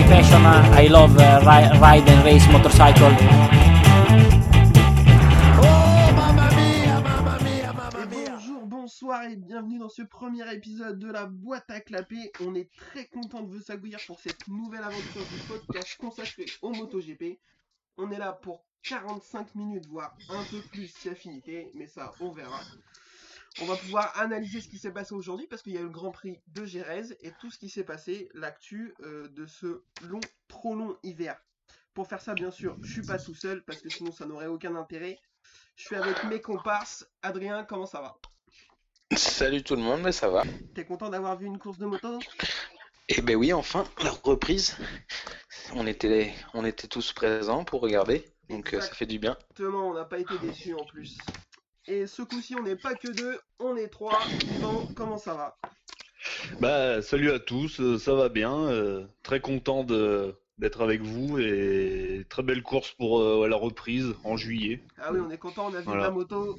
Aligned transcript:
my 0.00 0.08
passion. 0.08 0.42
I 0.44 0.86
love 0.86 1.16
uh, 1.18 1.40
ri- 1.40 1.78
ride 1.80 2.08
and 2.08 2.24
race 2.24 2.46
motorcycle. 2.48 3.10
Bonsoir 8.66 9.24
et 9.24 9.36
bienvenue 9.36 9.78
dans 9.78 9.88
ce 9.88 10.02
premier 10.02 10.52
épisode 10.54 10.98
de 10.98 11.10
la 11.10 11.26
boîte 11.26 11.70
à 11.70 11.80
clapper. 11.80 12.32
On 12.40 12.54
est 12.54 12.70
très 12.74 13.06
content 13.06 13.42
de 13.42 13.50
vous 13.50 13.70
accueillir 13.70 13.98
pour 14.06 14.20
cette 14.20 14.46
nouvelle 14.48 14.82
aventure 14.84 15.24
du 15.32 15.38
podcast 15.48 15.96
consacré 15.98 16.46
au 16.62 16.70
MotoGP. 16.70 17.38
On 17.96 18.10
est 18.10 18.18
là 18.18 18.32
pour 18.32 18.64
45 18.84 19.54
minutes, 19.54 19.86
voire 19.88 20.14
un 20.30 20.44
peu 20.50 20.60
plus 20.72 20.86
si 20.88 21.08
affinité, 21.08 21.70
mais 21.74 21.86
ça 21.86 22.12
on 22.20 22.30
verra. 22.30 22.60
On 23.62 23.66
va 23.66 23.76
pouvoir 23.76 24.18
analyser 24.18 24.62
ce 24.62 24.68
qui 24.68 24.78
s'est 24.78 24.92
passé 24.92 25.14
aujourd'hui 25.14 25.46
parce 25.46 25.60
qu'il 25.60 25.74
y 25.74 25.76
a 25.76 25.80
eu 25.80 25.84
le 25.84 25.90
Grand 25.90 26.12
Prix 26.12 26.40
de 26.48 26.64
Gérèse 26.64 27.16
et 27.20 27.30
tout 27.40 27.50
ce 27.50 27.58
qui 27.58 27.68
s'est 27.68 27.84
passé, 27.84 28.30
l'actu 28.32 28.94
euh, 29.02 29.28
de 29.28 29.44
ce 29.44 29.82
long, 30.08 30.20
trop 30.48 30.74
long 30.74 30.96
hiver. 31.02 31.36
Pour 31.92 32.06
faire 32.06 32.22
ça, 32.22 32.32
bien 32.32 32.50
sûr, 32.50 32.78
je 32.82 32.90
suis 32.90 33.02
pas 33.02 33.18
tout 33.18 33.34
seul 33.34 33.62
parce 33.64 33.82
que 33.82 33.90
sinon 33.90 34.12
ça 34.12 34.24
n'aurait 34.24 34.46
aucun 34.46 34.76
intérêt. 34.76 35.18
Je 35.76 35.84
suis 35.84 35.96
avec 35.96 36.24
mes 36.24 36.40
comparses. 36.40 37.06
Adrien, 37.20 37.64
comment 37.64 37.84
ça 37.84 38.00
va? 38.00 38.16
Salut 39.14 39.62
tout 39.62 39.76
le 39.76 39.82
monde, 39.82 40.00
mais 40.02 40.12
ça 40.12 40.28
va. 40.28 40.44
T'es 40.74 40.86
content 40.86 41.10
d'avoir 41.10 41.36
vu 41.36 41.46
une 41.46 41.58
course 41.58 41.78
de 41.78 41.86
moto 41.86 42.18
Eh 43.08 43.20
ben 43.20 43.36
oui, 43.36 43.52
enfin, 43.52 43.84
la 44.02 44.10
reprise. 44.10 44.76
On 45.74 45.86
était, 45.86 46.32
on 46.54 46.64
était 46.64 46.88
tous 46.88 47.12
présents 47.12 47.64
pour 47.64 47.82
regarder, 47.82 48.24
donc 48.48 48.72
euh, 48.72 48.80
ça 48.80 48.94
fait 48.94 49.06
du 49.06 49.18
bien. 49.18 49.36
Exactement, 49.50 49.90
on 49.90 49.94
n'a 49.94 50.04
pas 50.04 50.18
été 50.18 50.38
déçus 50.38 50.74
en 50.74 50.84
plus. 50.84 51.18
Et 51.86 52.06
ce 52.06 52.22
coup-ci, 52.22 52.54
on 52.54 52.62
n'est 52.62 52.76
pas 52.76 52.94
que 52.94 53.08
deux, 53.08 53.38
on 53.58 53.76
est 53.76 53.88
trois. 53.88 54.18
Yvan, 54.56 54.86
comment 54.94 55.18
ça 55.18 55.34
va? 55.34 55.56
Bah, 56.60 57.00
salut 57.02 57.30
à 57.30 57.38
tous, 57.38 57.80
euh, 57.80 57.98
ça 57.98 58.14
va 58.14 58.28
bien, 58.28 58.54
euh, 58.54 59.06
très 59.22 59.40
content 59.40 59.84
de 59.84 60.34
d'être 60.58 60.82
avec 60.82 61.00
vous 61.00 61.38
et 61.38 62.26
très 62.28 62.42
belle 62.42 62.62
course 62.62 62.92
pour 62.92 63.20
euh, 63.20 63.48
la 63.48 63.56
reprise 63.56 64.14
en 64.24 64.36
juillet. 64.36 64.82
Ah 64.98 65.10
oui, 65.10 65.18
on 65.26 65.30
est 65.30 65.38
content, 65.38 65.68
on 65.70 65.74
a 65.74 65.78
vu 65.78 65.86
Voilà. 65.86 66.02
la 66.02 66.10
moto. 66.10 66.58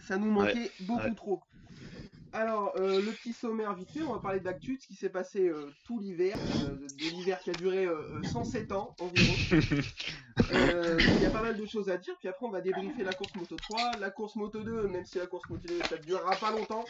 Ça 0.00 0.16
nous 0.16 0.30
manquait 0.30 0.70
beaucoup 0.80 1.02
ouais. 1.02 1.14
trop. 1.14 1.42
Alors, 2.32 2.72
euh, 2.76 3.02
le 3.02 3.12
petit 3.12 3.34
sommaire 3.34 3.74
vite 3.74 3.90
fait, 3.90 4.00
on 4.02 4.14
va 4.14 4.20
parler 4.20 4.40
d'actu, 4.40 4.76
de 4.76 4.80
ce 4.80 4.86
qui 4.86 4.94
s'est 4.94 5.10
passé 5.10 5.48
euh, 5.48 5.70
tout 5.84 6.00
l'hiver, 6.00 6.34
euh, 6.64 6.76
de 6.76 7.10
l'hiver 7.16 7.38
qui 7.40 7.50
a 7.50 7.52
duré 7.52 7.84
euh, 7.84 7.92
euh, 8.14 8.22
107 8.22 8.72
ans 8.72 8.96
environ. 9.00 9.34
Euh, 10.50 11.00
Il 11.14 11.20
y 11.20 11.24
a 11.24 11.30
pas 11.30 11.42
mal 11.42 11.56
de 11.56 11.64
choses 11.66 11.88
à 11.88 11.96
dire, 11.98 12.16
puis 12.18 12.28
après 12.28 12.46
on 12.46 12.50
va 12.50 12.60
débriefer 12.60 13.04
la 13.04 13.14
course 13.14 13.34
Moto 13.34 13.58
3, 13.58 13.96
la 13.96 14.10
course 14.10 14.36
Moto 14.36 14.62
2, 14.62 14.88
même 14.88 15.04
si 15.04 15.18
la 15.18 15.26
course 15.26 15.48
Moto 15.48 15.68
2 15.68 15.82
ça 15.82 15.96
ne 15.98 16.02
durera 16.02 16.38
pas 16.38 16.50
longtemps, 16.50 16.86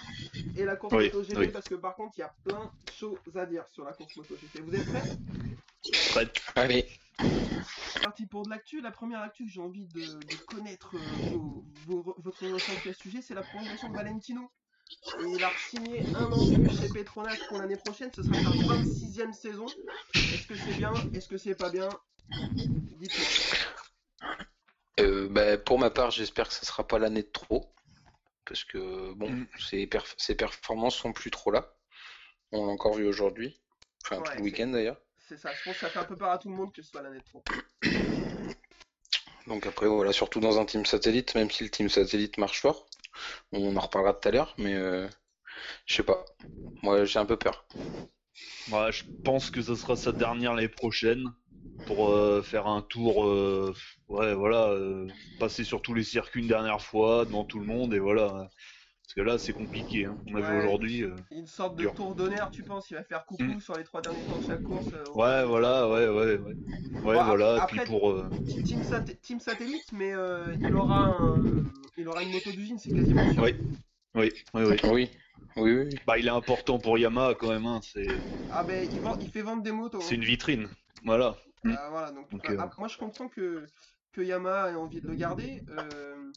et 0.54 0.64
la 0.64 0.76
course 0.76 0.92
Oui, 0.94 1.04
Moto 1.04 1.22
GP, 1.22 1.38
oui. 1.38 1.46
parce 1.52 1.68
que 1.68 1.74
par 1.74 1.94
contre 1.94 2.18
il 2.18 2.20
y 2.20 2.24
a 2.24 2.34
plein 2.44 2.64
de 2.66 2.70
choses 2.90 3.18
à 3.36 3.46
dire 3.46 3.66
sur 3.68 3.84
la 3.84 3.92
course 3.92 4.16
Moto 4.16 4.36
GP. 4.36 4.58
Vous 4.58 4.74
êtes 4.74 4.86
prêts? 4.86 5.06
Prête. 6.10 6.42
Allez, 6.56 6.88
C'est 7.84 8.00
parti 8.00 8.26
pour 8.26 8.44
de 8.44 8.50
l'actu. 8.50 8.80
La 8.80 8.90
première 8.90 9.20
actu 9.20 9.44
que 9.44 9.50
j'ai 9.50 9.60
envie 9.60 9.86
de, 9.86 10.22
de 10.22 10.36
connaître 10.36 10.96
euh, 10.96 11.16
vos- 11.30 11.64
vos- 11.84 12.14
votre 12.18 12.46
ressenti 12.48 12.88
à 12.88 12.92
ce 12.92 13.00
sujet, 13.00 13.22
c'est 13.22 13.34
la 13.34 13.42
prolongation 13.42 13.88
de 13.88 13.94
Valentino. 13.94 14.50
Et 15.20 15.24
il 15.36 15.44
a 15.44 15.54
signé 15.56 16.06
un 16.14 16.32
an 16.32 16.46
de 16.46 16.52
plus 16.56 16.70
chez 16.70 16.88
Petronas 16.88 17.44
pour 17.48 17.58
l'année 17.58 17.76
prochaine. 17.76 18.10
Ce 18.12 18.22
sera 18.22 18.38
sa 18.38 18.50
26e 18.54 19.32
saison. 19.32 19.74
Est-ce 20.30 20.46
que 20.46 20.56
c'est 20.56 20.74
bien? 20.74 21.04
Est-ce 21.12 21.28
que 21.28 21.36
c'est 21.38 21.54
pas 21.54 21.70
bien? 21.70 21.98
Dites-moi. 23.02 23.26
euh, 25.00 25.28
bah, 25.28 25.58
pour 25.58 25.78
ma 25.80 25.90
part, 25.90 26.12
j'espère 26.12 26.46
que 26.48 26.54
ça 26.54 26.64
sera 26.64 26.86
pas 26.86 27.00
l'année 27.00 27.22
de 27.24 27.30
trop, 27.32 27.74
parce 28.44 28.62
que 28.64 29.12
bon, 29.14 29.28
Mm. 29.28 29.46
ses, 29.58 29.86
perf- 29.86 30.14
ses 30.18 30.36
performances 30.36 30.94
sont 30.96 31.12
plus 31.12 31.30
trop 31.32 31.50
là. 31.50 31.74
On 32.52 32.66
l'a 32.66 32.72
encore 32.72 32.94
vu 32.94 33.06
aujourd'hui, 33.06 33.60
enfin 34.04 34.18
Ouais, 34.20 34.30
tout 34.30 34.36
le 34.38 34.42
week-end 34.44 34.68
d'ailleurs. 34.68 35.00
C'est 35.28 35.36
ça. 35.36 35.50
Je 35.52 35.64
pense 35.64 35.74
que 35.74 35.80
ça 35.80 35.88
fait 35.88 35.98
un 35.98 36.04
peu 36.04 36.16
peur 36.16 36.30
à 36.30 36.38
tout 36.38 36.48
le 36.48 36.54
monde 36.54 36.72
que 36.72 36.80
ce 36.82 36.90
soit 36.90 37.02
l'année 37.02 37.18
de 37.18 37.24
trop. 37.24 37.42
Donc 39.48 39.66
après 39.66 39.88
voilà, 39.88 40.12
surtout 40.12 40.38
dans 40.38 40.60
un 40.60 40.64
team 40.64 40.86
satellite, 40.86 41.34
même 41.34 41.50
si 41.50 41.64
le 41.64 41.70
team 41.70 41.88
satellite 41.88 42.38
marche 42.38 42.60
fort, 42.60 42.86
on 43.50 43.74
en 43.76 43.80
reparlera 43.80 44.14
tout 44.14 44.28
à 44.28 44.30
l'heure, 44.30 44.54
mais 44.58 44.74
euh, 44.74 45.08
je 45.86 45.94
sais 45.96 46.02
pas. 46.04 46.24
Moi 46.82 47.04
j'ai 47.04 47.18
un 47.18 47.26
peu 47.26 47.36
peur. 47.36 47.66
Ouais, 48.70 48.92
je 48.92 49.02
pense 49.24 49.50
que 49.50 49.60
ça 49.60 49.74
sera 49.74 49.96
sa 49.96 50.12
dernière 50.12 50.54
l'année 50.54 50.68
prochaine 50.68 51.32
pour 51.86 52.08
euh, 52.10 52.42
faire 52.42 52.66
un 52.68 52.80
tour, 52.82 53.26
euh, 53.26 53.74
ouais, 54.08 54.34
voilà, 54.34 54.68
euh, 54.68 55.08
passer 55.38 55.64
sur 55.64 55.82
tous 55.82 55.94
les 55.94 56.04
circuits 56.04 56.40
une 56.42 56.48
dernière 56.48 56.80
fois 56.80 57.24
devant 57.24 57.44
tout 57.44 57.58
le 57.58 57.66
monde 57.66 57.92
et 57.94 57.98
voilà. 57.98 58.48
Parce 59.04 59.14
que 59.16 59.20
là, 59.20 59.36
c'est 59.36 59.52
compliqué. 59.52 60.06
hein. 60.06 60.16
On 60.26 60.36
a 60.36 60.40
vu 60.40 60.58
aujourd'hui. 60.58 61.02
euh, 61.02 61.16
Une 61.32 61.46
sorte 61.46 61.74
de 61.76 61.82
Dur. 61.82 61.94
tour 61.94 62.14
d'honneur, 62.14 62.50
tu 62.50 62.62
penses 62.62 62.88
Il 62.90 62.94
va 62.94 63.02
faire 63.04 63.26
coucou 63.26 63.42
Mm. 63.44 63.60
sur 63.60 63.76
les 63.76 63.84
trois 63.84 64.00
derniers 64.00 64.22
tours 64.22 64.38
de 64.38 64.44
chaque 64.44 64.62
course 64.62 64.86
euh, 64.92 65.04
Ouais, 65.14 65.44
voilà, 65.44 65.88
ouais, 65.88 66.08
ouais, 66.08 66.36
ouais. 66.36 66.56
Ouais, 67.02 67.16
Bon, 67.16 67.24
voilà. 67.24 67.56
Et 67.56 67.60
après- 67.60 67.82
puis 67.82 67.86
pour. 67.90 68.10
euh, 68.10 68.30
Team, 68.64 68.82
sat- 68.84 69.20
team 69.20 69.40
satellite, 69.40 69.90
mais 69.92 70.12
euh, 70.14 70.54
il, 70.62 70.74
aura 70.74 71.08
un- 71.08 71.42
il 71.96 72.08
aura 72.08 72.22
une 72.22 72.30
moto 72.30 72.52
d'usine, 72.52 72.78
c'est 72.78 72.92
quasiment 72.92 73.26
sûr. 73.32 73.42
Oui. 73.42 73.54
Oui, 74.14 74.32
oui, 74.54 74.62
oui. 74.64 74.76
Oui, 74.84 75.10
oui, 75.56 75.72
oui. 75.74 75.94
Bah, 76.06 76.16
il 76.18 76.26
est 76.26 76.30
important 76.30 76.78
pour 76.78 76.96
Yamaha 76.96 77.34
quand 77.34 77.48
même. 77.48 77.66
Hein. 77.66 77.80
C'est, 77.82 78.06
Ah 78.50 78.62
ben 78.62 78.88
il, 78.90 79.00
vend- 79.00 79.16
il 79.20 79.28
fait 79.28 79.42
vendre 79.42 79.62
des 79.62 79.72
motos. 79.72 80.00
c'est 80.00 80.14
une 80.14 80.24
vitrine. 80.24 80.68
Voilà. 81.04 81.36
Ah, 81.64 81.88
voilà, 81.90 82.10
donc, 82.12 82.30
Donc, 82.30 82.50
euh, 82.50 82.56
moi 82.78 82.88
je 82.88 82.98
comprends 82.98 83.28
que, 83.28 83.66
que 84.12 84.20
Yamaha 84.20 84.70
ait 84.70 84.74
envie 84.74 85.00
de 85.00 85.06
le 85.06 85.14
garder. 85.14 85.62
Euh, 85.68 86.32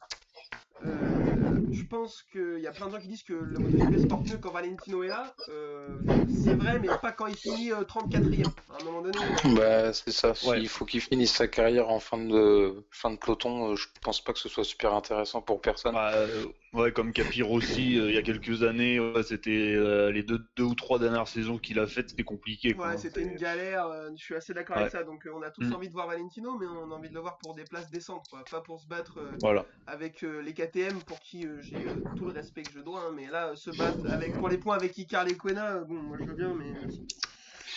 euh, 0.84 1.60
je 1.72 1.84
pense 1.84 2.24
qu'il 2.32 2.60
y 2.60 2.68
a 2.68 2.72
plein 2.72 2.88
de 2.88 2.92
gens 2.92 3.00
qui 3.00 3.08
disent 3.08 3.24
que 3.24 3.34
le 3.34 3.58
MotoGP 3.58 4.02
se 4.02 4.08
porte 4.08 4.30
mieux 4.30 4.38
quand 4.38 4.52
Valentino 4.52 5.04
est 5.04 5.08
là. 5.08 5.34
Euh, 5.50 5.98
c'est 6.44 6.54
vrai, 6.54 6.80
mais 6.80 6.90
pas 7.02 7.12
quand 7.12 7.28
il 7.28 7.36
finit 7.36 7.72
euh, 7.72 7.82
34ème. 7.82 8.46
À 8.70 8.82
un 8.82 8.84
moment 8.84 9.02
donné, 9.02 9.18
Bah, 9.56 9.94
c'est 9.94 10.12
ça. 10.12 10.34
Ouais. 10.46 10.60
Il 10.60 10.68
faut 10.68 10.86
qu'il 10.86 11.02
finisse 11.02 11.34
sa 11.34 11.48
carrière 11.48 11.90
en 11.90 12.00
fin 12.00 12.18
de 12.18 12.86
fin 12.92 13.10
de 13.12 13.16
peloton. 13.16 13.76
Je 13.76 13.88
pense 14.02 14.22
pas 14.22 14.34
que 14.34 14.40
ce 14.40 14.50
soit 14.50 14.64
super 14.64 14.94
intéressant 14.94 15.42
pour 15.42 15.62
personne. 15.62 15.94
Bah, 15.94 16.12
euh, 16.14 16.46
ouais, 16.76 16.92
comme 16.92 17.12
Capir 17.14 17.52
aussi, 17.52 17.98
euh, 18.00 18.10
il 18.10 18.16
y 18.16 18.18
a 18.18 18.22
quelques 18.22 18.64
années, 18.64 19.00
ouais, 19.00 19.24
c'était 19.24 19.74
euh, 19.76 20.12
les 20.12 20.24
deux, 20.24 20.46
deux 20.56 20.64
ou 20.64 20.76
trois 20.76 21.00
dernières 21.00 21.28
saisons 21.28 21.58
qu'il 21.58 21.80
a 21.80 21.88
faites, 21.88 22.10
c'était 22.10 22.24
compliqué. 22.24 22.74
Quoi. 22.74 22.90
ouais, 22.90 22.98
c'était 22.98 23.22
une 23.22 23.36
galère. 23.36 23.88
euh, 23.88 24.10
je 24.18 24.24
suis 24.24 24.36
assez 24.36 24.54
d'accord 24.54 24.76
Ouais. 24.78 24.84
avec 24.84 24.92
ça. 24.92 25.04
Donc 25.04 25.28
on 25.34 25.42
a 25.42 25.50
tous 25.52 25.64
Mm. 25.64 25.74
envie 25.74 25.88
de 25.88 25.94
voir 25.94 26.08
Valentino, 26.08 26.58
mais 26.60 26.68
on 26.68 26.92
a 26.92 26.96
envie 26.96 27.10
de 27.10 27.14
le 27.16 27.20
voir 27.22 27.38
pour 27.38 27.56
des 27.56 27.64
places 27.64 27.90
décentes, 27.90 28.26
quoi. 28.30 28.44
Pas 28.50 28.62
pour 28.62 28.80
se 28.80 28.88
battre. 28.88 29.20
Voilà. 29.42 29.66
avec 29.88 30.22
les 30.22 30.54
KTM 30.54 31.00
pour 31.04 31.20
qui 31.20 31.46
j'ai 31.62 31.86
tout 32.16 32.26
le 32.26 32.32
respect 32.32 32.64
que 32.64 32.72
je 32.74 32.80
dois, 32.80 33.02
hein, 33.08 33.14
mais 33.16 33.28
là, 33.28 33.56
se 33.56 33.70
battre 33.72 34.08
avec, 34.10 34.34
pour 34.34 34.50
les 34.50 34.58
points 34.58 34.76
avec 34.76 34.98
Icar 34.98 35.26
Lequena, 35.26 35.76
euh, 35.78 35.84
bon, 35.86 35.96
moi 35.96 36.18
je 36.20 36.26
veux 36.30 36.36
bien, 36.36 36.54
mais 36.56 36.74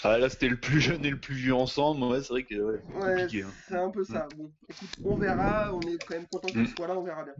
Ah, 0.04 0.16
là, 0.16 0.28
c'était 0.28 0.48
le 0.48 0.56
plus 0.56 0.80
jeune 0.80 1.04
et 1.04 1.10
le 1.10 1.18
plus 1.18 1.34
vieux 1.34 1.54
ensemble. 1.54 2.04
Ouais, 2.04 2.20
c'est 2.22 2.28
vrai 2.28 2.44
que 2.44 2.54
ouais, 2.54 2.80
c'est 2.86 2.94
ouais, 3.04 3.14
compliqué. 3.22 3.42
hein. 3.42 3.50
c'est 3.68 3.76
un 3.76 3.90
peu 3.90 4.04
ça. 4.04 4.28
Bon, 4.36 4.50
écoute, 4.68 4.88
on 5.04 5.16
verra, 5.16 5.74
on 5.74 5.80
est 5.80 5.98
quand 6.04 6.14
même 6.14 6.26
content 6.30 6.46
qu'il 6.48 6.60
Mm. 6.62 6.66
soit 6.68 6.86
là, 6.86 6.96
on 6.96 7.02
verra 7.02 7.24
bien. 7.24 7.34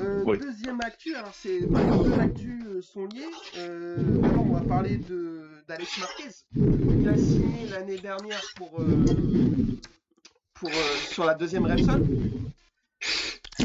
Euh, 0.00 0.22
Oui. 0.26 0.38
Deuxième 0.38 0.80
actu, 0.80 1.14
alors 1.14 1.34
c'est 1.34 1.60
bah, 1.66 1.80
les 1.84 2.04
deux 2.08 2.18
actus 2.18 2.64
euh, 2.66 2.80
sont 2.82 3.04
liés. 3.06 3.28
Euh, 3.58 3.96
D'abord, 4.22 4.46
on 4.48 4.54
va 4.54 4.60
parler 4.62 4.96
de 4.96 5.48
d'Alex 5.68 5.98
Marquez. 5.98 6.30
Il 6.56 7.08
a 7.08 7.16
signé 7.16 7.68
l'année 7.68 7.98
dernière 7.98 8.42
pour, 8.56 8.80
euh, 8.80 9.04
pour 10.54 10.70
euh, 10.70 10.96
sur 11.10 11.24
la 11.26 11.34
deuxième 11.34 11.66
Repsol. 11.66 12.02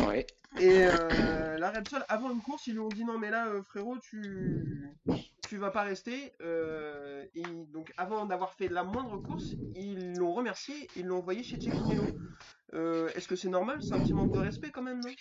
Ouais. 0.05 0.27
Et 0.59 0.85
euh, 0.85 1.57
la 1.57 1.71
Repsol, 1.71 2.03
avant 2.09 2.31
une 2.31 2.41
course, 2.41 2.67
ils 2.67 2.73
lui 2.73 2.79
ont 2.79 2.89
dit 2.89 3.05
non 3.05 3.17
mais 3.17 3.29
là 3.29 3.47
frérot 3.69 3.97
tu 3.99 4.89
tu 5.47 5.57
vas 5.57 5.71
pas 5.71 5.83
rester. 5.83 6.33
Euh, 6.41 7.25
donc 7.71 7.93
avant 7.97 8.25
d'avoir 8.25 8.53
fait 8.53 8.67
la 8.67 8.83
moindre 8.83 9.17
course, 9.17 9.55
ils 9.75 10.13
l'ont 10.17 10.33
remercié, 10.33 10.89
ils 10.95 11.05
l'ont 11.05 11.17
envoyé 11.17 11.43
chez 11.43 11.59
Cecchino. 11.59 12.03
Euh, 12.73 13.07
Est-ce 13.15 13.27
que 13.27 13.35
c'est 13.35 13.49
normal? 13.49 13.81
C'est 13.81 13.93
un 13.93 13.99
petit 13.99 14.13
manque 14.13 14.33
de 14.33 14.39
respect 14.39 14.71
quand 14.71 14.81
même, 14.81 14.99
non? 14.99 15.11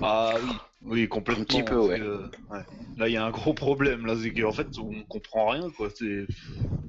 Ah 0.00 0.36
oui, 0.42 0.50
oui, 0.82 1.08
complètement. 1.08 1.42
Un 1.42 1.44
petit 1.44 1.62
peu, 1.62 1.78
ouais. 1.78 1.98
que, 1.98 2.30
ouais. 2.50 2.62
Là, 2.96 3.08
il 3.08 3.12
y 3.12 3.16
a 3.16 3.24
un 3.24 3.30
gros 3.30 3.54
problème. 3.54 4.06
Là, 4.06 4.14
c'est 4.20 4.32
qu'en 4.32 4.52
fait, 4.52 4.78
on 4.78 5.02
comprend 5.04 5.48
rien. 5.48 5.70
Quoi. 5.70 5.88
C'est, 5.90 6.26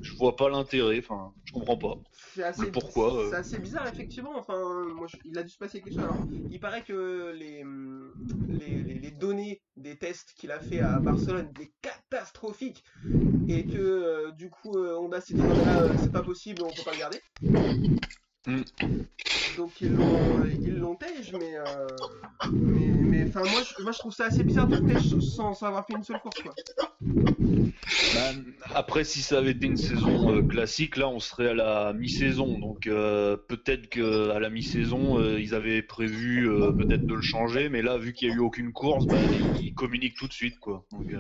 je 0.02 0.16
vois 0.18 0.36
pas 0.36 0.50
l'intérêt. 0.50 1.00
Enfin, 1.00 1.34
je 1.46 1.52
comprends 1.54 1.78
pas. 1.78 1.96
C'est 2.36 2.44
assez, 2.44 2.72
pourquoi, 2.72 3.16
euh 3.22 3.30
C'est 3.30 3.38
assez 3.38 3.60
bizarre 3.60 3.88
effectivement. 3.88 4.38
Enfin, 4.38 4.86
moi, 4.94 5.08
je- 5.08 5.16
il 5.24 5.38
a 5.38 5.44
dû 5.44 5.50
se 5.50 5.58
passer 5.58 5.82
quelque 5.82 5.94
chose. 5.94 6.04
Alors, 6.04 6.28
il 6.50 6.60
paraît 6.60 6.84
que 6.84 7.32
les, 7.34 7.64
les, 8.50 8.84
les- 8.84 9.00
les 9.00 9.12
données 9.12 9.62
des 9.78 9.96
tests 9.96 10.34
qu'il 10.38 10.52
a 10.52 10.60
fait 10.60 10.82
à 10.82 11.00
Barcelone 11.00 11.50
étaient 11.56 11.72
catastrophiques 11.82 12.84
et 13.48 13.66
que 13.66 13.78
euh, 13.78 14.32
du 14.32 14.50
coup 14.50 14.76
euh, 14.78 14.98
Honda 14.98 15.22
s'est 15.22 15.34
dit 15.34 15.44
non, 15.46 15.64
là, 15.66 15.98
c'est 15.98 16.12
pas 16.12 16.24
possible, 16.24 16.62
on 16.64 16.74
peut 16.74 16.84
pas 16.84 16.94
le 16.94 17.00
garder. 17.00 17.22
Mm. 18.48 18.62
Donc 19.58 19.82
ils 19.82 19.94
l'ont 19.94 20.44
ils 20.62 20.78
l'ont 20.78 20.98
mais 21.40 21.58
euh, 21.58 21.88
mais 22.52 23.26
enfin 23.28 23.42
moi 23.42 23.62
je, 23.64 23.84
moi 23.84 23.92
je 23.92 24.00
trouve 24.00 24.14
ça 24.14 24.26
assez 24.26 24.44
bizarre 24.44 24.68
de 24.68 24.78
tège 24.78 25.18
sans 25.20 25.62
avoir 25.64 25.86
fait 25.86 25.94
une 25.94 26.04
seule 26.04 26.20
course 26.20 26.42
quoi. 26.42 26.54
Bah, 28.16 28.32
après, 28.74 29.04
si 29.04 29.22
ça 29.22 29.38
avait 29.40 29.52
été 29.52 29.68
une 29.68 29.78
saison 29.78 30.36
euh, 30.36 30.42
classique, 30.42 30.98
là, 30.98 31.08
on 31.08 31.20
serait 31.20 31.50
à 31.50 31.54
la 31.54 31.94
mi-saison. 31.94 32.58
Donc, 32.60 32.88
euh, 32.88 33.38
peut-être 33.38 33.90
que 33.90 34.30
à 34.32 34.40
la 34.40 34.50
mi-saison, 34.50 35.20
euh, 35.20 35.40
ils 35.40 35.54
avaient 35.54 35.82
prévu 35.82 36.50
euh, 36.50 36.72
peut-être 36.72 37.06
de 37.06 37.14
le 37.14 37.22
changer, 37.22 37.70
mais 37.70 37.82
là, 37.82 37.98
vu 37.98 38.14
qu'il 38.14 38.30
y 38.30 38.32
a 38.32 38.36
eu 38.36 38.40
aucune 38.40 38.74
course, 38.74 39.06
bah, 39.06 39.18
ils 39.62 39.74
communiquent 39.74 40.18
tout 40.18 40.28
de 40.28 40.34
suite, 40.34 40.60
quoi. 40.60 40.86
Donc, 40.92 41.14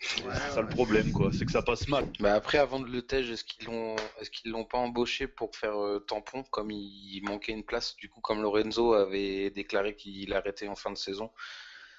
C'est 0.00 0.50
ça 0.50 0.62
le 0.62 0.68
problème, 0.68 1.10
quoi. 1.12 1.32
C'est 1.32 1.44
que 1.44 1.50
ça 1.50 1.62
passe 1.62 1.88
mal. 1.88 2.06
Bah 2.20 2.34
après, 2.34 2.58
avant 2.58 2.78
de 2.80 2.86
le 2.86 3.02
tège, 3.02 3.30
est-ce 3.30 3.44
qu'ils 3.44 3.66
l'ont, 3.66 3.96
est-ce 4.20 4.30
qu'ils 4.30 4.50
l'ont 4.50 4.64
pas 4.64 4.78
embauché 4.78 5.26
pour 5.26 5.54
faire 5.56 5.76
euh, 5.76 5.98
tampon, 5.98 6.44
comme 6.44 6.70
il, 6.70 7.16
il 7.16 7.22
manquait 7.24 7.52
une 7.52 7.64
place, 7.64 7.96
du 7.96 8.08
coup, 8.08 8.20
comme 8.20 8.40
Lorenzo 8.42 8.92
avait 8.94 9.50
déclaré 9.50 9.96
qu'il 9.96 10.32
arrêtait 10.34 10.68
en 10.68 10.76
fin 10.76 10.90
de 10.92 10.96
saison, 10.96 11.30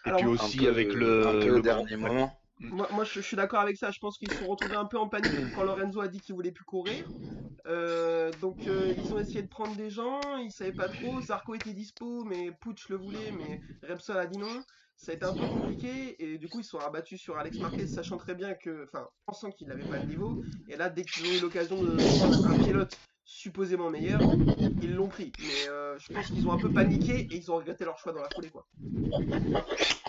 Et 0.06 0.10
Alors, 0.10 0.20
puis 0.22 0.30
un 0.30 0.30
aussi 0.30 0.58
peu, 0.60 0.70
avec 0.70 0.94
le, 0.94 1.28
un 1.28 1.32
peu 1.34 1.50
le 1.50 1.62
grand- 1.62 1.62
dernier 1.62 1.98
moment. 1.98 2.34
Moi, 2.60 2.88
moi, 2.92 3.04
je, 3.04 3.14
je 3.14 3.22
suis 3.22 3.38
d'accord 3.38 3.60
avec 3.60 3.78
ça. 3.78 3.92
Je 3.92 4.00
pense 4.00 4.18
qu'ils 4.18 4.30
se 4.32 4.38
sont 4.38 4.48
retrouvés 4.48 4.76
un 4.76 4.86
peu 4.86 4.98
en 4.98 5.08
panique 5.10 5.52
quand 5.54 5.64
Lorenzo 5.64 6.02
a 6.02 6.08
dit 6.08 6.20
qu'il 6.22 6.36
voulait 6.36 6.52
plus 6.52 6.66
courir. 6.66 7.14
Euh, 7.68 8.32
donc, 8.34 8.68
euh, 8.68 8.94
ils 8.98 9.14
ont 9.14 9.20
essayé 9.20 9.42
de 9.44 9.48
prendre 9.50 9.76
des 9.76 9.90
gens. 9.90 10.38
Ils 10.38 10.52
savaient 10.52 10.74
pas 10.74 10.90
trop. 10.90 11.22
Zarco 11.22 11.56
était 11.56 11.74
dispo, 11.74 12.24
mais 12.24 12.52
Putsch 12.52 12.90
le 12.90 12.96
voulait, 12.98 13.32
mais 13.32 13.62
Repsol 13.84 14.18
a 14.18 14.26
dit 14.26 14.38
non. 14.38 14.64
Ça 15.00 15.14
a 15.14 15.16
été 15.16 15.26
un 15.26 15.34
peu 15.34 15.48
compliqué 15.48 16.22
et 16.22 16.38
du 16.38 16.50
coup 16.50 16.60
ils 16.60 16.66
sont 16.66 16.78
rabattus 16.78 17.22
sur 17.22 17.38
Alex 17.38 17.58
Marquez, 17.58 17.88
sachant 17.88 18.18
très 18.18 18.36
bien 18.36 18.54
que, 18.54 18.84
enfin, 18.84 19.08
pensant 19.26 19.50
qu'il 19.50 19.70
n'avait 19.70 19.86
pas 19.86 19.98
le 19.98 20.06
niveau. 20.06 20.44
Et 20.68 20.76
là, 20.76 20.90
dès 20.90 21.06
qu'ils 21.06 21.26
ont 21.26 21.38
eu 21.38 21.40
l'occasion 21.40 21.82
de 21.82 21.96
prendre 21.96 22.48
un 22.48 22.64
pilote 22.66 22.98
supposément 23.24 23.90
meilleur, 23.90 24.20
ils 24.82 24.94
l'ont 24.94 25.08
pris. 25.08 25.32
Mais 25.40 25.70
euh, 25.70 25.98
je 26.00 26.12
pense 26.12 26.28
qu'ils 26.28 26.46
ont 26.46 26.52
un 26.52 26.60
peu 26.60 26.70
paniqué 26.70 27.22
et 27.32 27.36
ils 27.38 27.50
ont 27.50 27.56
regretté 27.56 27.86
leur 27.86 27.98
choix 27.98 28.12
dans 28.12 28.22
la 28.22 28.30
foulée, 28.30 28.50
quoi. 28.50 28.68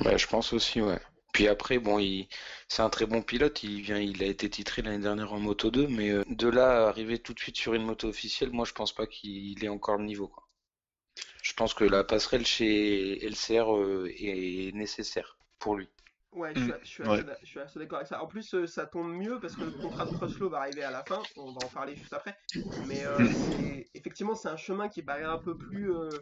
Ouais, 0.04 0.18
je 0.18 0.26
pense 0.26 0.52
aussi, 0.52 0.80
ouais. 0.80 0.98
Puis 1.32 1.46
après, 1.46 1.78
bon, 1.78 2.00
il... 2.00 2.28
c'est 2.66 2.82
un 2.82 2.90
très 2.90 3.06
bon 3.06 3.22
pilote. 3.22 3.62
Il 3.62 3.82
vient, 3.82 3.98
il 3.98 4.20
a 4.24 4.26
été 4.26 4.50
titré 4.50 4.82
l'année 4.82 4.98
dernière 4.98 5.32
en 5.32 5.38
Moto 5.38 5.70
2, 5.70 5.86
mais 5.86 6.10
euh, 6.10 6.24
de 6.28 6.48
là 6.48 6.86
à 6.86 6.88
arriver 6.88 7.20
tout 7.20 7.32
de 7.32 7.38
suite 7.38 7.56
sur 7.56 7.74
une 7.74 7.84
moto 7.84 8.08
officielle, 8.08 8.50
moi, 8.50 8.64
je 8.64 8.72
pense 8.72 8.92
pas 8.92 9.06
qu'il 9.06 9.64
ait 9.64 9.68
encore 9.68 9.98
le 9.98 10.04
niveau, 10.04 10.26
quoi. 10.26 10.49
Je 11.50 11.54
pense 11.54 11.74
que 11.74 11.84
la 11.84 12.04
passerelle 12.04 12.46
chez 12.46 13.22
LCR 13.26 13.76
euh, 13.76 14.08
est 14.16 14.72
nécessaire 14.74 15.36
pour 15.58 15.74
lui. 15.76 15.90
Ouais, 16.32 16.54
je 16.54 16.60
suis, 16.60 16.72
je 16.82 16.88
suis 16.88 17.02
Ouais. 17.02 17.04
assez, 17.04 17.24
d'a- 17.24 17.38
je 17.42 17.46
suis 17.48 17.58
assez 17.58 17.78
d'accord 17.78 17.98
avec 17.98 18.08
ça. 18.08 18.22
En 18.22 18.26
plus, 18.28 18.54
euh, 18.54 18.66
ça 18.66 18.86
tombe 18.86 19.12
mieux 19.12 19.40
parce 19.40 19.56
que 19.56 19.64
le 19.64 19.72
contrat 19.72 20.06
de 20.06 20.10
Crutchlow 20.12 20.48
va 20.48 20.58
arriver 20.60 20.82
à 20.84 20.90
la 20.92 21.02
fin. 21.02 21.28
On 21.34 21.52
va 21.52 21.60
en 21.62 21.68
parler 21.70 21.96
juste 21.96 22.12
après. 22.12 22.36
Mais 22.78 23.04
euh, 23.04 23.28
c'est- 23.30 23.90
effectivement, 23.94 24.34
c'est 24.36 24.48
un 24.48 24.56
chemin 24.56 24.88
qui 24.88 25.02
paraît 25.02 25.24
un 25.24 25.38
peu 25.38 25.56
plus, 25.56 25.92
euh, 25.92 26.20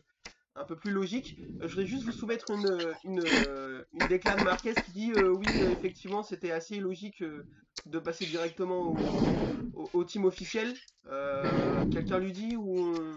un 0.57 0.65
peu 0.65 0.77
plus 0.77 0.93
logique. 0.93 1.37
Je 1.61 1.69
voudrais 1.69 1.87
juste 1.87 2.05
vous 2.05 2.13
soumettre 2.13 2.51
une, 2.53 2.97
une, 3.05 3.85
une 3.93 4.07
déclat 4.09 4.37
de 4.39 4.43
Marquez 4.43 4.75
qui 4.77 4.93
dit 4.93 5.13
euh, 5.13 5.31
oui, 5.31 5.63
effectivement, 5.63 6.23
c'était 6.23 6.53
assez 6.53 6.81
logique 6.81 7.23
de 7.87 7.99
passer 7.99 8.27
directement 8.27 8.81
au, 8.89 9.35
au- 9.73 9.91
au 9.93 10.05
team 10.05 10.25
officiel. 10.25 10.81
Euh, 11.07 11.87
Quelqu'un 11.87 12.19
lui 12.19 12.33
dit 12.33 12.57
ou 12.57 13.08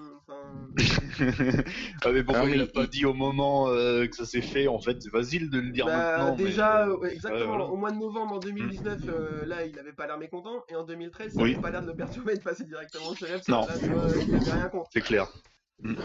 ah 2.04 2.12
mais 2.12 2.24
pourquoi 2.24 2.44
Ah, 2.44 2.46
mais 2.46 2.54
il 2.54 2.58
l'a 2.60 2.68
pas 2.68 2.88
dit 2.88 3.06
au 3.06 3.14
moment 3.14 3.68
euh, 3.70 4.08
que 4.08 4.16
ça 4.16 4.26
s'est 4.26 4.42
fait 4.42 4.68
En 4.68 4.80
fait, 4.80 5.02
c'est 5.02 5.10
facile 5.10 5.50
de 5.50 5.60
le 5.60 5.72
dire 5.72 5.86
Bah, 5.86 6.18
maintenant. 6.18 6.36
mais, 6.38 6.44
déjà, 6.46 6.88
euh, 6.88 6.92
euh, 6.92 6.98
ouais, 6.98 7.14
exactement, 7.14 7.70
au 7.70 7.76
mois 7.76 7.92
de 7.92 7.98
novembre 7.98 8.36
en 8.36 8.40
2019, 8.40 9.02
euh, 9.10 9.46
là, 9.46 9.66
il 9.66 9.78
avait 9.78 9.94
pas 9.94 10.08
l'air 10.08 10.18
mécontent, 10.18 10.64
et 10.70 10.76
en 10.76 10.84
2013, 10.84 11.34
ça 11.34 11.42
Oui. 11.42 11.54
avait 11.54 11.62
pas 11.62 11.72
l'air 11.72 11.82
de 11.82 11.88
le 11.88 11.96
perturber 11.96 12.36
de 12.36 12.42
passer 12.42 12.64
directement 12.64 13.14
chez 13.16 13.26
Repsol. 13.26 13.56
Non. 13.56 13.68
Là, 13.68 13.74
tu 13.78 13.90
vois, 13.92 14.08
il 14.28 14.36
avait 14.36 14.52
rien 14.52 14.70
contre. 14.70 14.90
C'est 14.94 15.02
clair. 15.02 15.28
Donc, 15.84 15.98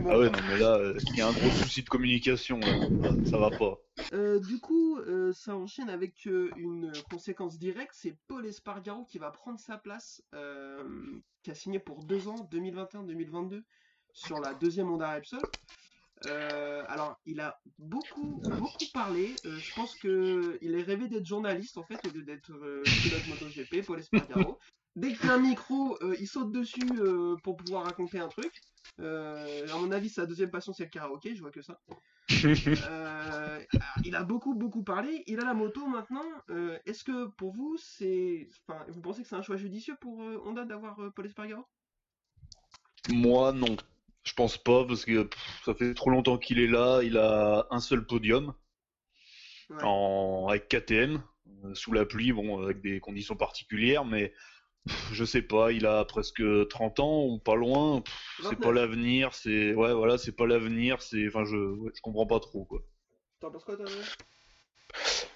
bon. 0.00 0.10
Ah 0.10 0.18
ouais, 0.18 0.30
non, 0.30 0.38
mais 0.48 0.58
là, 0.58 0.80
il 1.12 1.16
y 1.16 1.20
a 1.22 1.28
un 1.28 1.32
gros 1.32 1.50
souci 1.50 1.82
de 1.82 1.88
communication. 1.88 2.58
Là. 2.58 3.12
Ça 3.24 3.38
va 3.38 3.50
pas. 3.50 3.78
Euh, 4.12 4.40
du 4.40 4.58
coup, 4.58 4.98
euh, 4.98 5.32
ça 5.32 5.56
enchaîne 5.56 5.88
avec 5.88 6.26
euh, 6.26 6.50
une 6.56 6.92
conséquence 7.10 7.58
directe, 7.58 7.92
c'est 7.94 8.16
Paul 8.28 8.44
Espargaro 8.46 9.04
qui 9.04 9.18
va 9.18 9.30
prendre 9.30 9.58
sa 9.60 9.78
place, 9.78 10.22
qui 11.42 11.50
a 11.50 11.54
signé 11.54 11.78
pour 11.78 12.04
deux 12.04 12.28
ans, 12.28 12.48
2021-2022, 12.52 13.62
sur 14.16 14.40
la 14.40 14.54
deuxième 14.54 14.90
Honda 14.90 15.14
Repsol. 15.14 15.42
Euh, 16.24 16.82
alors, 16.88 17.20
il 17.26 17.40
a 17.40 17.60
beaucoup, 17.78 18.40
beaucoup 18.42 18.86
parlé. 18.92 19.34
Euh, 19.44 19.58
je 19.58 19.74
pense 19.74 19.94
que 19.94 20.58
il 20.62 20.74
est 20.74 20.82
rêvé 20.82 21.06
d'être 21.06 21.26
journaliste 21.26 21.76
en 21.76 21.84
fait, 21.84 22.00
au 22.06 22.10
lieu 22.10 22.22
d'être 22.22 22.50
euh, 22.52 22.82
pilote 22.82 23.28
MotoGP, 23.28 23.86
Paul 23.86 24.00
Espargaro. 24.00 24.58
Dès 24.96 25.12
qu'il 25.12 25.26
y 25.26 25.28
a 25.28 25.34
un 25.34 25.38
micro, 25.38 25.98
euh, 26.02 26.16
il 26.18 26.26
saute 26.26 26.50
dessus 26.52 26.98
euh, 26.98 27.36
pour 27.42 27.58
pouvoir 27.58 27.84
raconter 27.84 28.18
un 28.18 28.28
truc. 28.28 28.50
Euh, 28.98 29.68
à 29.68 29.76
mon 29.76 29.92
avis, 29.92 30.08
sa 30.08 30.24
deuxième 30.24 30.50
passion, 30.50 30.72
c'est 30.72 30.84
le 30.84 30.90
karaoké, 30.90 31.34
je 31.34 31.42
vois 31.42 31.52
que 31.52 31.62
ça. 31.62 31.78
Euh, 32.90 33.60
il 34.04 34.16
a 34.16 34.24
beaucoup 34.24 34.54
beaucoup 34.54 34.82
parlé. 34.82 35.22
Il 35.28 35.38
a 35.38 35.44
la 35.44 35.54
moto 35.54 35.86
maintenant. 35.86 36.24
Euh, 36.50 36.76
Est-ce 36.84 37.04
que 37.04 37.26
pour 37.26 37.52
vous 37.52 37.76
c'est, 37.76 38.48
enfin, 38.66 38.84
vous 38.88 39.00
pensez 39.00 39.22
que 39.22 39.28
c'est 39.28 39.36
un 39.36 39.42
choix 39.42 39.56
judicieux 39.56 39.96
pour 40.00 40.22
euh, 40.22 40.42
Honda 40.44 40.64
d'avoir 40.64 40.98
euh, 40.98 41.10
Paul 41.10 41.26
Espargaro? 41.26 41.64
Moi, 43.10 43.52
non. 43.52 43.76
Je 44.26 44.34
pense 44.34 44.58
pas, 44.58 44.84
parce 44.84 45.04
que 45.04 45.22
pff, 45.22 45.62
ça 45.64 45.72
fait 45.74 45.94
trop 45.94 46.10
longtemps 46.10 46.36
qu'il 46.36 46.58
est 46.58 46.66
là. 46.66 47.00
Il 47.02 47.16
a 47.16 47.66
un 47.70 47.80
seul 47.80 48.04
podium 48.04 48.52
Ouais. 49.70 49.82
en... 49.82 50.46
avec 50.48 50.68
KTM, 50.68 51.22
euh, 51.64 51.74
sous 51.74 51.92
la 51.92 52.04
pluie, 52.04 52.32
bon, 52.32 52.62
avec 52.62 52.80
des 52.80 53.00
conditions 53.00 53.34
particulières, 53.36 54.04
mais 54.04 54.32
pff, 54.86 55.08
je 55.12 55.24
sais 55.24 55.42
pas, 55.42 55.72
il 55.72 55.86
a 55.86 56.04
presque 56.04 56.42
30 56.68 57.00
ans 57.00 57.24
ou 57.24 57.38
pas 57.38 57.54
loin. 57.56 58.02
C'est 58.38 58.44
29. 58.44 58.60
pas 58.60 58.72
l'avenir, 58.72 59.34
c'est. 59.34 59.74
Ouais, 59.74 59.92
voilà, 59.92 60.18
c'est 60.18 60.36
pas 60.36 60.46
l'avenir, 60.46 61.02
c'est. 61.02 61.26
Enfin, 61.28 61.44
je... 61.44 61.56
ouais, 61.56 61.92
je 61.94 62.00
comprends 62.00 62.26
pas 62.26 62.40
trop, 62.40 62.64
quoi. 62.64 62.80
T'en 63.40 63.50
penses 63.50 63.64
quoi 63.64 63.76
toi 63.76 63.86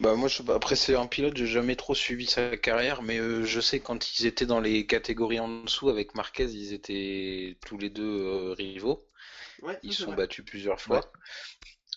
Bah 0.01 0.15
moi, 0.15 0.29
je... 0.29 0.43
après 0.53 0.77
c'est 0.77 0.95
un 0.97 1.07
pilote, 1.07 1.37
j'ai 1.37 1.47
jamais 1.47 1.77
trop 1.77 1.95
suivi 1.95 2.27
sa 2.27 2.57
carrière, 2.57 3.03
mais 3.03 3.19
euh, 3.19 3.45
je 3.45 3.61
sais 3.61 3.81
quand 3.81 4.19
ils 4.19 4.27
étaient 4.27 4.47
dans 4.47 4.61
les 4.61 4.87
catégories 4.87 5.41
en 5.41 5.63
dessous 5.63 5.89
avec 5.89 6.15
Marquez, 6.15 6.45
ils 6.51 6.73
étaient 6.73 7.57
tous 7.65 7.79
les 7.79 7.91
deux 7.91 8.03
euh, 8.03 8.53
rivaux. 8.53 9.07
Ouais, 9.63 9.79
Ils 9.83 9.93
sont 9.95 10.07
vrai. 10.09 10.17
battus 10.17 10.45
plusieurs 10.45 10.81
fois. 10.81 11.13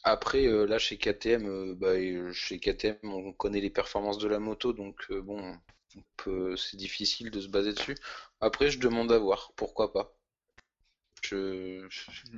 Après, 0.04 0.46
euh, 0.46 0.66
là, 0.66 0.80
chez 0.80 0.98
KTM, 0.98 1.76
bah, 1.76 1.94
chez 2.34 2.60
KTM, 2.60 2.98
on 3.04 3.32
connaît 3.34 3.62
les 3.62 3.70
performances 3.70 4.18
de 4.18 4.28
la 4.28 4.40
moto, 4.40 4.74
donc 4.74 5.12
bon, 5.12 5.56
c'est 6.58 6.78
difficile 6.78 7.32
de 7.32 7.40
se 7.42 7.48
baser 7.48 7.74
dessus. 7.74 7.96
Après, 8.42 8.70
je 8.70 8.80
demande 8.80 9.12
à 9.12 9.18
voir, 9.20 9.54
pourquoi 9.56 9.94
pas. 9.94 10.13
Je, 11.24 11.88
je- 11.90 12.38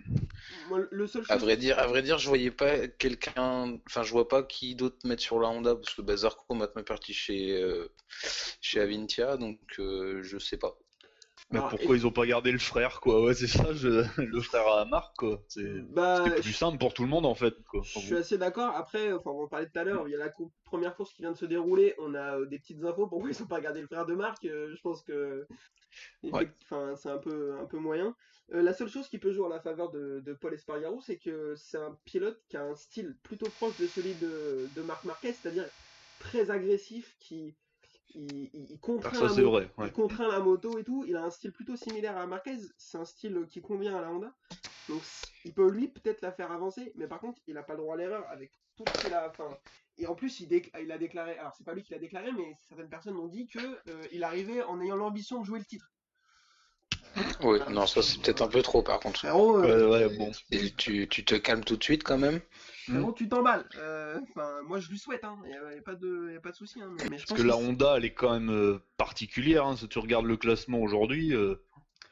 Moi, 0.70 0.82
le 0.92 1.08
seul 1.08 1.24
à 1.30 1.38
vrai 1.38 1.58
dire, 1.58 1.80
à 1.80 1.88
vrai 1.88 2.02
dire, 2.02 2.18
je 2.20 2.28
voyais 2.28 2.52
pas 2.52 2.88
quelqu'un, 2.88 3.78
enfin, 3.88 4.04
je 4.04 4.12
vois 4.12 4.28
pas 4.28 4.44
qui 4.44 4.76
d'autre 4.76 4.98
mettre 5.08 5.22
sur 5.24 5.40
la 5.40 5.48
Honda, 5.50 5.76
parce 5.76 5.94
que 5.94 6.02
bah, 6.02 6.16
Zarco 6.18 6.54
maintenant 6.54 6.82
est 6.82 6.86
parti 6.86 7.14
chez 7.14 7.62
euh, 7.62 7.88
chez 8.62 8.80
Avintia, 8.80 9.38
donc 9.38 9.60
euh, 9.80 10.22
je 10.24 10.38
sais 10.38 10.58
pas. 10.58 10.78
Mais 11.52 11.60
Alors, 11.60 11.70
pourquoi 11.70 11.96
ils 11.96 12.08
ont 12.08 12.12
pas 12.12 12.26
gardé 12.26 12.52
le 12.52 12.58
frère, 12.58 13.00
quoi 13.02 13.24
Ouais, 13.24 13.34
c'est 13.36 13.48
ça, 13.48 13.72
je... 13.74 13.88
le 14.22 14.42
frère 14.42 14.68
à 14.68 14.86
Marc, 14.86 15.16
quoi. 15.18 15.44
C'est 15.48 15.80
Bah, 15.94 16.24
plus 16.42 16.52
je- 16.52 16.58
simple 16.58 16.78
pour 16.80 16.94
tout 16.94 17.04
le 17.04 17.10
monde, 17.10 17.26
en 17.26 17.36
fait, 17.36 17.54
quoi. 17.70 17.82
Je 17.84 18.00
suis 18.00 18.16
assez 18.16 18.38
d'accord. 18.38 18.76
Après, 18.76 19.14
enfin, 19.14 19.30
on 19.32 19.44
en 19.44 19.48
parlait 19.48 19.68
tout 19.70 19.78
à 19.80 19.84
l'heure, 19.84 20.08
il 20.08 20.12
y 20.12 20.16
a 20.16 20.18
la 20.18 20.30
cou- 20.30 20.52
première 20.66 20.96
course 20.96 21.14
qui 21.14 21.22
vient 21.22 21.32
de 21.32 21.38
se 21.38 21.46
dérouler. 21.46 21.94
On 22.00 22.16
a 22.16 22.40
euh, 22.40 22.46
des 22.48 22.58
petites 22.58 22.84
infos. 22.84 23.08
Pourquoi 23.08 23.30
ils 23.30 23.40
n'ont 23.40 23.48
pas 23.48 23.62
gardé 23.62 23.80
le 23.82 23.88
frère 23.88 24.06
de 24.08 24.16
Marc 24.16 24.44
Euh, 24.46 24.74
Je 24.76 24.82
pense 24.82 25.04
que 25.04 25.46
Ouais. 26.24 26.52
enfin, 26.64 26.96
c'est 26.96 27.10
un 27.10 27.20
peu, 27.20 27.58
un 27.60 27.66
peu 27.66 27.78
moyen. 27.78 28.16
Euh, 28.54 28.62
la 28.62 28.74
seule 28.74 28.90
chose 28.90 29.08
qui 29.08 29.18
peut 29.18 29.32
jouer 29.32 29.46
en 29.46 29.50
la 29.50 29.62
faveur 29.62 29.92
de, 29.92 30.22
de 30.26 30.34
Paul 30.34 30.54
Espargaro, 30.54 31.00
c'est 31.02 31.18
que 31.18 31.56
c'est 31.56 31.78
un 31.78 31.98
pilote 32.06 32.40
qui 32.50 32.58
a 32.58 32.64
un 32.64 32.76
style 32.76 33.16
plutôt 33.24 33.50
proche 33.50 33.78
de 33.78 33.88
celui 33.88 34.16
de, 34.16 34.70
de 34.76 34.82
Marc 34.82 35.04
Marquez, 35.06 35.34
c'est-à-dire 35.34 35.70
très 36.20 36.50
agressif, 36.52 37.16
qui 37.20 37.56
il, 38.16 38.50
il- 38.54 38.72
il 38.72 38.80
contraint 38.80 39.10
Ah, 39.14 39.16
ça, 39.20 39.28
la 39.28 39.34
c'est 39.34 39.42
mo- 39.44 39.52
vrai, 39.52 39.70
ouais. 39.78 39.88
il 39.88 39.92
contraint 39.92 40.28
la 40.28 40.40
moto 40.40 40.78
et 40.78 40.84
tout. 40.84 41.06
Il 41.08 41.16
a 41.16 41.24
un 41.24 41.30
style 41.30 41.52
plutôt 41.52 41.76
similaire 41.76 42.18
à 42.18 42.26
Marquez. 42.28 42.58
C'est 42.78 42.98
un 42.98 43.06
style 43.06 43.46
qui 43.50 43.62
convient 43.62 43.96
à 43.98 44.02
la 44.02 44.10
Honda. 44.12 44.34
Donc 44.90 45.02
il 45.44 45.54
peut 45.54 45.70
lui 45.70 45.88
peut-être 45.88 46.22
la 46.22 46.32
faire 46.32 46.52
avancer, 46.52 46.92
mais 46.96 47.08
par 47.08 47.20
contre 47.20 47.42
il 47.48 47.56
n'a 47.56 47.64
pas 47.64 47.74
le 47.74 47.80
droit 47.80 47.96
à 47.96 47.98
l'erreur 47.98 48.26
avec 48.30 48.52
tout 48.78 48.86
ce 48.96 49.02
qu'il 49.02 49.14
a. 49.14 49.30
Enfin, 49.30 49.58
et 49.98 50.08
en 50.08 50.16
plus 50.16 50.40
il, 50.40 50.48
dé- 50.48 50.72
il 50.82 50.92
a 50.92 50.98
déclaré. 50.98 51.38
Alors 51.38 51.54
c'est 51.58 51.64
pas 51.64 51.74
lui 51.74 51.84
qui 51.84 51.94
l'a 51.94 52.00
déclaré, 52.00 52.32
mais 52.32 52.58
certaines 52.68 52.90
personnes 52.90 53.18
ont 53.18 53.28
dit 53.28 53.48
que 53.48 53.60
euh, 53.60 54.04
il 54.12 54.24
arrivait 54.24 54.64
en 54.64 54.80
ayant 54.82 54.96
l'ambition 54.96 55.42
de 55.42 55.46
jouer 55.46 55.60
le 55.60 55.66
titre. 55.66 55.92
Oui, 57.42 57.60
non, 57.70 57.86
ça 57.88 58.02
c'est 58.02 58.22
peut-être 58.22 58.42
un 58.42 58.48
peu 58.48 58.62
trop 58.62 58.82
par 58.82 59.00
contre. 59.00 59.20
Frérot, 59.20 59.60
euh, 59.60 59.90
Ouais, 59.90 60.06
ouais, 60.08 60.18
bon. 60.18 60.32
Tu 60.78 61.08
te 61.08 61.36
calmes 61.36 61.64
tout 61.64 61.78
de 61.78 61.84
suite 61.84 62.04
quand 62.04 62.18
même. 62.18 62.42
Frérot, 62.92 63.14
tu 63.14 63.28
t'emballes. 63.30 63.66
Euh, 63.78 64.20
Enfin, 64.30 64.50
moi 64.68 64.80
je 64.80 64.90
lui 64.90 64.98
souhaite. 64.98 65.24
Hein. 65.24 65.38
Il 65.46 65.50
n'y 65.50 65.80
a, 65.80 65.82
pas 65.82 65.96
de, 65.96 66.32
y 66.34 66.38
a 66.38 66.40
pas 66.42 66.52
de 66.52 66.56
souci. 66.56 66.82
Hein. 66.82 66.92
Mais, 66.98 67.10
mais 67.12 67.18
je 67.18 67.26
Parce 67.28 67.40
que 67.42 67.46
la 67.48 67.58
Honda, 67.58 67.96
elle 67.98 68.06
est 68.06 68.14
quand 68.14 68.34
même 68.34 68.50
euh, 68.52 68.80
particulière. 68.98 69.66
Hein. 69.66 69.76
Si 69.78 69.88
tu 69.88 70.00
regardes 70.00 70.26
le 70.26 70.38
classement 70.38 70.80
aujourd'hui, 70.82 71.34
euh, 71.36 71.56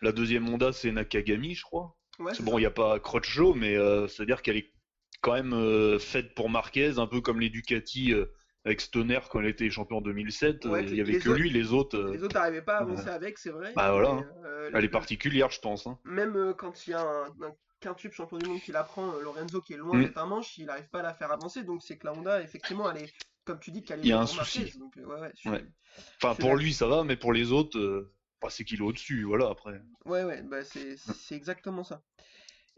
la 0.01 0.12
deuxième 0.12 0.48
Honda, 0.50 0.72
c'est 0.74 0.92
Nakagami, 0.92 1.56
je 1.56 1.63
crois. 1.63 1.96
Ouais, 2.20 2.32
bon, 2.42 2.58
il 2.58 2.62
n'y 2.62 2.68
a 2.68 2.72
pas 2.72 3.00
Crutchlow, 3.00 3.53
mais 3.56 3.75
euh, 3.75 4.08
c'est-à-dire 4.08 4.42
qu'elle 4.44 4.58
est 4.58 4.72
quand 5.22 5.34
même 5.34 5.53
euh, 5.53 5.98
faite 6.00 6.36
pour 6.36 6.50
Marquez, 6.50 7.00
un 7.00 7.08
peu 7.08 7.22
comme 7.22 7.39
les 7.39 7.50
Ducati 7.50 8.13
euh, 8.13 8.25
avec 8.65 8.82
Stoner 8.82 9.20
quand 9.32 9.39
elle 9.39 9.48
était 9.48 9.70
champion 9.70 9.98
en 9.98 10.01
2007. 10.01 10.65
Ouais, 10.65 10.80
euh, 10.80 10.86
il 10.88 10.96
y 10.96 11.01
avait 11.01 11.18
que 11.18 11.30
autres- 11.30 11.39
lui, 11.39 11.50
les 11.50 11.72
autres. 11.74 11.98
euh, 11.98 12.13
Les 12.13 12.24
autres 12.24 12.36
n'arrivaient 12.36 12.62
pas 12.62 12.77
à 12.77 12.82
avancer 12.82 13.08
avec, 13.10 13.38
c'est 13.38 13.50
vrai. 13.50 13.74
Bah, 13.75 13.92
voilà, 13.92 14.13
mais, 14.13 14.22
hein. 14.22 14.25
euh, 14.46 14.70
elle 14.74 14.80
le- 14.80 14.84
est 14.86 14.89
particulière, 14.89 15.50
je 15.50 15.60
pense. 15.60 15.88
Hein. 15.88 15.98
même 16.06 16.36
euh, 16.36 16.53
quand 16.53 16.86
il 16.86 16.92
y 16.92 16.94
a 16.94 17.01
un, 17.01 17.25
un 17.25 17.56
quintuple 17.84 18.16
champion 18.16 18.38
du 18.38 18.48
monde 18.48 18.62
qui 18.62 18.72
la 18.72 18.84
prend, 18.84 19.13
euh, 19.13 19.22
Lorenzo 19.22 19.62
qui 19.62 19.74
est 19.74 19.78
loin 19.78 19.98
Mm. 19.98 20.04
d'être 20.04 20.18
un 20.18 20.25
manche, 20.25 20.58
il 20.58 20.66
n'arrive 20.66 20.90
pas 20.90 21.00
à 21.00 21.04
la 21.04 21.13
faire 21.13 21.32
avancer. 21.32 21.63
Donc 21.63 21.84
c'est 21.84 21.98
que 21.98 22.08
la 22.08 22.13
Honda, 22.13 22.42
effectivement, 22.42 22.90
elle 22.90 23.04
est, 23.04 23.13
comme 23.46 23.60
tu 23.60 23.72
dis, 23.72 23.84
qu'elle 23.84 24.00
est 24.00 24.04
Il 24.04 24.10
y 24.10 24.13
a 24.13 24.22
un 24.22 24.25
souci. 24.25 24.78
donc, 24.80 24.98
euh, 24.98 25.06
ouais, 25.06 25.20
ouais, 25.20 25.32
je 25.36 25.40
suis- 25.42 25.50
Ouais. 25.50 25.63
Enfin, 26.22 26.34
Je 26.38 26.42
pour 26.42 26.56
lui, 26.56 26.74
ça 26.74 26.88
va, 26.88 27.04
mais 27.04 27.18
pour 27.18 27.34
les 27.34 27.52
autres, 27.52 27.78
euh, 27.78 28.13
bah, 28.42 28.50
c'est 28.50 28.63
qu'il 28.63 28.80
est 28.80 28.84
au-dessus, 28.84 29.24
voilà, 29.24 29.50
après. 29.50 29.82
ouais, 30.06 30.24
ouais, 30.24 30.42
bah, 30.42 30.63
c'est 30.63 30.96
c'est 30.98 31.36
exactement 31.36 31.84
ça. 31.84 32.02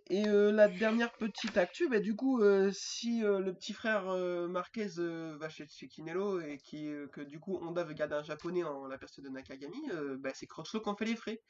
Et 0.07 0.27
euh, 0.27 0.51
la 0.51 0.67
dernière 0.67 1.11
petite 1.13 1.57
actu, 1.57 1.89
bah, 1.89 1.99
du 1.99 2.15
coup, 2.15 2.39
euh, 2.41 2.69
si 2.71 3.23
euh, 3.23 3.39
le 3.39 3.53
petit 3.53 3.73
frère 3.73 4.05
Marquez 4.47 4.87
va 4.97 5.49
chez, 5.49 5.67
Kinelo 5.87 6.41
et 6.41 6.57
qui, 6.57 6.91
que 7.11 7.21
du 7.21 7.39
coup 7.39 7.57
Honda 7.61 7.83
veut 7.83 7.93
garder 7.93 8.15
un 8.15 8.23
japonais 8.23 8.63
en 8.63 8.87
la 8.87 8.97
personne 8.97 9.23
de 9.23 9.29
Nakagami, 9.29 9.81
bah, 10.19 10.31
c'est 10.35 10.45
Crutchlow 10.47 10.81
qui 10.81 10.89
en 10.89 10.95
fait 10.95 11.05
les 11.05 11.15
frais. 11.15 11.41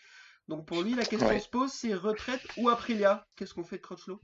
Donc 0.48 0.66
pour 0.66 0.82
lui, 0.82 0.96
la 0.96 1.06
question 1.06 1.28
Ouais. 1.28 1.40
se 1.40 1.50
pose, 1.50 1.72
c'est 1.72 1.94
retraite 1.94 2.42
ou 2.58 2.70
Aprilia? 2.70 3.25
Qu'est-ce 3.36 3.54
qu'on 3.54 3.64
fait 3.64 3.78
de 3.78 3.82
Crutchlow 3.82 4.22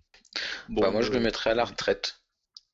Bon, 0.69 0.81
Bah, 0.81 0.91
moi, 0.91 1.01
je 1.01 1.09
euh, 1.09 1.13
le 1.13 1.19
mettrais 1.19 1.51
à 1.51 1.55
la 1.55 1.65
retraite. 1.65 2.21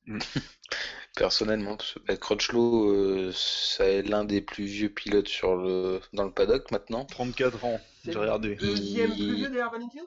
Personnellement, 1.16 1.76
parce 1.76 1.94
que 1.94 1.98
bah, 2.00 2.16
Crutchlow, 2.16 2.90
euh, 2.92 3.32
c'est 3.34 4.02
l'un 4.02 4.24
des 4.24 4.40
plus 4.40 4.64
vieux 4.64 4.88
pilotes 4.88 5.28
sur 5.28 5.56
le... 5.56 6.00
dans 6.12 6.24
le 6.24 6.30
paddock 6.32 6.70
maintenant. 6.70 7.04
34 7.04 7.64
ans, 7.64 7.80
j'ai 8.04 8.12
regardé. 8.18 8.56
Deuxième 8.60 9.10
Il- 9.12 9.26
plus 9.26 9.36
vieux 9.36 9.48
derrière 9.48 9.70
Valentino? 9.70 10.04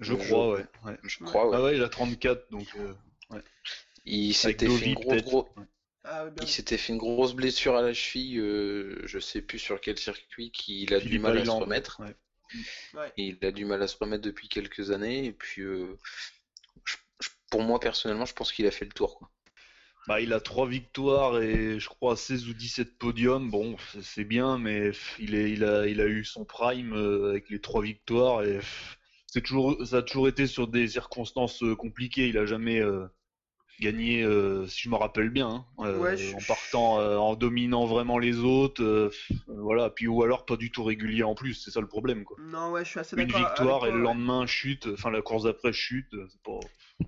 Je 0.00 0.14
crois, 0.14 0.50
ouais. 0.54 0.66
ouais. 0.84 0.98
Je 1.04 1.24
crois, 1.24 1.48
ouais. 1.48 1.56
Ah 1.56 1.62
ouais, 1.62 1.76
il 1.76 1.82
a 1.82 1.88
34, 1.88 2.50
donc 2.50 2.66
euh, 2.78 2.92
Il 4.04 4.34
s'était 4.34 4.68
fait 4.68 4.86
une 4.86 4.94
grosse, 4.94 5.22
gros-. 5.22 5.48
Ah, 6.04 6.26
il 6.42 6.48
s'était 6.48 6.76
fait 6.76 6.92
une 6.92 6.98
grosse 6.98 7.34
blessure 7.34 7.76
à 7.76 7.82
la 7.82 7.94
cheville, 7.94 8.38
euh, 8.38 9.00
je 9.06 9.18
sais 9.18 9.40
plus 9.40 9.58
sur 9.58 9.80
quel 9.80 9.98
circuit, 9.98 10.50
qu'il 10.50 10.92
a 10.92 11.00
du 11.00 11.18
mal 11.18 11.38
à 11.38 11.44
se 11.44 11.50
remettre. 11.50 12.00
ouais. 12.00 12.14
Ouais. 12.94 13.12
Il 13.16 13.44
a 13.44 13.50
du 13.52 13.64
mal 13.64 13.82
à 13.82 13.88
se 13.88 13.96
remettre 13.98 14.22
depuis 14.22 14.48
quelques 14.48 14.90
années, 14.90 15.26
et 15.26 15.32
puis 15.32 15.62
euh, 15.62 15.98
je- 16.84 16.96
je- 17.20 17.28
pour 17.50 17.62
moi 17.62 17.80
personnellement, 17.80 18.26
je 18.26 18.34
pense 18.34 18.52
qu'il 18.52 18.66
a 18.66 18.70
fait 18.70 18.84
le 18.86 18.92
tour, 18.92 19.18
quoi. 19.18 19.30
Bah, 20.06 20.20
il 20.20 20.32
a 20.34 20.40
3 20.40 20.66
victoires 20.68 21.40
et 21.40 21.80
je 21.80 21.88
crois 21.88 22.16
16 22.16 22.48
ou 22.48 22.54
17 22.54 22.98
podiums. 22.98 23.50
Bon, 23.50 23.76
c'est- 24.02 24.24
bien, 24.24 24.58
mais 24.58 24.90
il, 25.18 25.34
est, 25.34 25.50
il, 25.52 25.64
a, 25.64 25.86
il 25.86 26.00
a 26.00 26.06
eu 26.06 26.24
son 26.24 26.44
prime 26.44 26.92
euh, 26.94 27.30
avec 27.30 27.48
les 27.48 27.60
3 27.60 27.82
victoires 27.82 28.44
et 28.44 28.60
c'est 29.26 29.42
toujours, 29.42 29.84
ça 29.86 29.98
a 29.98 30.02
toujours 30.02 30.28
été 30.28 30.46
sur 30.46 30.68
des 30.68 30.88
circonstances 30.88 31.62
euh, 31.62 31.74
compliquées. 31.76 32.28
Il 32.28 32.38
a 32.38 32.46
jamais 32.46 32.80
euh, 32.80 33.06
gagné, 33.80 34.22
euh, 34.22 34.66
si 34.66 34.82
je 34.82 34.88
me 34.90 34.96
rappelle 34.96 35.30
bien, 35.30 35.48
hein, 35.48 35.66
euh, 35.86 36.00
Ouais, 36.00 36.16
je- 36.16 36.34
en 36.34 36.42
partant, 36.42 36.98
euh, 37.00 37.16
en 37.16 37.34
dominant 37.36 37.86
vraiment 37.86 38.18
les 38.18 38.38
autres. 38.38 38.82
euh, 38.82 39.10
voilà, 39.48 39.90
puis 39.90 40.06
ou 40.08 40.22
alors 40.22 40.44
pas 40.46 40.56
du 40.56 40.70
tout 40.70 40.84
régulier 40.84 41.22
en 41.22 41.34
plus, 41.34 41.54
c'est 41.54 41.70
ça 41.70 41.80
le 41.80 41.88
problème, 41.88 42.24
quoi. 42.24 42.36
Non, 42.38 42.70
ouais, 42.72 42.84
je 42.84 42.90
suis 42.90 43.00
assez 43.00 43.16
Une 43.16 43.22
avec 43.22 43.34
victoire 43.34 43.80
toi, 43.80 43.88
et 43.88 43.92
le 43.92 44.00
lendemain 44.00 44.46
chute, 44.46 44.86
enfin 44.92 45.10
la 45.10 45.22
course 45.22 45.44
d'après 45.44 45.72
chute, 45.72 46.08
c'est 46.28 46.42
pas. 46.42 46.58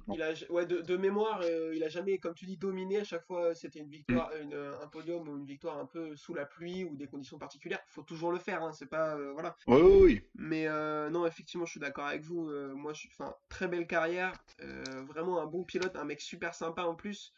Il 0.09 0.23
a, 0.23 0.33
ouais, 0.50 0.66
de, 0.66 0.81
de 0.83 0.97
mémoire, 0.97 1.40
euh, 1.43 1.75
il 1.75 1.83
a 1.83 1.88
jamais, 1.88 2.19
comme 2.19 2.35
tu 2.35 2.47
dis, 2.47 2.57
dominé. 2.57 2.99
À 2.99 3.05
chaque 3.05 3.25
fois, 3.26 3.55
c'était 3.55 3.81
une 3.81 3.90
victoire, 3.90 4.31
Mm. 4.31 4.40
une, 4.40 4.55
euh, 4.55 4.78
un 4.81 4.88
podium 4.88 5.28
ou 5.28 5.37
une 5.37 5.47
victoire 5.47 5.78
un 5.78 5.87
peu 5.87 6.14
sous 6.16 6.33
la 6.35 6.47
pluie 6.47 6.85
ou 6.85 6.97
des 6.97 7.09
conditions 7.09 7.38
particulières. 7.38 7.81
Faut 7.88 8.02
toujours 8.05 8.31
le 8.33 8.38
faire, 8.38 8.62
hein, 8.62 8.73
c'est 8.73 8.88
pas, 8.88 9.16
euh, 9.16 9.33
voilà. 9.33 9.55
Oui, 9.66 9.81
oui, 9.81 10.00
oui. 10.02 10.21
Mais 10.35 10.66
euh, 10.69 11.09
non, 11.11 11.26
effectivement, 11.26 11.64
je 11.66 11.71
suis 11.73 11.81
d'accord 11.81 12.07
avec 12.07 12.23
vous. 12.23 12.49
euh, 12.50 12.75
moi, 12.75 12.93
je 12.93 13.00
suis, 13.00 13.11
enfin, 13.19 13.35
très 13.49 13.69
belle 13.69 13.87
carrière, 13.87 14.35
euh, 14.62 15.02
vraiment 15.05 15.40
un 15.40 15.47
bon 15.47 15.64
pilote, 15.64 15.97
un 15.97 16.05
mec 16.05 16.21
super 16.21 16.55
sympa 16.55 16.83
en 16.85 16.95
plus. 16.95 17.33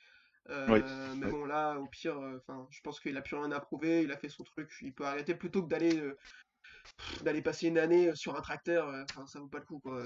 Euh, 0.51 0.69
Oui, 0.69 0.83
mais 1.15 1.27
bon, 1.27 1.45
là, 1.45 1.79
au 1.79 1.89
pire, 1.89 2.19
euh, 2.19 2.39
enfin, 2.39 2.67
je 2.71 2.81
pense 2.83 3.01
qu'il 3.01 3.17
a 3.17 3.23
plus 3.23 3.37
rien 3.37 3.53
à 3.53 3.61
prouver. 3.61 4.03
Il 4.03 4.13
a 4.13 4.17
fait 4.19 4.29
son 4.31 4.45
truc, 4.45 4.71
il 4.83 4.95
peut 4.95 5.05
arrêter 5.07 5.35
plutôt 5.35 5.63
que 5.63 5.69
d'aller, 5.69 5.99
euh, 5.99 6.17
d'aller 7.23 7.43
passer 7.43 7.69
une 7.69 7.79
année 7.79 8.09
euh, 8.09 8.15
sur 8.15 8.37
un 8.37 8.41
tracteur. 8.41 8.89
euh, 8.89 9.03
Enfin, 9.11 9.27
ça 9.27 9.41
vaut 9.41 9.47
pas 9.49 9.59
le 9.59 9.65
coup, 9.65 9.79
quoi. 9.81 10.01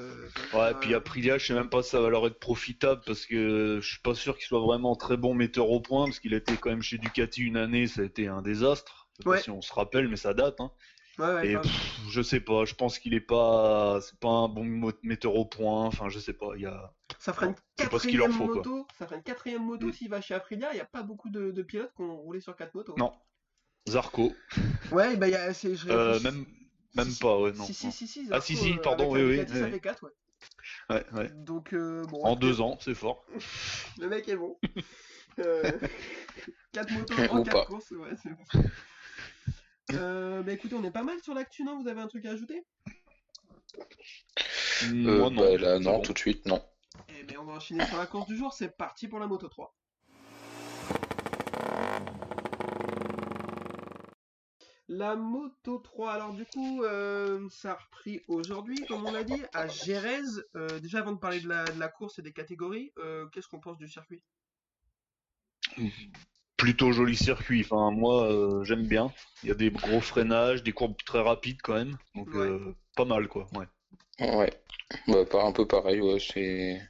enfin, 0.46 0.58
Ouais, 0.58 0.74
euh, 0.74 0.80
puis 0.80 0.94
Aprilia, 0.94 1.38
je 1.38 1.46
sais 1.46 1.54
même 1.54 1.68
pas 1.68 1.82
si 1.82 1.90
ça 1.90 2.00
va 2.00 2.08
leur 2.08 2.26
être 2.26 2.38
profitable 2.38 3.02
parce 3.06 3.26
que 3.26 3.78
je 3.82 3.88
suis 3.88 4.00
pas 4.00 4.14
sûr 4.14 4.36
qu'il 4.36 4.46
soit 4.46 4.60
vraiment 4.60 4.94
très 4.96 5.16
bon 5.16 5.34
metteur 5.34 5.70
au 5.70 5.80
point 5.80 6.06
parce 6.06 6.20
qu'il 6.20 6.34
a 6.34 6.38
été 6.38 6.56
quand 6.56 6.70
même 6.70 6.82
chez 6.82 6.98
Ducati 6.98 7.42
une 7.42 7.56
année, 7.56 7.86
ça 7.86 8.00
a 8.00 8.04
été 8.04 8.28
un 8.28 8.42
désastre. 8.42 9.08
Je 9.12 9.16
sais 9.18 9.24
pas 9.24 9.30
Ouais. 9.30 9.42
si 9.42 9.50
on 9.50 9.60
se 9.60 9.72
rappelle, 9.74 10.08
mais 10.08 10.16
ça 10.16 10.32
date. 10.34 10.58
Hein. 10.60 10.70
ouais, 11.18 11.24
ouais, 11.34 11.48
Et 11.50 11.56
pff, 11.58 11.70
je 12.10 12.22
sais 12.22 12.40
pas, 12.40 12.64
je 12.64 12.74
pense 12.74 12.98
qu'il 12.98 13.12
est 13.12 13.20
pas, 13.20 14.00
c'est 14.00 14.18
pas 14.18 14.28
un 14.30 14.48
bon 14.48 14.64
metteur 15.02 15.34
au 15.34 15.44
point. 15.44 15.84
Enfin, 15.84 16.08
je 16.08 16.18
sais 16.18 16.32
pas. 16.32 16.52
Il 16.56 16.62
y 16.62 16.66
a. 16.66 16.94
Ça 17.18 17.34
fera 17.34 17.46
une 17.46 17.54
quatrième 17.76 18.34
quoi. 18.36 18.46
moto. 18.46 18.86
Ça 18.98 19.04
fera 19.06 19.16
une 19.16 19.22
quatrième 19.22 19.64
moto 19.64 19.88
Mm. 19.88 19.92
s'il 19.92 20.08
va 20.08 20.20
chez 20.22 20.32
Aprilia. 20.34 20.72
Il 20.72 20.76
n'y 20.76 20.80
a 20.80 20.86
pas 20.86 21.02
beaucoup 21.02 21.28
de, 21.28 21.50
de 21.50 21.62
pilotes 21.62 21.92
qui 21.94 22.00
ont 22.02 22.16
roulé 22.16 22.40
sur 22.40 22.56
quatre 22.56 22.74
motos. 22.74 22.94
Non. 22.96 23.12
Zarco, 23.88 24.32
Ouais, 24.92 25.16
bah, 25.16 25.28
il 25.28 25.32
y 25.32 25.34
a, 25.34 25.52
c'est, 25.52 25.74
je 25.74 25.88
euh, 25.90 26.20
même, 26.20 26.46
même 26.94 27.10
Si, 27.10 27.20
pas, 27.20 27.38
ouais, 27.38 27.52
non. 27.52 27.64
Si, 27.64 27.74
si, 27.74 27.90
si, 27.92 28.06
si, 28.06 28.28
Ah, 28.30 28.40
si, 28.40 28.56
si, 28.56 28.74
pardon, 28.82 29.10
oui, 29.12 29.22
oui, 29.22 29.38
ça 29.48 29.68
fait 29.68 29.80
4, 29.80 30.04
ouais. 30.04 30.10
Ouais, 30.90 31.04
ouais. 31.12 31.28
Donc, 31.30 31.72
euh, 31.72 32.04
bon. 32.06 32.22
En 32.24 32.32
après, 32.32 32.40
deux 32.46 32.60
ans, 32.60 32.78
c'est 32.80 32.94
fort. 32.94 33.24
Le 33.98 34.08
mec 34.08 34.28
est 34.28 34.36
bon. 34.36 34.58
Euh, 35.38 35.78
4 36.72 36.90
motos 36.90 37.14
en 37.30 37.40
Ou 37.40 37.44
4 37.44 37.52
pas. 37.52 37.64
courses, 37.66 37.90
ouais, 37.92 38.10
c'est 38.22 38.30
bon. 38.30 38.44
Euh, 39.92 40.42
bah 40.42 40.52
écoutez, 40.52 40.74
on 40.74 40.84
est 40.84 40.90
pas 40.92 41.02
mal 41.02 41.20
sur 41.20 41.34
l'actu, 41.34 41.64
non? 41.64 41.78
Vous 41.78 41.86
avez 41.86 42.00
un 42.00 42.06
truc 42.06 42.24
à 42.24 42.30
ajouter? 42.30 42.64
Euh, 44.84 45.18
Moi, 45.18 45.28
non. 45.28 45.42
bah, 45.42 45.58
là, 45.58 45.78
non, 45.78 45.96
bon. 45.96 46.02
tout 46.02 46.14
de 46.14 46.18
suite, 46.18 46.46
non. 46.46 46.62
Eh 47.18 47.24
ben, 47.24 47.36
on 47.38 47.44
va 47.44 47.54
enchaîner 47.54 47.84
sur 47.86 47.98
la 47.98 48.06
course 48.06 48.26
du 48.26 48.36
jour. 48.36 48.54
C'est 48.54 48.74
parti 48.74 49.06
pour 49.06 49.18
la 49.18 49.26
moto 49.26 49.48
3. 49.48 49.74
La 54.94 55.16
moto 55.16 55.78
3, 55.78 56.12
alors 56.12 56.34
du 56.34 56.44
coup, 56.44 56.84
euh, 56.84 57.48
ça 57.48 57.72
a 57.72 57.74
repris 57.76 58.20
aujourd'hui, 58.28 58.84
comme 58.84 59.04
on 59.06 59.10
l'a 59.12 59.24
dit, 59.24 59.42
à 59.54 59.66
Gérez. 59.66 60.20
Euh, 60.54 60.78
déjà, 60.80 60.98
avant 60.98 61.12
de 61.12 61.18
parler 61.18 61.40
de 61.40 61.48
la, 61.48 61.64
de 61.64 61.78
la 61.80 61.88
course 61.88 62.18
et 62.18 62.22
des 62.22 62.32
catégories, 62.32 62.92
euh, 62.98 63.26
qu'est-ce 63.28 63.48
qu'on 63.48 63.58
pense 63.58 63.78
du 63.78 63.88
circuit? 63.88 64.22
Plutôt 66.56 66.92
joli 66.92 67.16
circuit. 67.16 67.62
Enfin, 67.64 67.90
moi, 67.90 68.30
euh, 68.30 68.62
j'aime 68.64 68.86
bien. 68.86 69.10
Il 69.42 69.48
y 69.48 69.52
a 69.52 69.54
des 69.54 69.70
gros 69.70 70.00
freinages, 70.00 70.62
des 70.62 70.72
courbes 70.72 70.96
très 71.06 71.20
rapides 71.20 71.60
quand 71.62 71.74
même. 71.74 71.96
Donc, 72.14 72.28
Ouais. 72.34 72.40
euh, 72.40 72.74
pas 72.94 73.04
mal, 73.04 73.28
quoi. 73.28 73.48
Ouais. 73.54 73.66
Ouais. 74.20 74.50
Bah, 75.08 75.24
pas 75.24 75.42
un 75.44 75.52
peu 75.52 75.66
pareil, 75.66 76.00
ouais, 76.00 76.20
c'est 76.20 76.80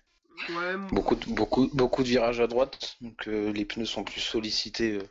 Ouais, 0.48 0.74
beaucoup 0.90 1.14
de, 1.14 1.24
beaucoup, 1.32 1.70
beaucoup 1.72 2.02
de 2.02 2.08
virages 2.08 2.40
à 2.40 2.48
droite, 2.48 2.96
donc 3.00 3.28
euh, 3.28 3.52
les 3.52 3.64
pneus 3.64 3.86
sont 3.86 4.02
plus 4.02 4.20
sollicités. 4.20 4.94
euh. 4.94 5.02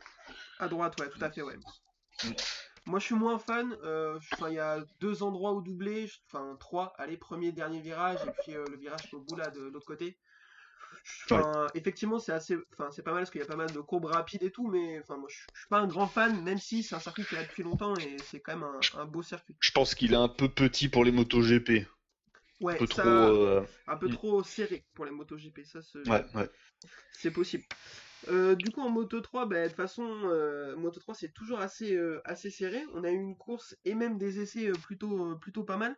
à 0.58 0.68
droite, 0.68 1.00
ouais, 1.00 1.08
tout 1.08 1.24
à 1.24 1.30
fait, 1.30 1.40
ouais. 1.42 1.56
Moi, 2.86 2.98
je 2.98 3.04
suis 3.06 3.14
moins 3.14 3.38
fan. 3.38 3.76
euh, 3.84 4.18
il 4.48 4.54
y 4.54 4.58
a 4.58 4.84
deux 5.00 5.22
endroits 5.22 5.52
où 5.52 5.62
doubler. 5.62 6.10
Enfin, 6.26 6.56
trois. 6.58 6.92
Allez, 6.98 7.16
premier, 7.16 7.52
dernier 7.52 7.80
virage, 7.80 8.18
et 8.26 8.30
puis 8.42 8.56
euh, 8.56 8.64
le 8.70 8.76
virage 8.76 9.12
au 9.12 9.20
bout 9.20 9.36
là 9.36 9.50
de 9.50 9.60
l'autre 9.60 9.86
côté. 9.86 10.18
Enfin, 11.24 11.66
effectivement, 11.74 12.18
c'est 12.18 12.32
assez. 12.32 12.56
Enfin, 12.72 12.90
c'est 12.92 13.02
pas 13.02 13.12
mal 13.12 13.22
parce 13.22 13.30
qu'il 13.30 13.40
y 13.40 13.44
a 13.44 13.46
pas 13.46 13.56
mal 13.56 13.70
de 13.72 13.80
courbes 13.80 14.04
rapides 14.04 14.42
et 14.42 14.50
tout, 14.52 14.68
mais 14.68 15.00
enfin, 15.00 15.16
moi, 15.16 15.28
je 15.30 15.36
je 15.54 15.60
suis 15.60 15.68
pas 15.68 15.78
un 15.78 15.86
grand 15.86 16.06
fan, 16.06 16.42
même 16.42 16.58
si 16.58 16.82
c'est 16.82 16.94
un 16.94 17.00
circuit 17.00 17.24
qui 17.24 17.34
est 17.34 17.38
là 17.38 17.44
depuis 17.44 17.62
longtemps 17.64 17.94
et 17.96 18.16
c'est 18.24 18.40
quand 18.40 18.54
même 18.56 18.62
un, 18.64 19.00
un 19.00 19.04
beau 19.06 19.22
circuit. 19.22 19.56
Je 19.60 19.70
pense 19.72 19.94
qu'il 19.94 20.12
est 20.12 20.16
un 20.16 20.28
peu 20.28 20.48
petit 20.48 20.88
pour 20.88 21.04
les 21.04 21.10
motos 21.12 21.40
GP. 21.42 21.86
Ouais, 22.60 22.74
Un 22.74 22.78
peu 22.78 22.86
ça, 22.86 23.02
trop. 23.02 23.08
euh, 23.08 23.66
un 23.88 23.96
peu 23.96 24.08
mm. 24.08 24.12
trop 24.12 24.42
serré 24.44 24.84
pour 24.94 25.04
les 25.04 25.10
motos 25.10 25.36
GP, 25.36 25.64
ça, 25.64 25.80
c'est 25.82 26.08
Ouais, 26.08 27.30
possible. 27.32 27.64
Euh, 28.28 28.54
du 28.54 28.70
coup, 28.70 28.80
en 28.80 28.90
Moto 28.90 29.20
3, 29.20 29.46
bah, 29.46 29.62
de 29.62 29.68
toute 29.68 29.76
façon, 29.76 30.04
euh, 30.24 30.76
Moto 30.76 31.00
3, 31.00 31.14
c'est 31.14 31.32
toujours 31.32 31.60
assez, 31.60 31.94
euh, 31.94 32.20
assez 32.24 32.50
serré. 32.50 32.84
On 32.94 33.04
a 33.04 33.10
eu 33.10 33.16
une 33.16 33.36
course 33.36 33.76
et 33.84 33.94
même 33.94 34.18
des 34.18 34.40
essais 34.40 34.68
euh, 34.68 34.72
plutôt, 34.72 35.32
euh, 35.32 35.34
plutôt 35.36 35.64
pas 35.64 35.76
mal. 35.76 35.96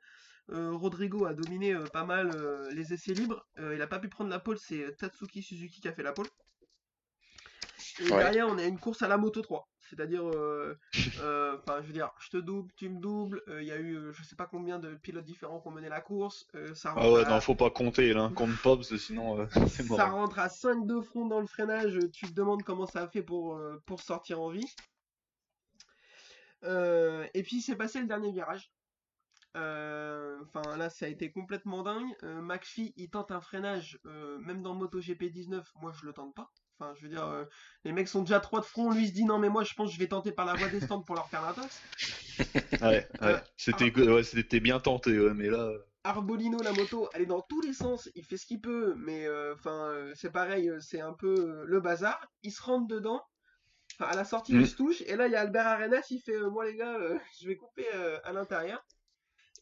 Euh, 0.50 0.72
Rodrigo 0.72 1.24
a 1.26 1.34
dominé 1.34 1.74
euh, 1.74 1.84
pas 1.84 2.04
mal 2.04 2.30
euh, 2.30 2.70
les 2.70 2.92
essais 2.92 3.14
libres. 3.14 3.46
Euh, 3.58 3.74
il 3.74 3.78
n'a 3.78 3.86
pas 3.86 3.98
pu 3.98 4.08
prendre 4.08 4.30
la 4.30 4.38
pole, 4.38 4.58
c'est 4.58 4.96
Tatsuki 4.96 5.42
Suzuki 5.42 5.80
qui 5.80 5.88
a 5.88 5.92
fait 5.92 6.02
la 6.02 6.12
pole. 6.12 6.26
Et 8.00 8.10
Ouais. 8.10 8.10
derrière, 8.12 8.48
on 8.48 8.58
a 8.58 8.64
une 8.64 8.78
course 8.78 9.02
à 9.02 9.08
la 9.08 9.16
Moto 9.16 9.40
3. 9.42 9.68
C'est-à-dire, 9.94 10.26
euh, 10.26 10.76
euh, 11.20 11.56
je 11.80 11.86
veux 11.86 11.92
dire, 11.92 12.10
je 12.18 12.30
te 12.30 12.36
double, 12.36 12.72
tu 12.76 12.88
me 12.88 13.00
doubles. 13.00 13.42
Euh, 13.48 13.62
Il 13.62 13.68
y 13.68 13.72
a 13.72 13.78
eu, 13.78 14.12
je 14.12 14.22
sais 14.24 14.36
pas 14.36 14.46
combien 14.46 14.78
de 14.78 14.94
pilotes 14.94 15.24
différents 15.24 15.60
qui 15.60 15.68
ont 15.68 15.72
mené 15.72 15.88
la 15.88 16.00
course. 16.00 16.46
Ça 16.74 16.94
Ah 16.96 17.10
ouais, 17.10 17.24
à- 17.24 17.30
non, 17.30 17.40
faut 17.40 17.54
pas 17.54 17.70
compter, 17.70 18.12
là. 18.12 18.30
Compte 18.34 18.56
pas, 18.62 18.76
parce 18.76 18.88
que 18.88 18.96
sinon, 18.96 19.46
c'est 19.68 19.88
mort. 19.88 19.98
ça 19.98 20.06
rentre 20.06 20.38
à 20.38 20.48
5 20.48 20.86
de 20.86 21.00
front 21.00 21.26
dans 21.26 21.40
le 21.40 21.46
freinage, 21.46 21.98
tu 22.12 22.26
te 22.26 22.32
demandes 22.32 22.62
comment 22.62 22.86
ça 22.86 23.02
a 23.02 23.08
fait 23.08 23.22
pour, 23.22 23.58
pour 23.86 24.00
sortir 24.00 24.40
en 24.40 24.50
vie. 24.50 24.66
Et 26.64 27.42
puis 27.42 27.60
c'est 27.60 27.76
passé 27.76 28.00
le 28.00 28.06
dernier 28.06 28.32
virage. 28.32 28.70
Enfin 29.54 30.76
là 30.76 30.90
ça 30.90 31.06
a 31.06 31.08
été 31.08 31.30
complètement 31.30 31.82
dingue. 31.82 32.16
McPhee 32.22 32.92
il 32.96 33.10
tente 33.10 33.30
un 33.30 33.40
freinage, 33.40 34.00
même 34.40 34.62
dans 34.62 34.74
MotoGP 34.74 35.24
19, 35.30 35.70
moi 35.80 35.92
je 35.92 36.06
le 36.06 36.12
tente 36.12 36.34
pas. 36.34 36.50
Enfin 36.78 36.94
je 36.96 37.02
veux 37.02 37.08
dire, 37.08 37.26
euh, 37.26 37.44
les 37.84 37.92
mecs 37.92 38.08
sont 38.08 38.22
déjà 38.22 38.40
trois 38.40 38.60
de 38.60 38.64
front, 38.66 38.90
lui 38.92 39.04
il 39.04 39.08
se 39.08 39.12
dit 39.14 39.24
non 39.24 39.38
mais 39.38 39.48
moi 39.48 39.64
je 39.64 39.74
pense 39.74 39.88
que 39.90 39.94
je 39.94 39.98
vais 40.00 40.08
tenter 40.08 40.32
par 40.32 40.46
la 40.46 40.54
voie 40.56 40.68
des 40.68 40.80
stands 40.80 41.02
pour 41.02 41.14
leur 41.16 41.28
faire 41.30 41.42
la 41.42 41.54
taxe. 41.54 41.84
Ouais, 42.80 43.08
Euh, 43.22 43.32
ouais. 43.32 43.42
C'était 43.56 43.90
ouais, 44.08 44.22
c'était 44.22 44.60
bien 44.60 44.80
tenté, 44.80 45.18
ouais, 45.18 45.34
mais 45.34 45.48
là. 45.48 45.58
euh, 45.58 45.78
Arbolino, 46.04 46.62
la 46.62 46.72
moto, 46.72 47.08
elle 47.14 47.22
est 47.22 47.26
dans 47.26 47.42
tous 47.42 47.60
les 47.62 47.72
sens, 47.74 48.08
il 48.14 48.24
fait 48.24 48.36
ce 48.36 48.46
qu'il 48.46 48.60
peut, 48.60 48.94
mais 48.96 49.26
enfin 49.54 49.88
euh, 49.90 50.12
c'est 50.14 50.30
pareil, 50.30 50.70
c'est 50.80 51.00
un 51.00 51.12
peu 51.14 51.64
le 51.66 51.80
bazar. 51.80 52.20
Il 52.42 52.52
se 52.52 52.62
rentre 52.62 52.86
dedans, 52.86 53.22
à 54.00 54.14
la 54.16 54.24
sortie 54.24 54.54
Mm. 54.54 54.60
il 54.60 54.68
se 54.68 54.76
touche, 54.76 55.02
et 55.02 55.16
là 55.16 55.26
il 55.28 55.32
y 55.32 55.36
a 55.36 55.40
Albert 55.42 55.66
Arenas, 55.66 56.06
il 56.10 56.20
fait 56.20 56.38
moi 56.50 56.66
les 56.66 56.76
gars, 56.76 56.98
je 57.40 57.48
vais 57.48 57.56
couper 57.56 57.88
à 58.24 58.32
l'intérieur. 58.32 58.84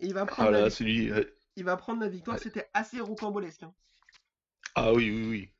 Et 0.00 0.06
il 0.06 0.14
va 0.14 0.26
prendre, 0.26 0.48
Ah 0.48 0.50
la, 0.50 0.62
là, 0.62 0.68
vic- 0.68 0.70
celui. 0.70 1.10
ouais. 1.12 1.26
il 1.56 1.64
va 1.64 1.76
prendre 1.78 2.00
la 2.02 2.08
victoire, 2.08 2.36
Ouais. 2.36 2.42
c'était 2.42 2.70
assez 2.74 3.00
rocambolesque. 3.00 3.64
hein. 3.64 3.74
Ah 4.74 4.92
oui, 4.92 5.10
oui, 5.10 5.26
oui. 5.28 5.52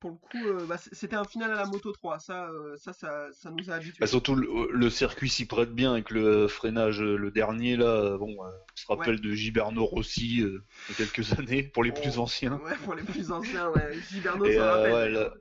Pour 0.00 0.10
le 0.10 0.16
coup, 0.16 0.46
euh, 0.46 0.66
bah, 0.66 0.76
c'était 0.78 1.16
un 1.16 1.24
final 1.24 1.50
à 1.50 1.56
la 1.56 1.66
Moto 1.66 1.92
3. 1.92 2.18
Ça, 2.20 2.48
euh, 2.50 2.76
ça, 2.76 2.92
ça, 2.92 3.28
ça 3.32 3.50
nous 3.50 3.70
a 3.70 3.74
habitués. 3.74 3.96
Bah, 4.00 4.06
surtout 4.06 4.34
le, 4.34 4.68
le 4.72 4.90
circuit 4.90 5.28
s'y 5.28 5.46
prête 5.46 5.72
bien 5.74 5.92
avec 5.92 6.10
le 6.10 6.46
freinage, 6.48 7.02
euh, 7.02 7.16
le 7.16 7.30
dernier 7.30 7.76
là. 7.76 7.86
euh, 7.86 8.18
Bon, 8.18 8.28
euh, 8.30 8.48
on 8.48 8.76
se 8.76 8.86
rappelle 8.86 9.20
de 9.20 9.32
Giberno 9.32 9.84
Rossi 9.84 10.40
euh, 10.42 10.62
il 10.88 10.92
y 10.92 11.02
a 11.02 11.06
quelques 11.06 11.38
années 11.38 11.62
pour 11.64 11.82
les 11.84 11.92
plus 11.92 12.18
Oh. 12.18 12.22
anciens. 12.22 12.58
Ouais, 12.58 12.76
pour 12.84 12.94
les 12.94 13.02
plus 13.02 13.30
anciens, 13.32 13.70
ouais. 13.70 13.98
Giberno, 14.10 14.44
Et, 14.44 14.54
ça 14.54 14.62
euh, 14.62 14.76
rappelle. 14.76 14.92
ouais, 14.92 15.08
là- 15.10 15.32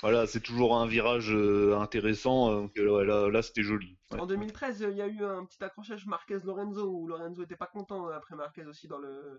Voilà, 0.00 0.26
c'est 0.28 0.40
toujours 0.40 0.76
un 0.76 0.86
virage 0.86 1.30
euh, 1.32 1.76
intéressant. 1.78 2.50
euh, 2.52 2.54
Donc 2.62 2.78
euh, 2.78 3.04
là, 3.04 3.28
là 3.28 3.42
c'était 3.42 3.62
joli. 3.64 3.98
Ouais. 4.12 4.20
En 4.20 4.26
2013, 4.26 4.86
il 4.90 4.96
y 4.96 5.02
a 5.02 5.08
eu 5.08 5.24
un 5.24 5.44
petit 5.44 5.62
accrochage 5.62 6.06
Marquez-Lorenzo 6.06 6.88
où 6.88 7.08
Lorenzo 7.08 7.42
était 7.42 7.56
pas 7.56 7.66
content 7.66 8.08
euh, 8.08 8.12
après 8.12 8.36
Marquez 8.36 8.64
aussi 8.64 8.86
dans 8.88 8.98
le, 8.98 9.38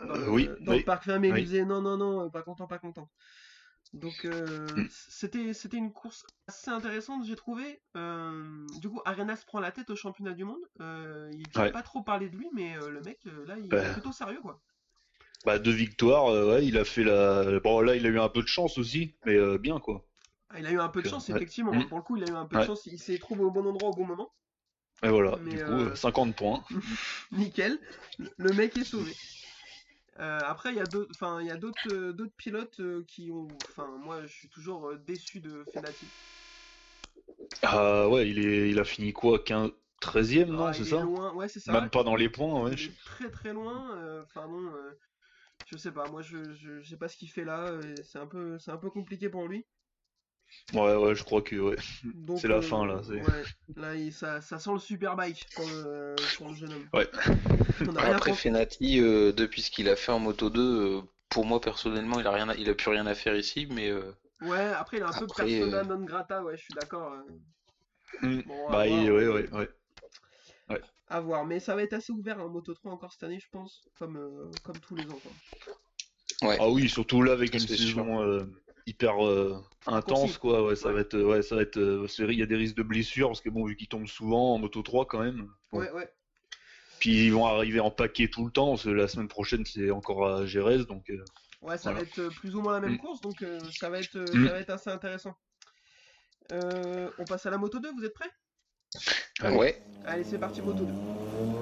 dans 0.00 0.14
Euh, 0.14 0.16
le, 0.16 0.30
oui, 0.30 0.50
dans 0.60 0.72
oui. 0.72 0.78
le 0.78 0.84
parc 0.84 1.04
fermé. 1.04 1.28
Il 1.28 1.34
oui. 1.34 1.40
lui 1.40 1.46
disait 1.46 1.64
non, 1.64 1.80
non, 1.82 1.96
non, 1.96 2.26
euh, 2.26 2.28
pas 2.30 2.42
content, 2.42 2.66
pas 2.66 2.78
content. 2.78 3.08
Donc 3.92 4.24
euh, 4.24 4.66
Mm. 4.76 4.86
c'était 4.90 5.52
c'était 5.54 5.76
une 5.76 5.92
course 5.92 6.26
assez 6.48 6.70
intéressante, 6.70 7.24
j'ai 7.24 7.36
trouvé. 7.36 7.80
Euh, 7.96 8.66
du 8.80 8.88
coup, 8.88 9.00
Arenas 9.04 9.42
prend 9.46 9.60
la 9.60 9.72
tête 9.72 9.90
au 9.90 9.96
championnat 9.96 10.32
du 10.32 10.44
monde. 10.44 10.60
Euh, 10.80 11.30
il 11.32 11.44
n'a 11.54 11.64
Ouais. 11.64 11.72
pas 11.72 11.82
trop 11.82 12.02
parlé 12.02 12.28
de 12.28 12.36
lui, 12.36 12.48
mais 12.52 12.76
le 12.76 13.00
mec, 13.00 13.20
là, 13.46 13.56
il 13.58 13.68
Bah. 13.68 13.82
est 13.82 13.92
plutôt 13.92 14.12
sérieux, 14.12 14.40
quoi. 14.40 14.60
Bah, 15.44 15.58
deux 15.58 15.70
victoires, 15.70 16.26
ouais, 16.26 16.66
il 16.66 16.76
a 16.76 16.84
fait 16.84 17.04
la. 17.04 17.60
Bon, 17.60 17.80
là, 17.80 17.94
il 17.94 18.04
a 18.04 18.08
eu 18.08 18.18
un 18.18 18.28
peu 18.28 18.42
de 18.42 18.48
chance 18.48 18.78
aussi, 18.78 19.14
mais 19.24 19.58
bien 19.58 19.78
quoi. 19.78 20.04
Ah, 20.50 20.60
il 20.60 20.66
a 20.66 20.70
eu 20.72 20.80
un 20.80 20.88
peu 20.88 21.02
de 21.02 21.08
chance, 21.08 21.28
effectivement. 21.30 21.72
Mm. 21.72 21.88
Pour 21.88 21.98
le 21.98 22.02
coup, 22.04 22.16
il 22.16 22.24
a 22.24 22.28
eu 22.28 22.34
un 22.34 22.46
peu 22.46 22.58
de 22.58 22.64
chance. 22.64 22.86
Il 22.86 22.98
s'est 22.98 23.18
trouvé 23.18 23.42
au 23.44 23.50
bon 23.50 23.66
endroit 23.66 23.90
au 23.90 23.94
bon 23.94 24.04
moment. 24.04 24.32
Et 25.02 25.08
voilà, 25.08 25.36
Mais, 25.42 25.50
du 25.50 25.58
coup, 25.58 25.72
euh, 25.72 25.90
euh, 25.90 25.94
50 25.94 26.34
points. 26.34 26.64
Nickel, 27.32 27.78
le 28.38 28.52
mec 28.54 28.76
est 28.76 28.84
sauvé. 28.84 29.12
Euh, 30.18 30.42
après, 30.44 30.70
il 30.72 30.76
y 30.76 30.80
a 30.80 30.86
d'autres, 30.86 31.10
enfin, 31.14 31.40
il 31.40 31.46
y 31.46 31.50
a 31.50 31.56
d'autres, 31.56 31.88
euh, 31.90 32.12
d'autres 32.12 32.34
pilotes 32.36 32.80
euh, 32.80 33.04
qui 33.06 33.30
ont, 33.30 33.64
enfin, 33.68 33.96
moi, 33.98 34.22
je 34.26 34.32
suis 34.32 34.48
toujours 34.48 34.96
déçu 34.98 35.40
de 35.40 35.64
Fenati. 35.64 36.12
Ah 37.62 38.08
ouais, 38.08 38.28
il, 38.28 38.38
est... 38.38 38.70
il 38.70 38.78
a 38.78 38.84
fini 38.84 39.12
quoi 39.12 39.38
15... 39.42 39.70
13ème, 40.00 40.50
non, 40.50 40.66
Ah, 40.68 40.72
c'est 40.72 40.84
ça 40.84 41.02
loin, 41.02 41.34
ouais, 41.34 41.48
c'est 41.48 41.60
ça. 41.60 41.72
Même 41.72 41.90
pas 41.90 42.04
dans 42.04 42.16
les 42.16 42.28
points, 42.28 42.62
ouais. 42.62 42.76
Il 42.76 42.76
je- 42.76 42.90
est 42.90 42.98
très 42.98 43.30
très 43.30 43.52
loin. 43.52 44.22
Enfin 44.22 44.46
bon, 44.48 44.72
je 45.66 45.76
sais 45.76 45.92
pas. 45.92 46.08
Moi, 46.08 46.22
je, 46.22 46.52
je, 46.54 46.80
je 46.80 46.88
sais 46.88 46.96
pas 46.96 47.08
ce 47.08 47.16
qu'il 47.16 47.30
fait 47.30 47.44
là. 47.44 47.78
C'est 48.04 48.18
un 48.18 48.26
peu, 48.26 48.58
c'est 48.58 48.70
un 48.70 48.78
peu 48.78 48.90
compliqué 48.90 49.28
pour 49.28 49.48
lui. 49.48 49.66
Ouais, 50.72 50.96
ouais, 50.96 51.14
je 51.14 51.22
crois 51.24 51.42
que 51.42 51.56
ouais. 51.56 51.76
C'est 52.36 52.48
la 52.48 52.56
euh, 52.56 52.62
fin, 52.62 52.84
là, 52.86 53.00
c'est- 53.04 53.12
Ouais, 53.22 53.42
là, 53.76 53.94
il- 53.94 54.12
ça, 54.12 54.40
ça 54.40 54.58
sent 54.58 54.72
le 54.72 54.78
superbike 54.78 55.46
pour 55.54 55.66
le, 55.68 56.16
pour 56.36 56.48
le 56.48 56.54
jeune 56.56 56.72
homme. 56.72 56.88
Ouais. 56.92 57.08
On 57.90 57.96
a 57.96 58.00
rien 58.00 58.16
Après 58.16 58.32
Fenati, 58.34 59.00
euh, 59.00 59.32
depuis 59.32 59.62
ce 59.62 59.70
qu'il 59.70 59.88
a 59.88 59.96
fait 59.96 60.12
en 60.12 60.18
Moto 60.18 60.50
2, 60.50 60.60
euh, 60.60 61.02
pour 61.28 61.44
moi 61.44 61.60
personnellement, 61.60 62.18
il 62.20 62.26
a 62.26 62.32
rien, 62.32 62.48
à- 62.48 62.54
il 62.56 62.68
a 62.68 62.74
plus 62.74 62.90
rien 62.90 63.06
à 63.06 63.14
faire 63.14 63.36
ici, 63.36 63.66
mais 63.70 63.90
euh, 63.90 64.12
Ouais, 64.42 64.58
après, 64.58 64.98
il 64.98 65.02
a 65.02 65.08
un 65.08 65.12
peu 65.12 65.24
Après, 65.24 65.44
persona 65.46 65.78
euh, 65.80 65.84
non 65.84 66.04
grata. 66.04 66.42
Ouais, 66.42 66.56
je 66.56 66.62
suis 66.64 66.74
d'accord. 66.74 67.12
euh. 67.12 67.22
Mm. 68.26 68.42
Bon, 68.42 68.68
à 68.68 68.72
Bah, 68.72 68.86
il- 68.86 69.10
voir. 69.10 69.16
ouais, 69.16 69.28
ouais, 69.28 69.48
ouais. 69.52 70.80
À 71.08 71.20
voir, 71.20 71.46
mais 71.46 71.60
ça 71.60 71.76
va 71.76 71.84
être 71.84 71.92
assez 71.92 72.12
ouvert 72.12 72.40
en 72.40 72.48
Moto 72.48 72.74
3 72.74 72.90
encore 72.90 73.12
cette 73.12 73.22
année, 73.22 73.38
je 73.38 73.46
pense, 73.52 73.86
comme, 73.96 74.16
euh, 74.16 74.50
comme 74.64 74.74
tous 74.80 74.96
les 74.96 75.04
ans. 75.08 75.20
Quoi. 75.22 76.48
ouais. 76.48 76.56
Ah 76.58 76.68
oui, 76.68 76.88
surtout 76.88 77.22
là 77.22 77.32
avec 77.32 77.54
une 77.54 77.60
saison 77.60 78.22
euh, 78.22 78.44
hyper 78.86 79.24
euh, 79.26 79.60
intense, 79.86 80.38
quoi. 80.38 80.64
Ouais, 80.64 80.76
ça 80.76 80.88
Ouais. 80.88 80.94
va 80.94 81.00
être, 81.00 81.18
ouais, 81.20 81.42
ça 81.42 81.56
va 81.56 81.62
être. 81.62 81.76
euh, 81.78 82.06
il 82.18 82.38
y 82.38 82.42
a 82.42 82.46
des 82.46 82.56
risques 82.56 82.76
de 82.76 82.82
blessures 82.82 83.28
parce 83.28 83.40
que 83.40 83.50
bon, 83.50 83.64
vu 83.66 83.76
qu'ils 83.76 83.88
tombent 83.88 84.06
souvent 84.06 84.54
en 84.54 84.58
Moto 84.58 84.82
3 84.82 85.06
quand 85.06 85.20
même. 85.20 85.48
Bon. 85.72 85.80
Ouais, 85.80 85.90
ouais. 85.90 86.08
Puis 86.98 87.26
ils 87.26 87.32
vont 87.32 87.46
arriver 87.46 87.80
en 87.80 87.90
paquet 87.90 88.28
tout 88.28 88.44
le 88.46 88.50
temps, 88.50 88.70
parce 88.70 88.84
que 88.84 88.88
la 88.90 89.06
semaine 89.06 89.28
prochaine 89.28 89.64
c'est 89.66 89.90
encore 89.90 90.26
à 90.26 90.46
Gérès, 90.46 90.86
donc 90.86 91.10
euh, 91.10 91.22
Ouais, 91.62 91.76
ça 91.76 91.90
Voilà. 91.90 91.98
va 91.98 92.02
être 92.06 92.18
euh, 92.20 92.30
plus 92.30 92.54
ou 92.54 92.62
moins 92.62 92.72
la 92.74 92.80
même 92.80 92.94
Mm. 92.94 93.00
course, 93.00 93.20
donc 93.20 93.42
euh, 93.42 93.60
ça, 93.70 93.90
va 93.90 93.98
être, 93.98 94.16
euh, 94.16 94.26
Mm. 94.26 94.46
ça 94.46 94.52
va 94.52 94.58
être 94.60 94.70
assez 94.70 94.90
intéressant. 94.90 95.34
Euh, 96.52 97.10
on 97.18 97.24
passe 97.24 97.44
à 97.46 97.50
la 97.50 97.58
Moto 97.58 97.80
2, 97.80 97.92
vous 97.92 98.04
êtes 98.04 98.14
prêts? 98.14 98.30
Ouais. 99.42 99.76
Allez, 100.04 100.24
c'est 100.24 100.38
parti, 100.38 100.62
Moto 100.62 100.84
2. 100.84 101.55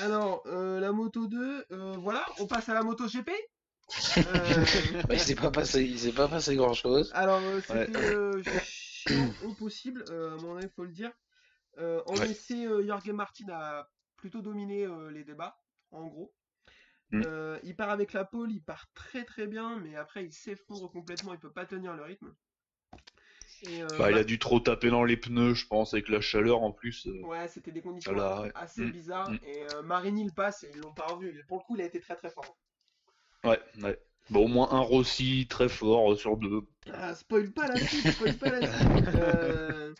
Alors, 0.00 0.42
euh, 0.46 0.80
la 0.80 0.92
Moto 0.92 1.26
2, 1.26 1.64
euh, 1.72 1.92
voilà, 1.98 2.24
on 2.38 2.46
passe 2.46 2.68
à 2.68 2.74
la 2.74 2.82
Moto 2.82 3.06
GP. 3.06 3.30
Euh, 4.26 4.64
Bah, 5.08 5.14
il 5.14 5.20
s'est 5.20 5.34
pas 5.34 5.50
passé, 5.50 5.82
il 5.82 5.98
s'est 5.98 6.12
pas 6.12 6.28
passé 6.28 6.56
grand 6.56 6.74
chose. 6.74 7.10
Alors, 7.14 7.40
Ouais. 7.70 7.86
c'était 7.86 7.92
euh, 7.92 8.42
chiant 8.42 9.32
au 9.44 9.54
possible, 9.54 10.04
à 10.08 10.36
mon 10.42 10.56
avis, 10.56 10.68
faut 10.76 10.84
le 10.84 10.92
dire. 10.92 11.12
En 11.78 12.16
Ouais. 12.16 12.28
essai, 12.28 12.66
Jorge 12.86 13.10
Martin 13.10 13.48
a 13.50 13.88
plutôt 14.16 14.42
dominé 14.42 14.86
les 15.10 15.24
débats, 15.24 15.56
en 15.92 16.06
gros. 16.06 16.32
Mm. 17.10 17.22
Euh, 17.22 17.58
il 17.62 17.74
part 17.74 17.90
avec 17.90 18.12
la 18.12 18.24
pole, 18.24 18.52
il 18.52 18.62
part 18.62 18.86
très 18.94 19.24
très 19.24 19.46
bien, 19.46 19.78
mais 19.78 19.96
après 19.96 20.24
il 20.24 20.32
s'effondre 20.32 20.90
complètement, 20.90 21.32
il 21.32 21.40
peut 21.40 21.52
pas 21.52 21.64
tenir 21.64 21.94
le 21.94 22.02
rythme. 22.02 22.34
Et, 23.62 23.82
euh, 23.82 23.88
bah, 23.98 24.10
il 24.10 24.14
Ma- 24.14 24.18
a 24.18 24.24
dû 24.24 24.38
trop 24.38 24.60
taper 24.60 24.90
dans 24.90 25.04
les 25.04 25.16
pneus, 25.16 25.54
je 25.54 25.66
pense, 25.66 25.94
avec 25.94 26.08
la 26.08 26.20
chaleur 26.20 26.62
en 26.62 26.72
plus. 26.72 27.06
euh. 27.06 27.22
Ouais, 27.22 27.46
c'était 27.48 27.70
des 27.70 27.80
conditions 27.82 28.12
Voilà, 28.12 28.42
ouais. 28.42 28.52
assez 28.54 28.84
Mm. 28.84 28.90
bizarres. 28.90 29.30
Mm. 29.32 29.36
Et 29.46 29.62
euh, 29.62 29.82
Marini 29.82 30.24
le 30.24 30.32
passe 30.32 30.64
et 30.64 30.70
ils 30.74 30.78
l'ont 30.80 30.92
pas 30.94 31.06
revu. 31.08 31.44
Pour 31.46 31.58
le 31.58 31.62
coup, 31.64 31.76
il 31.76 31.82
a 31.82 31.84
été 31.86 32.00
très 32.00 32.16
très 32.16 32.30
fort. 32.30 32.56
Ouais, 33.44 33.58
ouais. 33.82 33.98
Bon, 34.30 34.44
au 34.44 34.48
moins 34.48 34.68
un 34.72 34.80
Rossi 34.80 35.46
très 35.48 35.68
fort 35.68 36.12
euh, 36.12 36.16
sur 36.16 36.36
deux. 36.36 36.62
Ah, 36.92 37.14
spoil 37.14 37.52
pas 37.52 37.68
la 37.68 37.80
suite, 37.80 38.08
spoil 38.08 38.36
pas 38.36 38.50
la 38.50 38.64
suite. 38.64 39.14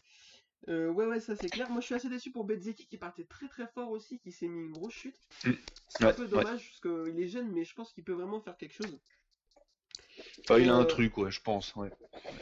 Euh, 0.68 0.90
ouais, 0.92 1.06
ouais, 1.06 1.20
ça 1.20 1.34
c'est 1.36 1.50
clair. 1.50 1.70
Moi 1.70 1.80
je 1.80 1.86
suis 1.86 1.94
assez 1.94 2.08
déçu 2.10 2.30
pour 2.30 2.44
Bezzeki 2.44 2.86
qui 2.86 2.98
partait 2.98 3.24
très 3.24 3.48
très 3.48 3.66
fort 3.68 3.90
aussi, 3.90 4.18
qui 4.18 4.32
s'est 4.32 4.48
mis 4.48 4.60
une 4.60 4.72
grosse 4.72 4.92
chute. 4.94 5.30
Mm. 5.44 5.52
C'est 5.88 6.04
un 6.04 6.12
peu 6.12 6.28
ouais. 6.34 6.44
dommage 6.44 6.68
parce 6.68 6.80
qu'il 6.80 7.20
est 7.20 7.28
jeune, 7.28 7.50
mais 7.52 7.64
je 7.64 7.74
pense 7.74 7.92
qu'il 7.92 8.04
peut 8.04 8.12
vraiment 8.12 8.40
faire 8.40 8.56
quelque 8.56 8.74
chose. 8.74 9.00
Enfin, 10.44 10.60
il 10.60 10.68
a 10.68 10.76
Euh, 10.76 10.80
un 10.80 10.84
truc, 10.84 11.16
ouais, 11.18 11.30
je 11.30 11.40
pense. 11.40 11.74
Ouais. 11.76 11.90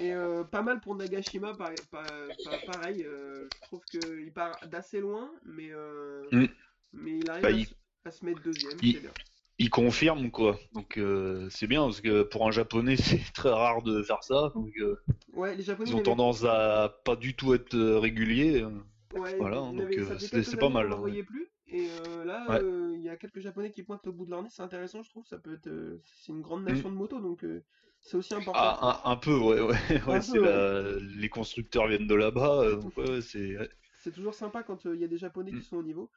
Et 0.00 0.12
euh, 0.12 0.44
pas 0.44 0.62
mal 0.62 0.80
pour 0.80 0.94
Nagashima, 0.94 1.54
par- 1.54 1.70
par- 1.90 2.04
par- 2.44 2.64
pareil. 2.64 3.02
euh, 3.04 3.48
je 3.54 3.60
trouve 3.62 3.80
qu'il 3.90 4.32
part 4.32 4.58
d'assez 4.66 5.00
loin, 5.00 5.30
mais, 5.44 5.70
euh, 5.70 6.28
Mm. 6.32 6.46
mais 6.92 7.18
il 7.18 7.30
arrive 7.30 7.42
Bah, 7.42 7.48
à, 7.48 7.52
il- 7.52 7.66
se- 7.66 7.74
à 8.04 8.10
se 8.10 8.24
mettre 8.24 8.42
deuxième, 8.42 8.78
il- 8.82 9.00
bien. 9.00 9.10
Il 9.58 9.70
confirme, 9.70 10.30
quoi. 10.30 10.58
Donc 10.74 10.98
euh, 10.98 11.48
c'est 11.50 11.66
bien, 11.66 11.84
parce 11.84 12.02
que 12.02 12.22
pour 12.24 12.46
un 12.46 12.50
japonais, 12.50 12.96
c'est 13.20 13.32
très 13.32 13.48
rare 13.50 13.82
de 13.82 14.02
faire 14.02 14.22
ça. 14.22 14.52
Donc 14.54 14.70
euh, 14.78 14.96
Ouais, 15.32 15.54
les 15.56 15.62
Japonais 15.62 15.90
ils 15.90 15.96
ont 15.96 16.02
tendance 16.02 16.44
à 16.44 17.00
pas 17.04 17.16
du 17.16 17.34
tout 17.34 17.54
être 17.54 17.74
euh, 17.74 17.98
réguliers. 17.98 18.62
euh. 18.62 18.70
Ouais, 19.18 19.34
Voilà, 19.38 19.62
il 19.72 19.78
donc, 19.78 19.96
euh, 19.96 20.18
c'est- 20.18 20.56
pas 20.58 20.68
mal, 20.68 20.88
n'en 20.88 20.98
voyait 20.98 21.22
plus. 21.22 21.48
Et 21.68 21.88
euh, 21.90 22.24
là, 22.24 22.48
Ouais. 22.48 22.60
euh, 22.60 22.92
il 22.96 23.02
y 23.02 23.08
a 23.08 23.16
quelques 23.16 23.40
Japonais 23.40 23.70
qui 23.72 23.82
pointent 23.82 24.06
au 24.06 24.12
bout 24.12 24.24
de 24.24 24.30
leur 24.30 24.42
nez. 24.42 24.48
C'est 24.50 24.62
intéressant, 24.62 25.02
je 25.02 25.10
trouve. 25.10 25.26
Ça 25.26 25.38
peut 25.38 25.52
être, 25.54 25.66
euh, 25.68 26.00
c'est 26.04 26.32
une 26.32 26.42
grande 26.42 26.64
Mm. 26.68 26.82
nation 26.82 26.90
de 26.90 26.94
moto, 26.94 27.20
donc 27.20 27.44
euh, 27.44 27.62
c'est 28.00 28.16
aussi 28.16 28.34
important. 28.34 28.78
Ah, 28.78 29.02
un, 29.04 29.10
un 29.12 29.16
peu, 29.16 29.36
ouais, 29.38 29.60
ouais. 29.60 29.76
ouais 30.06 30.20
peu, 30.20 30.38
la... 30.40 30.98
Les 31.00 31.28
constructeurs 31.28 31.86
viennent 31.88 32.06
de 32.06 32.14
là-bas. 32.14 32.60
euh, 32.62 32.76
donc 32.76 32.96
ouais, 32.96 33.08
ouais, 33.08 33.20
c'est. 33.22 33.56
C'est 33.98 34.12
toujours 34.12 34.34
sympa 34.34 34.62
quand 34.62 34.86
euh, 34.86 34.94
il 34.94 35.00
y 35.00 35.04
a 35.04 35.08
des 35.08 35.18
Japonais 35.18 35.52
qui 35.52 35.58
Mm. 35.58 35.64
sont 35.64 35.76
au 35.76 35.82
niveau. 35.82 36.10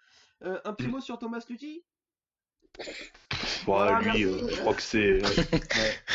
Euh, 0.44 0.60
un 0.66 0.74
petit 0.74 0.88
Mm. 0.88 0.90
mot 0.90 1.02
sur 1.02 1.18
Thomas 1.20 1.44
Lutti. 1.50 1.84
Ouais, 3.68 3.94
Voilà, 3.94 4.00
lui, 4.00 4.26
euh, 4.26 4.48
je 4.52 4.58
crois 4.60 4.74
que 4.74 4.82
c'est. 4.82 5.22
Ouais. 5.76 5.96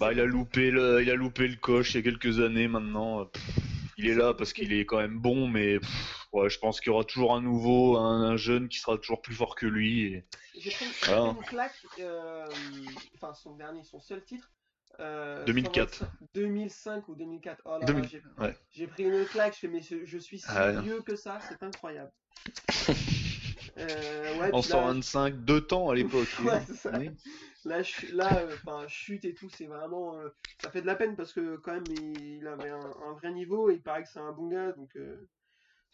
Bah, 0.00 0.12
il 0.12 0.20
a 0.20 0.24
loupé 0.24 0.70
le, 0.70 1.02
il 1.02 1.10
a 1.10 1.14
loupé 1.14 1.46
le 1.46 1.56
coche 1.56 1.94
il 1.94 1.98
y 1.98 2.00
a 2.00 2.02
quelques 2.02 2.40
années 2.40 2.68
maintenant. 2.68 3.26
Pff, 3.26 3.59
Il 4.00 4.08
est 4.08 4.14
là 4.14 4.32
parce 4.34 4.52
qu'il 4.54 4.72
est 4.72 4.86
quand 4.86 4.96
même 4.98 5.18
bon, 5.18 5.46
mais 5.46 5.78
pff, 5.78 6.26
ouais, 6.32 6.48
je 6.48 6.58
pense 6.58 6.80
qu'il 6.80 6.90
y 6.90 6.94
aura 6.94 7.04
toujours 7.04 7.34
un 7.34 7.42
nouveau, 7.42 7.98
un, 7.98 8.22
un 8.30 8.36
jeune 8.36 8.68
qui 8.68 8.78
sera 8.78 8.96
toujours 8.96 9.20
plus 9.20 9.34
fort 9.34 9.54
que 9.54 9.66
lui. 9.66 10.04
Et... 10.14 10.24
J'ai 10.58 10.70
pris 10.70 10.86
Voilà. 11.04 11.34
une 11.36 11.42
claque. 11.44 11.74
euh, 12.00 12.46
Enfin, 13.16 13.34
son 13.34 13.56
dernier, 13.56 13.84
son 13.84 14.00
seul 14.00 14.24
titre. 14.24 14.50
euh, 15.00 15.44
2004. 15.44 15.94
125 15.94 16.08
2005 16.34 17.08
ou 17.08 17.14
2004. 17.14 17.60
Oh 17.66 17.70
là 17.72 17.78
là, 17.80 17.84
2000, 17.86 18.08
j'ai 18.08 18.22
ouais. 18.38 18.56
j'ai 18.70 18.86
pris 18.86 19.04
une 19.04 19.24
claque. 19.26 19.54
Je 19.54 19.58
fais, 19.58 19.68
mais 19.68 19.80
je, 19.82 20.04
je 20.04 20.18
suis 20.18 20.38
si 20.38 20.46
Ah, 20.48 20.72
vieux 20.80 21.02
que 21.02 21.14
ça, 21.16 21.38
c'est 21.48 21.62
incroyable. 21.62 22.10
Euh, 23.78 24.38
ouais, 24.38 24.50
En 24.52 24.56
là, 24.58 24.62
125, 24.62 25.34
deux 25.44 25.60
temps 25.60 25.90
à 25.90 25.94
l'époque. 25.94 26.28
Ouais, 26.44 26.60
c'est 26.66 26.74
ça. 26.74 26.90
Oui. 26.98 27.10
Là, 27.64 27.82
je- 27.82 28.06
là, 28.14 28.40
euh, 28.42 28.56
enfin, 28.56 28.86
chute 28.88 29.24
et 29.24 29.34
tout, 29.34 29.48
c'est 29.50 29.66
vraiment, 29.66 30.16
euh, 30.18 30.30
ça 30.58 30.70
fait 30.70 30.82
de 30.82 30.86
la 30.86 30.96
peine 30.96 31.16
parce 31.16 31.32
que 31.32 31.56
quand 31.58 31.72
même, 31.74 31.90
il, 31.90 32.38
il 32.38 32.46
avait 32.46 32.70
un, 32.70 32.94
un 33.02 33.12
vrai 33.14 33.32
niveau 33.32 33.70
et 33.70 33.74
il 33.74 33.82
paraît 33.82 34.02
que 34.02 34.08
c'est 34.08 34.18
un 34.20 34.32
bon 34.32 34.48
gars, 34.48 34.72
donc 34.72 34.96
euh, 34.96 35.28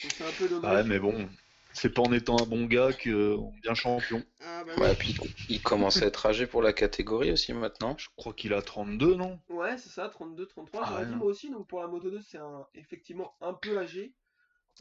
donc 0.03 0.15
c'est 0.15 0.25
un 0.25 0.35
peu 0.35 0.49
Ouais, 0.63 0.83
dommage. 0.83 0.85
mais 0.85 0.99
bon, 0.99 1.31
c'est 1.73 1.95
pas 1.95 2.03
en 2.03 2.13
étant 2.13 2.43
un 2.43 2.47
bon 2.47 2.67
gars 2.67 2.93
qu'on 2.93 3.53
devient 3.63 3.75
champion. 3.75 4.23
Ah, 4.41 4.65
bah, 4.65 4.77
Ouais, 4.77 4.95
ouais. 4.95 4.97
puis 4.97 5.15
il 5.49 5.63
commence 5.63 6.03
à 6.03 6.07
être 6.07 6.27
âgé 6.27 6.47
pour 6.47 6.61
la 6.63 6.73
catégorie 6.75 7.33
aussi 7.33 7.53
maintenant. 7.55 7.97
Je 7.99 8.09
crois 8.17 8.35
qu'il 8.35 8.53
a 8.53 8.61
32, 8.63 9.15
non? 9.15 9.41
Ouais, 9.49 9.77
c'est 9.79 9.89
ça, 9.91 10.09
32, 10.09 10.47
33, 10.47 10.83
Ah 10.83 10.85
j'aurais 10.85 11.05
ouais, 11.05 11.07
dit 11.07 11.17
non. 11.17 11.17
moi 11.17 11.27
aussi, 11.29 11.51
donc 11.51 11.69
pour 11.69 11.81
la 11.81 11.89
Moto 11.89 12.11
2, 12.11 12.21
c'est 12.21 12.39
un, 12.39 12.67
effectivement 12.75 13.35
un 13.41 13.55
peu 13.55 13.79
âgé. 13.79 14.15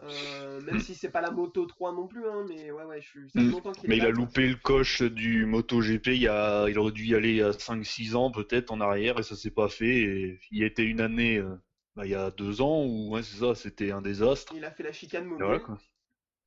Euh, 0.02 0.62
même 0.62 0.76
Mm. 0.76 0.80
si 0.80 0.96
c'est 0.96 1.10
pas 1.10 1.22
la 1.22 1.32
Moto 1.32 1.66
3 1.66 1.94
non 1.94 2.08
plus, 2.08 2.28
hein, 2.28 2.46
mais 2.50 2.72
ouais, 2.72 2.84
ouais, 2.84 3.02
je 3.02 3.08
suis, 3.08 3.30
ça 3.30 3.44
fait 3.44 3.48
Mm. 3.48 3.52
longtemps 3.52 3.72
qu'il 3.74 3.90
Mais 3.90 3.98
il 3.98 4.06
a 4.06 4.10
loupé 4.10 4.48
le 4.48 4.56
coche 4.56 5.02
du 5.02 5.46
MotoGP, 5.46 6.08
il, 6.16 6.22
y 6.22 6.28
a... 6.28 6.68
il 6.70 6.78
aurait 6.80 6.92
dû 6.92 7.06
y 7.06 7.16
aller 7.16 7.30
il 7.32 7.36
y 7.38 7.42
a 7.42 7.54
5-6 7.54 8.16
ans 8.16 8.32
peut-être 8.32 8.72
en 8.72 8.82
arrière 8.82 9.20
et 9.20 9.24
ça 9.24 9.36
s'est 9.36 9.52
pas 9.52 9.70
fait. 9.70 9.96
Et 10.04 10.40
il 10.52 10.60
y 10.60 10.64
a 10.64 10.68
été 10.68 10.84
une 10.84 11.02
année, 11.02 11.38
euh, 11.38 11.56
bah, 11.96 12.06
il 12.06 12.12
y 12.12 12.16
a 12.16 12.32
deux 12.32 12.62
ans, 12.62 12.86
ouais, 13.10 13.24
c'est 13.24 13.38
ça, 13.38 13.56
c'était 13.56 13.92
un 13.92 14.02
désastre. 14.02 14.54
Il 14.56 14.66
a 14.66 14.72
fait 14.72 14.84
la 14.84 14.92
chicane 14.92 15.26
mobile. 15.26 15.46
voilà 15.46 15.60
quoi. 15.60 15.78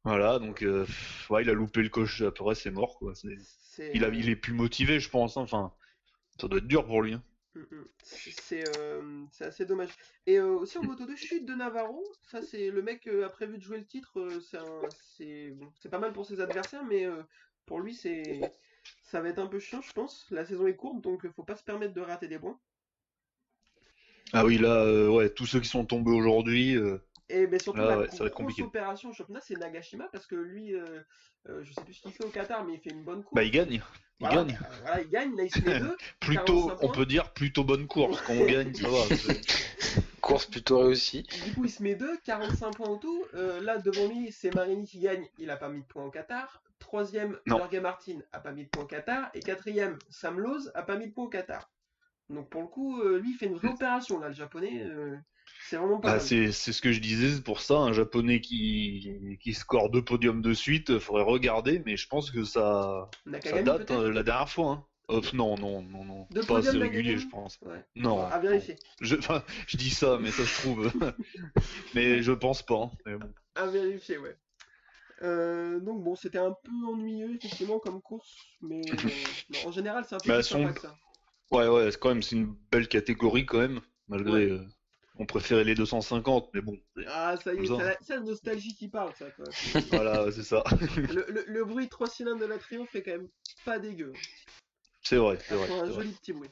Voilà, 0.05 0.39
donc 0.39 0.63
euh, 0.63 0.87
ouais, 1.31 1.43
il 1.45 1.51
a 1.51 1.55
loupé 1.55 1.83
le 1.83 1.91
coche, 1.91 2.23
après 2.23 2.55
c'est 2.57 2.71
mort 2.73 2.99
quoi. 2.99 3.15
C'est- 3.15 3.29
C'est 3.41 3.95
Il, 3.95 4.05
a, 4.05 4.09
il 4.09 4.29
est 4.31 4.37
plus 4.37 4.55
motivé, 4.55 5.01
je 5.01 5.11
pense. 5.11 5.37
hein. 5.37 5.43
Enfin, 5.43 5.73
ça 6.41 6.49
doit 6.49 6.59
être 6.59 6.69
dur 6.69 6.87
pour 6.87 7.03
lui. 7.03 7.15
hein. 7.15 7.23
Mm, 7.55 7.61
mm. 7.61 7.85
C'est 8.03 8.31
c'est, 8.31 8.79
euh, 8.79 9.25
c'est 9.33 9.45
assez 9.45 9.65
dommage. 9.65 9.91
Et 10.27 10.39
euh, 10.39 10.49
aussi 10.49 10.79
en 10.79 10.85
moto 10.85 11.07
de 11.07 11.15
chute 11.17 11.47
de 11.47 11.55
Navarro, 11.55 12.05
ça 12.23 12.43
c'est 12.43 12.71
le 12.71 12.83
mec 12.83 13.07
euh, 13.07 13.27
a 13.27 13.29
prévu 13.29 13.59
de 13.59 13.63
jouer 13.63 13.79
le 13.79 13.87
titre, 13.87 14.19
euh, 14.21 14.89
c'est 15.17 15.51
bon, 15.51 15.73
pas 15.91 15.99
mal 15.99 16.13
pour 16.13 16.27
ses 16.27 16.41
adversaires, 16.41 16.85
mais 16.85 17.07
euh, 17.07 17.23
pour 17.67 17.81
lui 17.81 17.95
c'est 17.95 18.41
ça 19.03 19.21
va 19.21 19.29
être 19.29 19.39
un 19.39 19.47
peu 19.47 19.59
chiant, 19.59 19.81
je 19.81 19.93
pense. 19.93 20.27
La 20.31 20.45
saison 20.45 20.67
est 20.67 20.77
courte, 20.77 21.03
donc 21.03 21.27
faut 21.33 21.45
pas 21.45 21.57
se 21.57 21.65
permettre 21.65 21.95
de 21.95 22.01
rater 22.01 22.29
des 22.29 22.39
points. 22.39 22.59
Ah 24.33 24.45
oui, 24.45 24.59
là, 24.59 24.85
euh, 24.85 25.09
ouais, 25.09 25.31
tous 25.31 25.47
ceux 25.47 25.61
qui 25.61 25.69
sont 25.69 25.87
tombés 25.87 26.13
aujourd'hui. 26.13 26.77
Et 27.31 27.47
ben 27.47 27.61
surtout 27.61 27.81
Ah 27.83 27.87
la 27.87 27.99
ouais, 27.99 28.09
ça 28.11 28.19
va 28.19 28.27
être 28.27 28.33
grosse 28.33 28.33
compliqué. 28.35 28.63
opération 28.63 29.11
au 29.11 29.13
championnat, 29.13 29.41
c'est 29.43 29.57
Nagashima 29.57 30.09
parce 30.13 30.27
que 30.27 30.35
lui, 30.37 30.75
euh, 30.75 31.01
euh, 31.49 31.63
je 31.63 31.73
sais 31.73 31.83
plus 31.83 31.95
ce 31.95 32.01
qu'il 32.03 32.13
fait 32.13 32.25
au 32.25 32.31
Qatar, 32.31 32.65
mais 32.65 32.75
il 32.75 32.81
fait 32.81 32.91
une 32.91 33.05
bonne 33.05 33.23
course. 33.23 33.35
Bah, 33.35 33.45
il 33.45 33.51
gagne. 33.51 33.73
Il 34.21 34.27
Voilà, 34.27 34.37
gagne. 34.45 34.59
euh, 34.61 34.75
voilà, 34.83 35.01
il 35.03 35.09
gagne, 35.11 35.37
là 35.37 35.43
il 35.45 35.51
se 35.51 35.59
met 35.61 35.79
deux. 35.79 35.97
Plutôt, 36.21 36.69
45 36.69 36.85
on 36.85 36.93
peut 36.93 37.07
dire 37.07 37.33
plutôt 37.33 37.65
bonne 37.65 37.87
course. 37.87 38.21
Quand 38.23 38.33
on 38.33 38.47
gagne, 38.47 38.75
ça 38.75 38.89
va. 38.89 38.97
Course 40.21 40.47
plutôt 40.47 40.81
réussie. 40.81 41.23
Du 41.47 41.55
coup, 41.55 41.65
il 41.65 41.71
se 41.71 41.83
met 41.83 41.95
2, 41.95 42.19
45 42.25 42.73
points 42.77 42.89
en 42.89 42.99
tout. 42.99 43.25
Euh, 43.35 43.61
là, 43.63 43.79
devant 43.79 44.09
lui, 44.09 44.31
c'est 44.33 44.55
Marini 44.55 44.87
qui 44.87 45.01
gagne. 45.01 45.27
Il 45.39 45.49
a 45.51 45.57
pas 45.57 45.69
mis 45.69 45.81
de 45.81 45.87
points 45.87 46.05
au 46.05 46.11
Qatar. 46.11 46.63
Troisième. 46.81 47.39
Jorge 47.47 47.77
Martin 47.77 48.19
a 48.33 48.41
pas 48.41 48.53
mis 48.53 48.65
de 48.65 48.69
points 48.69 48.83
au 48.85 48.87
Qatar. 48.87 49.31
Et 49.35 49.41
quatrième, 49.41 49.99
Sam 50.11 50.39
Lowe 50.39 50.69
a 50.75 50.83
pas 50.83 50.97
mis 50.97 51.07
de 51.09 51.13
points 51.15 51.25
au 51.25 51.29
Qatar. 51.29 51.71
Donc 52.29 52.51
pour 52.51 52.61
le 52.61 52.69
coup, 52.69 53.01
euh, 53.01 53.19
lui, 53.19 53.31
il 53.31 53.37
fait 53.39 53.47
une 53.47 53.55
vraie 53.55 53.69
opération, 53.69 54.19
là, 54.19 54.29
le 54.29 54.35
japonais. 54.35 54.85
C'est 55.69 55.77
vraiment 55.77 56.01
pas 56.01 56.15
Bah, 56.15 56.21
c'est 56.21 56.53
ce 56.53 56.81
que 56.81 56.93
je 56.93 57.01
disais, 57.01 57.31
c'est 57.35 57.45
pour 57.45 57.61
ça, 57.61 57.75
un 57.79 57.93
japonais 57.93 58.41
qui, 58.41 59.39
qui 59.43 59.55
score 59.55 59.91
deux 59.91 60.03
podiums 60.05 60.43
de 60.43 60.55
suite, 60.55 60.91
euh, 60.91 61.01
faudrait 61.01 61.23
regarder, 61.25 61.83
mais 61.85 61.97
je 61.97 62.07
pense 62.09 62.31
que 62.31 62.45
ça, 62.45 63.11
ça 63.45 63.63
date 63.63 63.91
euh, 63.91 64.13
la 64.13 64.23
dernière 64.23 64.49
fois. 64.49 64.71
Hein. 65.11 65.21
Non, 65.33 65.57
non, 65.57 65.81
non, 65.83 66.05
non. 66.05 66.27
Deux 66.31 66.43
pas 66.43 66.59
assez 66.59 66.77
régulier, 66.77 67.17
je 67.17 67.27
pense. 67.29 67.59
Ouais. 67.63 67.83
Non. 67.97 68.27
À 68.27 68.39
vérifier. 68.39 68.77
Je, 69.01 69.17
enfin, 69.17 69.43
je 69.67 69.79
dis 69.79 69.89
ça, 69.91 70.19
mais 70.21 70.31
ça 70.31 70.45
se 70.45 70.61
trouve. 70.61 70.93
mais 71.95 72.23
je 72.23 72.33
pense 72.33 72.63
pas. 72.63 72.91
Mais 73.07 73.17
bon. 73.17 73.33
À 73.55 73.67
vérifier, 73.67 74.19
ouais. 74.19 74.37
Euh, 75.23 75.81
donc 75.81 76.05
bon, 76.05 76.15
c'était 76.15 76.39
un 76.39 76.55
peu 76.63 76.71
ennuyeux, 76.87 77.35
effectivement, 77.35 77.79
comme 77.79 78.01
course. 78.03 78.37
Mais 78.61 78.83
non, 79.51 79.69
en 79.69 79.73
général, 79.73 80.05
c'est 80.07 80.15
un 80.15 80.19
peu 80.19 80.29
Bah, 80.29 80.37
plus 80.37 80.45
son- 80.45 80.59
sympa 80.63 80.73
que 80.75 80.81
ça. 80.83 80.95
Ouais, 81.51 81.67
ouais, 81.69 81.91
c'est 81.91 81.99
quand 81.99 82.11
même 82.11 82.23
c'est 82.23 82.37
une 82.37 82.55
belle 82.71 82.89
catégorie 82.89 83.47
quand 83.47 83.59
même, 83.59 83.81
malgré. 84.09 84.51
euh, 84.51 84.63
on 85.19 85.27
préférait 85.27 85.65
les 85.65 85.75
250, 85.75 86.51
mais 86.55 86.61
bon, 86.61 86.79
Ah, 87.09 87.37
ça 87.43 87.53
y 87.53 87.59
est, 87.59 87.67
c'est 87.67 88.05
ça. 88.05 88.15
la, 88.17 88.21
nostalgie 88.21 88.75
qui 88.77 88.89
parle, 88.89 89.13
ça, 89.17 89.31
quoi. 89.33 89.45
voilà, 89.91 90.31
c'est 90.33 90.45
ça. 90.45 90.63
Le, 90.97 91.27
le, 91.29 91.45
le 91.47 91.65
bruit 91.65 91.87
de 91.87 91.91
3 91.91 92.09
cylindres 92.09 92.41
de 92.41 92.47
la 92.47 92.59
Triomphe 92.59 92.95
est 92.95 93.03
quand 93.03 93.11
même 93.13 93.29
pas 93.65 93.79
dégueu. 93.79 94.13
C'est 95.03 95.17
vrai, 95.17 95.39
c'est 95.41 95.49
Ça 95.49 95.57
vrai. 95.57 95.71
un 95.73 95.85
vrai. 95.87 95.95
joli 95.95 96.13
petit 96.13 96.33
bruit. 96.33 96.51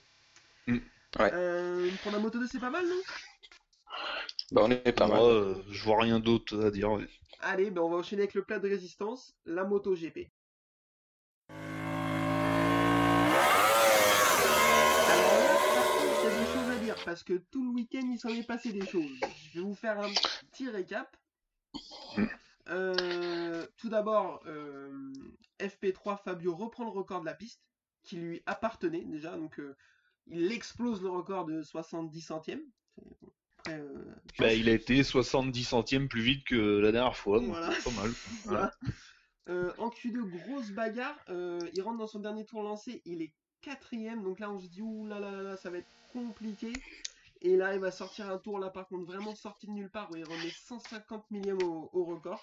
Mm. 0.66 0.78
Ouais. 1.18 1.30
Euh, 1.32 1.90
pour 2.02 2.12
la 2.12 2.18
moto 2.18 2.38
2, 2.38 2.46
c'est 2.46 2.58
pas 2.60 2.70
mal, 2.70 2.86
non? 2.86 3.00
Bah, 4.52 4.62
on 4.64 4.70
est 4.70 4.92
pas 4.92 5.06
Moi, 5.06 5.16
mal. 5.16 5.24
euh, 5.26 5.54
je 5.70 5.82
vois 5.84 6.00
rien 6.02 6.18
d'autre 6.20 6.62
à 6.64 6.70
dire. 6.70 6.90
Allez, 7.40 7.70
ben 7.70 7.82
on 7.82 7.88
va 7.90 7.96
enchaîner 7.98 8.22
avec 8.22 8.34
le 8.34 8.42
plat 8.42 8.58
de 8.58 8.68
résistance, 8.68 9.34
la 9.44 9.64
moto 9.64 9.94
GP. 9.94 10.28
Alors 14.06 15.38
là, 15.38 15.54
par 15.74 15.86
contre, 15.92 16.20
il 16.22 16.24
y 16.24 16.26
a 16.26 16.38
des 16.38 16.46
choses 16.52 16.70
à 16.70 16.78
dire, 16.84 16.95
parce 17.06 17.22
que 17.22 17.34
tout 17.34 17.62
le 17.64 17.70
week-end, 17.70 18.02
il 18.12 18.18
s'en 18.18 18.30
est 18.30 18.42
passé 18.46 18.72
des 18.72 18.84
choses. 18.84 19.08
Je 19.52 19.60
vais 19.60 19.64
vous 19.64 19.76
faire 19.76 20.00
un 20.00 20.10
petit 20.50 20.68
récap. 20.68 21.16
Euh, 22.68 23.64
tout 23.76 23.88
d'abord, 23.88 24.42
euh, 24.46 25.12
FP3 25.60 26.20
Fabio 26.24 26.56
reprend 26.56 26.82
le 26.82 26.90
record 26.90 27.20
de 27.20 27.26
la 27.26 27.34
piste, 27.34 27.62
qui 28.02 28.16
lui 28.16 28.42
appartenait 28.44 29.04
déjà, 29.04 29.36
donc 29.36 29.60
euh, 29.60 29.76
il 30.26 30.50
explose 30.50 31.00
le 31.00 31.08
record 31.08 31.44
de 31.44 31.62
70 31.62 32.20
centièmes. 32.20 32.64
Après, 33.66 33.80
Bah, 34.40 34.52
il 34.52 34.68
a 34.68 34.72
été 34.72 35.04
70 35.04 35.62
centièmes 35.62 36.08
plus 36.08 36.22
vite 36.22 36.44
que 36.44 36.56
la 36.80 36.90
dernière 36.90 37.16
fois, 37.16 37.38
donc 37.38 37.50
Voilà. 37.50 37.72
pas 37.84 37.90
mal. 37.92 38.10
Voilà. 38.44 38.72
En 39.78 39.90
Q2, 39.90 40.28
grosse 40.28 40.72
bagarre. 40.72 41.24
il 41.28 41.82
rentre 41.82 41.98
dans 41.98 42.08
son 42.08 42.18
dernier 42.18 42.44
tour 42.44 42.64
lancé. 42.64 43.00
Il 43.04 43.22
est 43.22 43.32
quatrième. 43.66 44.22
Donc 44.22 44.38
là, 44.40 44.50
on 44.50 44.58
se 44.60 44.68
dit, 44.68 44.82
ouh 44.82 45.06
là 45.06 45.18
là 45.20 45.30
là 45.30 45.42
là, 45.42 45.56
ça 45.56 45.70
va 45.70 45.78
être 45.78 45.88
compliqué. 46.12 46.72
Et 47.42 47.56
là, 47.56 47.74
il 47.74 47.80
va 47.80 47.90
sortir 47.90 48.30
un 48.30 48.38
tour, 48.38 48.58
là, 48.58 48.70
par 48.70 48.86
contre, 48.88 49.04
vraiment 49.04 49.34
sorti 49.34 49.66
de 49.66 49.72
nulle 49.72 49.90
part, 49.90 50.10
où 50.10 50.16
il 50.16 50.24
remet 50.24 50.50
150 50.50 51.30
millième 51.30 51.62
au, 51.62 51.90
au 51.92 52.04
record. 52.04 52.42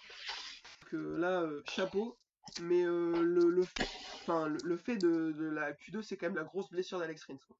Donc 0.81 0.93
euh, 0.93 1.17
là, 1.17 1.41
euh, 1.41 1.63
chapeau. 1.69 2.17
Mais 2.61 2.83
euh, 2.83 3.21
le, 3.23 3.49
le 3.49 3.63
fait, 3.63 3.87
enfin, 4.21 4.47
le, 4.47 4.57
le 4.63 4.77
fait 4.77 4.97
de, 4.97 5.31
de 5.31 5.45
la 5.45 5.71
Q2, 5.71 6.01
c'est 6.01 6.17
quand 6.17 6.27
même 6.27 6.35
la 6.35 6.43
grosse 6.43 6.69
blessure 6.69 6.99
d'Alex 6.99 7.23
Rins. 7.25 7.37
quoi. 7.47 7.55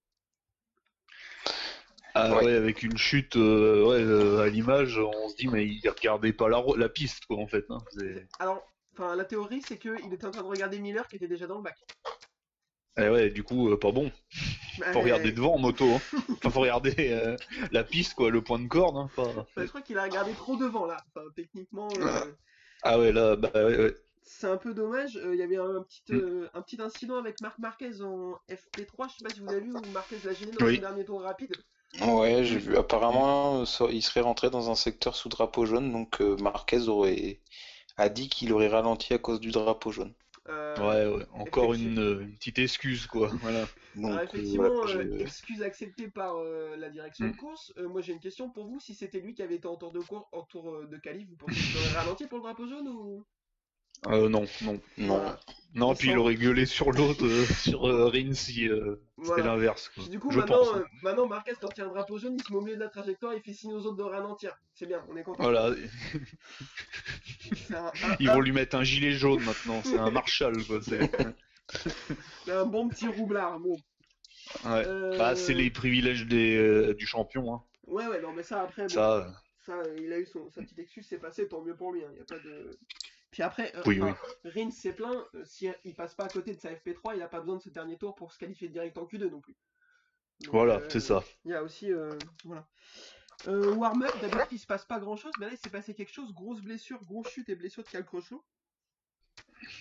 Ah 2.15 2.35
Ouais. 2.35 2.45
ouais, 2.45 2.53
avec 2.53 2.83
une 2.83 2.97
chute 2.97 3.37
euh, 3.37 3.83
ouais, 3.87 4.03
euh, 4.03 4.41
à 4.43 4.49
l'image, 4.49 4.99
on 4.99 5.29
se 5.29 5.35
dit, 5.35 5.47
mais 5.47 5.65
il 5.65 5.89
regardait 5.89 6.33
pas 6.33 6.47
la, 6.49 6.63
la 6.77 6.89
piste, 6.89 7.25
quoi, 7.25 7.37
en 7.37 7.47
fait. 7.47 7.65
Hein. 7.69 7.79
Alors, 8.39 8.61
enfin, 8.91 9.15
la 9.15 9.25
théorie, 9.25 9.63
c'est 9.63 9.79
qu'il 9.79 10.13
était 10.13 10.25
en 10.27 10.31
train 10.31 10.43
de 10.43 10.47
regarder 10.47 10.77
Miller 10.79 11.07
qui 11.07 11.15
était 11.15 11.27
déjà 11.27 11.47
dans 11.47 11.57
le 11.57 11.63
bac. 11.63 11.77
Eh 12.97 13.09
ouais, 13.09 13.29
du 13.31 13.43
coup, 13.43 13.69
euh, 13.71 13.79
pas 13.79 13.91
bon. 13.91 14.11
Faut 14.77 14.83
Euh, 14.83 15.01
regarder 15.01 15.31
devant 15.31 15.55
en 15.55 15.59
moto. 15.59 15.85
Hein. 15.85 16.01
Enfin, 16.37 16.49
faut 16.51 16.59
regarder 16.61 16.93
euh, 17.11 17.35
la 17.71 17.83
piste, 17.83 18.13
quoi, 18.13 18.29
le 18.29 18.43
point 18.43 18.59
de 18.59 18.67
corde. 18.67 18.97
Hein, 18.97 19.09
pas... 19.15 19.23
Enfin, 19.27 19.63
je 19.63 19.65
crois 19.67 19.81
qu'il 19.81 19.97
a 19.97 20.03
regardé 20.03 20.31
trop 20.33 20.57
devant 20.57 20.85
là. 20.85 20.97
Enfin, 21.15 21.25
techniquement, 21.35 21.89
euh, 21.99 22.31
Ah 22.83 22.99
ouais, 22.99 23.11
là, 23.11 23.35
bah 23.35 23.49
ouais, 23.55 23.77
ouais. 23.77 23.95
c'est 24.21 24.47
un 24.47 24.57
peu 24.57 24.73
dommage. 24.75 25.17
Euh, 25.17 25.33
Il 25.33 25.39
y 25.39 25.43
avait 25.43 25.57
un, 25.57 25.81
petit, 25.83 26.03
Mm. 26.09 26.15
euh, 26.17 26.49
un 26.53 26.61
petit 26.61 26.79
incident 26.81 27.17
avec 27.17 27.41
Marc 27.41 27.57
Marquez 27.59 28.01
en 28.01 28.37
FP3. 28.49 29.09
Je 29.09 29.17
sais 29.17 29.23
pas 29.23 29.33
si 29.33 29.39
vous 29.39 29.49
avez 29.49 29.61
vu 29.61 29.73
où 29.73 29.81
Marquez 29.91 30.17
l'a 30.23 30.33
gêné 30.33 30.51
dans 30.51 30.65
Oui. 30.65 30.75
son 30.75 30.81
dernier 30.81 31.05
tour 31.05 31.21
rapide. 31.21 31.53
Ouais, 32.01 32.43
j'ai 32.43 32.57
vu. 32.57 32.75
Apparemment, 32.77 33.61
euh, 33.61 33.87
il 33.91 34.01
serait 34.03 34.21
rentré 34.21 34.49
dans 34.51 34.69
un 34.69 34.75
secteur 34.75 35.15
sous 35.15 35.29
drapeau 35.29 35.65
jaune, 35.65 35.91
donc 35.91 36.21
euh, 36.21 36.35
Marquez 36.37 36.87
aurait 36.89 37.39
a 37.97 38.09
dit 38.09 38.27
qu'il 38.29 38.51
aurait 38.53 38.67
ralenti 38.69 39.13
à 39.13 39.19
cause 39.19 39.39
du 39.39 39.51
drapeau 39.51 39.91
jaune. 39.91 40.13
Euh, 40.49 40.77
Ouais, 40.79 41.17
ouais. 41.17 41.25
Encore 41.33 41.73
une, 41.73 41.97
une 42.21 42.35
petite 42.35 42.59
excuse, 42.59 43.07
quoi. 43.07 43.29
Voilà. 43.41 43.65
Donc, 43.95 44.05
alors, 44.05 44.19
euh, 44.19 44.23
effectivement, 44.23 44.83
euh, 44.83 44.87
j'ai- 44.87 45.21
excuse 45.21 45.61
acceptée 45.61 46.07
par 46.09 46.35
euh, 46.37 46.75
la 46.75 46.89
direction 46.89 47.27
de 47.27 47.31
Mm. 47.33 47.37
course. 47.37 47.73
Euh, 47.77 47.87
moi, 47.87 48.01
j'ai 48.01 48.13
une 48.13 48.19
question 48.19 48.49
pour 48.49 48.65
vous. 48.65 48.79
Si 48.79 48.93
c'était 48.95 49.19
lui 49.19 49.33
qui 49.33 49.41
avait 49.43 49.55
été 49.55 49.67
en 49.67 49.75
tour 49.77 49.91
de 49.91 49.99
course, 49.99 50.25
en 50.31 50.43
tour 50.43 50.69
euh, 50.73 50.87
de 50.87 50.97
qualif, 50.97 51.29
vous 51.29 51.35
pensez 51.37 51.53
qu'il 51.53 51.77
aurait 51.77 51.93
ralenti 51.93 52.25
pour 52.27 52.39
le 52.39 52.43
drapeau 52.43 52.67
jaune 52.67 52.87
ou 52.87 53.23
Euh, 54.07 54.29
non, 54.29 54.45
non. 54.63 54.79
non. 54.97 55.17
Voilà. 55.17 55.39
Non, 55.75 55.95
puis 55.95 56.09
il 56.11 56.17
aurait 56.19 56.35
gueulé 56.35 56.67
sur 56.67 56.91
l'autre, 56.91 57.25
euh, 57.25 57.45
sur 57.63 57.87
euh, 57.87 58.07
Rins, 58.07 58.33
si 58.33 58.67
euh, 58.69 58.97
c'était 59.23 59.41
l'inverse. 59.41 59.89
Du 60.09 60.19
coup, 60.19 60.29
Je 60.29 60.37
maintenant, 60.37 60.59
pense. 60.59 60.67
hein. 60.75 60.79
euh, 60.81 60.85
maintenant, 61.01 61.25
Marquez, 61.27 61.53
quand 61.59 61.69
il 61.75 61.79
y 61.79 61.83
a 61.83 61.85
un 61.87 61.89
drapeau 61.89 62.19
jaune, 62.19 62.35
il 62.37 62.43
se 62.43 62.51
met 62.51 62.57
au 62.59 62.61
milieu 62.61 62.75
de 62.75 62.81
la 62.81 62.89
trajectoire, 62.89 63.33
il 63.33 63.41
fait 63.41 63.53
signe 63.53 63.73
aux 63.73 63.83
autres 63.87 63.97
de 63.97 64.03
ralentir. 64.03 64.55
C'est 64.75 64.85
bien, 64.85 65.03
on 65.09 65.15
est 65.17 65.23
content. 65.23 65.41
Voilà, 65.41 65.71
un, 67.73 67.91
ils 68.19 68.29
vont 68.29 68.41
lui 68.41 68.51
mettre 68.51 68.75
un 68.75 68.83
gilet 68.83 69.11
jaune 69.13 69.43
maintenant, 69.43 69.81
c'est 69.83 69.97
un 69.97 70.11
Marshall 70.11 70.63
quoi. 70.65 70.79
c'est- 70.81 71.09
un 72.51 72.65
bon 72.65 72.87
petit 72.89 73.07
roublard. 73.07 73.59
Bon. 73.59 73.75
Ouais. 74.65 75.17
Bah, 75.17 75.35
c'est 75.35 75.53
les 75.53 75.71
privilèges 75.71 76.25
des, 76.27 76.93
du 76.93 77.07
champion. 77.07 77.53
Hein. 77.55 77.63
Ouais, 77.87 78.05
ouais, 78.07 78.21
non, 78.21 78.31
mais 78.33 78.43
ça 78.43 78.61
après, 78.61 78.87
Ça, 78.89 79.33
ça, 79.65 79.73
il 79.97 80.11
a 80.13 80.19
eu 80.19 80.25
son, 80.25 80.49
sa 80.51 80.61
petite 80.61 80.79
excuse, 80.79 81.05
c'est 81.09 81.17
passé, 81.17 81.47
tant 81.47 81.61
mieux 81.61 81.75
pour 81.75 81.91
lui. 81.93 82.01
Il 82.11 82.17
y 82.17 82.21
a 82.21 82.25
pas 82.25 82.37
de. 82.43 82.77
Puis 83.33 83.41
après, 83.41 83.75
euh, 83.75 83.81
Oui, 83.87 83.99
enfin, 83.99 84.15
Rins 84.45 84.69
s'est 84.69 84.93
plaint, 84.93 85.25
euh, 85.33 85.43
si 85.43 85.67
il 85.85 85.95
passe 85.95 86.13
pas 86.13 86.25
à 86.25 86.29
côté 86.29 86.53
de 86.53 86.59
sa 86.59 86.69
FP3, 86.71 87.15
il 87.15 87.21
a 87.23 87.27
pas 87.27 87.39
besoin 87.39 87.57
de 87.57 87.63
ce 87.63 87.69
dernier 87.69 87.97
tour 87.97 88.13
pour 88.13 88.31
se 88.31 88.37
qualifier 88.37 88.69
direct 88.69 88.95
en 88.99 89.05
Q2 89.05 89.31
non 89.31 89.41
plus. 89.41 89.55
Donc, 90.41 90.53
voilà, 90.53 90.75
euh, 90.75 90.87
c'est 90.87 90.99
ça. 90.99 91.23
Il 91.43 91.49
y 91.49 91.55
a 91.55 91.63
aussi. 91.63 91.91
euh, 91.91 92.11
voilà. 92.45 92.67
Euh, 93.47 93.73
Warm-up, 93.73 94.11
d'habitude 94.21 94.47
il 94.51 94.59
se 94.59 94.67
passe 94.67 94.85
pas 94.85 94.99
grand 94.99 95.15
chose, 95.17 95.31
mais 95.39 95.47
là 95.47 95.51
il 95.51 95.57
s'est 95.57 95.71
passé 95.71 95.95
quelque 95.95 96.13
chose, 96.13 96.31
grosse 96.31 96.61
blessure, 96.61 97.03
grosse 97.05 97.27
chute 97.29 97.49
et 97.49 97.55
blessure 97.55 97.83
de 97.83 97.89
Calcrochot. 97.89 98.43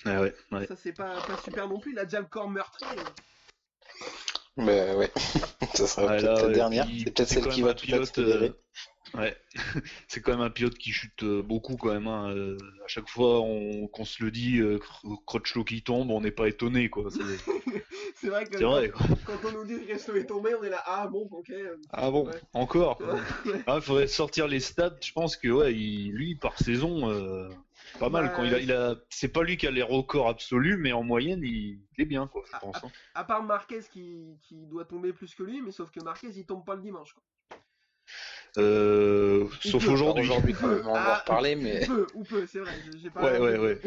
Ouais, 0.07 0.17
ouais, 0.19 0.35
ouais. 0.53 0.67
Ça 0.67 0.75
c'est 0.75 0.95
pas, 0.95 1.21
pas 1.21 1.37
super 1.45 1.69
non 1.69 1.79
plus, 1.79 1.93
il 1.93 1.99
a 1.99 2.05
déjà 2.05 2.21
le 2.21 2.27
corps 2.27 2.49
meurtri. 2.49 2.87
Bah 4.57 4.97
ouais, 4.97 5.11
ça 5.75 5.87
sera 5.87 6.07
Ouais, 6.07 6.17
peut-être 6.17 6.41
la 6.43 6.47
ouais, 6.49 6.55
dernière. 6.55 6.87
C'est 6.99 7.11
peut-être 7.15 7.29
celle 7.29 7.49
qui 7.49 7.63
va 7.63 7.75
tout 7.75 7.95
accélérer. 7.95 8.53
Euh, 9.15 9.19
Ouais, 9.19 9.37
c'est 10.09 10.21
quand 10.21 10.33
même 10.33 10.41
un 10.41 10.51
pilote 10.51 10.77
qui 10.79 10.91
chute 10.93 11.23
euh, 11.23 11.43
beaucoup 11.43 11.77
quand 11.77 11.93
même. 11.93 12.07
hein. 12.07 12.31
Euh, 12.35 12.57
à 12.85 12.89
chaque 12.89 13.09
fois 13.09 13.41
on- 13.41 13.87
qu'on 13.89 14.05
se 14.05 14.23
le 14.25 14.31
dit, 14.31 14.59
euh, 14.61 14.79
Crutchlow 15.27 15.65
qui 15.65 15.83
tombe, 15.83 16.11
on 16.11 16.21
n'est 16.21 16.31
pas 16.31 16.49
étonné 16.49 16.89
quoi. 16.91 17.11
C'est 17.11 17.19
vrai 18.29 18.45
que 18.47 18.57
c'est 18.59 18.65
vrai. 18.65 18.91
Quand 19.27 19.39
on 19.49 19.53
nous 19.53 19.65
dit 19.65 19.85
que 19.85 19.93
Resto 19.93 20.15
est 20.15 20.27
tombé, 20.27 20.55
on 20.55 20.63
est 20.63 20.71
là, 20.71 20.83
ah 20.87 21.07
bon, 21.09 21.29
ok. 21.31 21.51
euh, 21.51 21.77
Ah 21.91 22.11
bon, 22.11 22.27
Ouais. 22.27 22.41
encore. 22.55 23.01
ouais. 23.01 23.61
Ah, 23.67 23.77
il 23.77 23.83
faudrait 23.83 24.07
sortir 24.07 24.49
les 24.49 24.61
stats. 24.61 24.97
Je 25.03 25.13
pense 25.13 25.37
que 25.37 25.49
ouais, 25.49 25.75
il- 25.75 26.13
lui 26.13 26.35
par 26.37 26.59
saison, 26.59 27.11
euh, 27.11 27.49
pas 27.99 28.09
mal. 28.09 28.27
Bah, 28.27 28.33
Quand 28.37 28.45
il 28.45 28.55
a, 28.55 28.59
il 28.61 28.73
a, 28.73 28.95
c'est 29.11 29.29
pas 29.29 29.43
lui 29.43 29.57
qui 29.57 29.67
a 29.67 29.71
les 29.71 29.83
records 29.83 30.29
absolus, 30.29 30.77
mais 30.79 30.93
en 30.93 31.03
moyenne, 31.03 31.41
il, 31.43 31.81
il 31.97 32.03
est 32.03 32.07
bien 32.07 32.27
quoi. 32.29 32.43
Je 32.47 32.53
Ah, 32.55 32.61
pense. 32.61 32.77
hein. 32.85 32.91
À 33.15 33.25
part 33.25 33.43
Marquez 33.43 33.81
qui, 33.93 34.39
qui 34.43 34.55
doit 34.67 34.85
tomber 34.85 35.13
plus 35.13 35.35
que 35.35 35.43
lui, 35.43 35.61
mais 35.61 35.73
sauf 35.73 35.91
que 35.91 36.01
Marquez 36.03 36.29
il 36.35 36.47
tombe 36.47 36.65
pas 36.65 36.75
le 36.77 36.83
dimanche. 36.83 37.13
Quoi. 37.13 37.23
Euh, 38.59 39.49
sauf 39.61 39.89
aujourd'hui. 39.89 40.23
Aujourd'hui, 40.23 40.55
quand 40.55 40.69
même, 40.69 40.87
on 40.87 41.01
va 41.01 41.11
en 41.13 41.15
Ah, 41.15 41.15
reparler, 41.15 41.55
mais. 41.57 41.81
Ou 41.81 41.81
peu, 41.81 42.11
ou 42.15 42.25
peu, 42.25 42.47
c'est 42.47 42.61
vrai. 42.61 42.81
j'ai- 42.99 43.11
pas. 43.11 43.27
Ouais, 43.27 43.39
ouais, 43.39 43.59
ouais. 43.59 43.81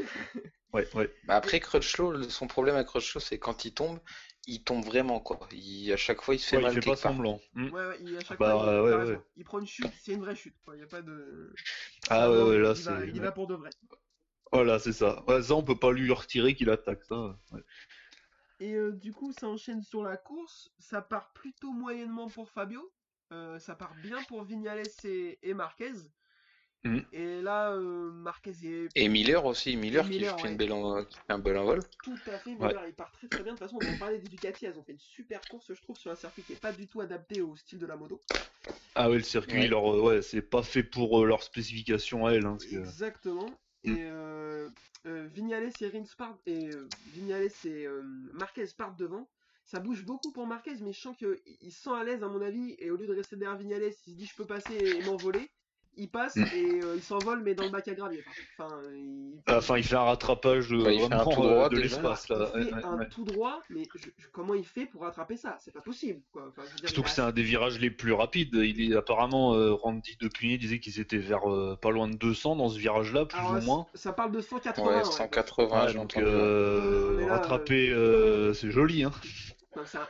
Ouais, 0.73 0.87
ouais. 0.95 1.09
Bah 1.25 1.35
après, 1.37 1.59
Crutchlow, 1.59 2.23
son 2.29 2.47
problème 2.47 2.75
avec 2.75 2.87
Crutchlow, 2.87 3.21
c'est 3.21 3.39
quand 3.39 3.65
il 3.65 3.73
tombe, 3.73 3.99
il 4.47 4.63
tombe 4.63 4.85
vraiment, 4.85 5.19
quoi. 5.19 5.39
Il, 5.51 5.91
à 5.93 5.97
chaque 5.97 6.21
fois, 6.21 6.35
il 6.35 6.39
se 6.39 6.47
fait 6.47 6.57
Ouais, 6.57 6.63
il 6.63 6.69
mal 6.69 6.71
fait 6.71 6.81
pas 6.81 6.95
part. 6.97 6.97
semblant. 6.97 7.39
Hmm. 7.55 7.69
Ouais, 7.69 7.85
ouais, 7.87 7.97
il, 8.01 8.17
à 8.17 8.23
chaque 8.23 8.39
Bah, 8.39 8.55
fois, 8.55 8.55
il, 8.55 8.75
ouais, 8.81 9.19
il 9.35 9.43
prend 9.43 9.59
une 9.59 9.65
chute, 9.67 9.93
c'est 9.99 10.13
une 10.13 10.21
vraie 10.21 10.35
chute. 10.35 10.55
Il 10.73 10.79
y 10.79 10.83
a 10.83 10.87
pas 10.87 11.01
de. 11.01 11.59
Ah 12.09 12.29
ouais, 12.31 12.41
ouais, 12.43 12.57
là, 12.59 12.73
il 12.73 12.83
c'est. 12.83 12.83
va, 12.83 13.05
il 13.05 13.15
y 13.15 13.19
va 13.19 13.31
pour 13.31 13.47
de 13.47 13.55
vrai. 13.55 13.75
Voilà, 14.51 14.79
c'est 14.79 14.93
ça. 14.93 15.23
Ouais, 15.27 15.41
ça, 15.43 15.53
on 15.55 15.63
peut 15.63 15.77
pas 15.77 15.91
lui 15.91 16.11
retirer 16.11 16.55
qu'il 16.55 16.69
attaque, 16.71 17.03
ça. 17.03 17.37
ouais. 17.51 17.61
Et 18.59 18.73
euh, 18.73 18.91
du 18.91 19.13
coup, 19.13 19.31
ça 19.31 19.47
enchaîne 19.47 19.81
sur 19.81 20.03
la 20.03 20.17
course. 20.17 20.69
Ça 20.77 21.01
part 21.01 21.31
plutôt 21.31 21.71
moyennement 21.71 22.29
pour 22.29 22.49
Fabio. 22.49 22.91
Euh, 23.31 23.57
ça 23.59 23.75
part 23.75 23.93
bien 24.03 24.21
pour 24.23 24.43
Vignales 24.43 24.87
et, 25.03 25.39
et 25.41 25.53
Marquez. 25.53 25.93
Mhm. 26.83 27.03
Et 27.11 27.41
là, 27.41 27.71
euh, 27.71 28.11
Marquez 28.11 28.51
est 28.63 28.89
Et 28.95 29.09
Miller 29.09 29.43
aussi, 29.45 29.75
Miller, 29.75 30.05
Et 30.05 30.09
qui 30.09 30.19
Miller, 30.19 30.35
fait 30.37 30.43
ouais. 30.43 30.51
une 30.51 30.57
belle 30.57 30.71
en- 30.73 31.03
qui 31.03 31.17
fait 31.17 31.33
un 31.33 31.39
bel 31.39 31.57
envol. 31.57 31.83
tout 32.03 32.13
à 32.27 32.37
fait. 32.37 32.53
Miller, 32.53 32.85
il 32.87 32.93
part 32.93 33.11
très 33.11 33.27
très 33.27 33.41
bien. 33.43 33.53
De 33.53 33.57
toute 33.57 33.67
façon, 33.67 33.77
on 33.81 33.85
va 33.85 33.91
en 33.95 33.97
parler 33.97 34.19
des 34.19 34.27
Ducati. 34.29 34.65
Elles 34.65 34.77
ont 34.77 34.83
fait 34.83 34.91
une 34.91 34.99
super 34.99 35.41
course, 35.47 35.73
je 35.73 35.81
trouve, 35.81 35.97
sur 35.97 36.11
un 36.11 36.15
circuit 36.15 36.43
qui 36.43 36.53
est 36.53 36.61
pas 36.61 36.71
du 36.71 36.87
tout 36.87 37.01
adapté 37.01 37.41
au 37.41 37.55
style 37.55 37.79
de 37.79 37.87
la 37.87 37.95
moto. 37.95 38.21
Ah 38.93 39.09
ouais, 39.09 39.17
le 39.17 39.23
circuit, 39.23 39.61
Ouais. 39.61 39.67
leur, 39.67 39.93
euh, 39.93 40.01
ouais, 40.01 40.21
c'est 40.21 40.41
pas 40.41 40.61
fait 40.63 40.83
pour 40.83 41.21
euh, 41.21 41.25
leurs 41.25 41.43
spécifications 41.43 42.25
à 42.27 42.31
elles. 42.33 42.45
Hein, 42.45 42.51
parce 42.51 42.65
que- 42.65 42.75
Exactement. 42.77 43.51
Et 43.83 43.89
Mm. 43.89 43.95
euh, 43.99 44.69
euh, 45.07 45.27
Vignales 45.33 45.71
et 45.81 45.87
Rins 45.87 46.03
partent 46.17 46.41
et 46.47 46.67
euh, 46.69 46.87
Vignales 47.07 47.49
et 47.65 47.85
euh, 47.85 48.01
Marquez 48.33 48.65
partent 48.77 48.97
devant. 48.97 49.27
Ça 49.65 49.79
bouge 49.79 50.05
beaucoup 50.05 50.31
pour 50.31 50.45
Marquez, 50.47 50.73
mais 50.81 50.93
je 50.93 50.99
sens 50.99 51.17
qu'il 51.17 51.35
il 51.61 51.71
se 51.71 51.81
sent 51.83 51.89
à 51.99 52.03
l'aise 52.03 52.23
à 52.23 52.27
mon 52.27 52.41
avis. 52.41 52.75
Et 52.79 52.91
au 52.91 52.97
lieu 52.97 53.07
de 53.07 53.13
rester 53.15 53.35
derrière 53.35 53.57
Vignales, 53.57 53.83
il 53.83 53.93
se 53.93 54.15
dit 54.15 54.25
je 54.25 54.35
peux 54.35 54.45
passer 54.45 54.73
et 54.77 55.03
m'envoler. 55.05 55.49
Il 55.97 56.09
passe 56.09 56.35
Mm. 56.35 56.43
et 56.53 56.83
euh, 56.83 56.95
il 56.97 57.01
s'envole, 57.01 57.41
mais 57.41 57.55
dans 57.55 57.63
le 57.63 57.69
bac 57.69 57.87
à 57.87 57.93
gravier. 57.93 58.21
Enfin, 58.59 58.81
il, 58.93 59.41
Enfin, 59.47 59.77
il 59.77 59.83
fait 59.85 59.95
un 59.95 60.01
rattrapage 60.03 60.67
il 60.71 60.83
fait 60.83 61.03
un 61.05 61.07
vraiment 61.07 61.23
tout 61.23 61.41
droit, 61.41 61.65
euh, 61.65 61.69
de 61.69 61.77
l'espace 61.77 62.27
là. 62.27 62.51
il 62.57 62.65
fait 62.65 62.73
ouais, 62.73 62.83
un 62.83 62.97
ouais. 62.97 63.07
tout 63.07 63.23
droit, 63.23 63.61
mais 63.69 63.83
je- 63.95 64.09
je- 64.17 64.27
comment 64.33 64.53
il 64.55 64.65
fait 64.65 64.85
pour 64.87 65.03
rattraper 65.03 65.37
ça? 65.37 65.55
C'est 65.61 65.71
pas 65.71 65.79
possible. 65.79 66.21
Quoi. 66.33 66.47
Enfin, 66.49 66.63
je 66.65 66.71
veux 66.71 66.75
dire, 66.79 66.89
Surtout 66.89 67.03
que 67.03 67.07
a- 67.07 67.11
c'est 67.11 67.21
un 67.21 67.31
des 67.31 67.43
virages 67.43 67.79
les 67.79 67.89
plus 67.91 68.11
rapides. 68.11 68.53
Il 68.55 68.91
est 68.91 68.93
apparemment 68.93 69.53
euh, 69.55 69.71
Randy 69.71 70.17
Depugné 70.19 70.57
disait 70.57 70.79
qu'ils 70.81 70.99
étaient 70.99 71.17
vers 71.17 71.49
euh, 71.49 71.77
pas 71.81 71.91
loin 71.91 72.09
de 72.09 72.17
200 72.17 72.57
dans 72.57 72.67
ce 72.67 72.77
virage-là, 72.77 73.25
plus 73.25 73.39
Alors, 73.39 73.53
ou 73.53 73.61
moins. 73.61 73.85
Ça 73.93 74.11
parle 74.11 74.33
de 74.33 74.41
180. 74.41 74.85
Ouais, 74.85 74.95
ouais. 74.97 75.03
180, 75.05 75.85
Ouais, 75.85 75.93
donc 75.93 76.17
euh, 76.17 77.21
là, 77.25 77.35
rattraper, 77.37 77.89
euh, 77.91 78.53
c'est 78.53 78.69
joli. 78.69 79.05
Hein. 79.05 79.11
Enfin. 79.81 80.05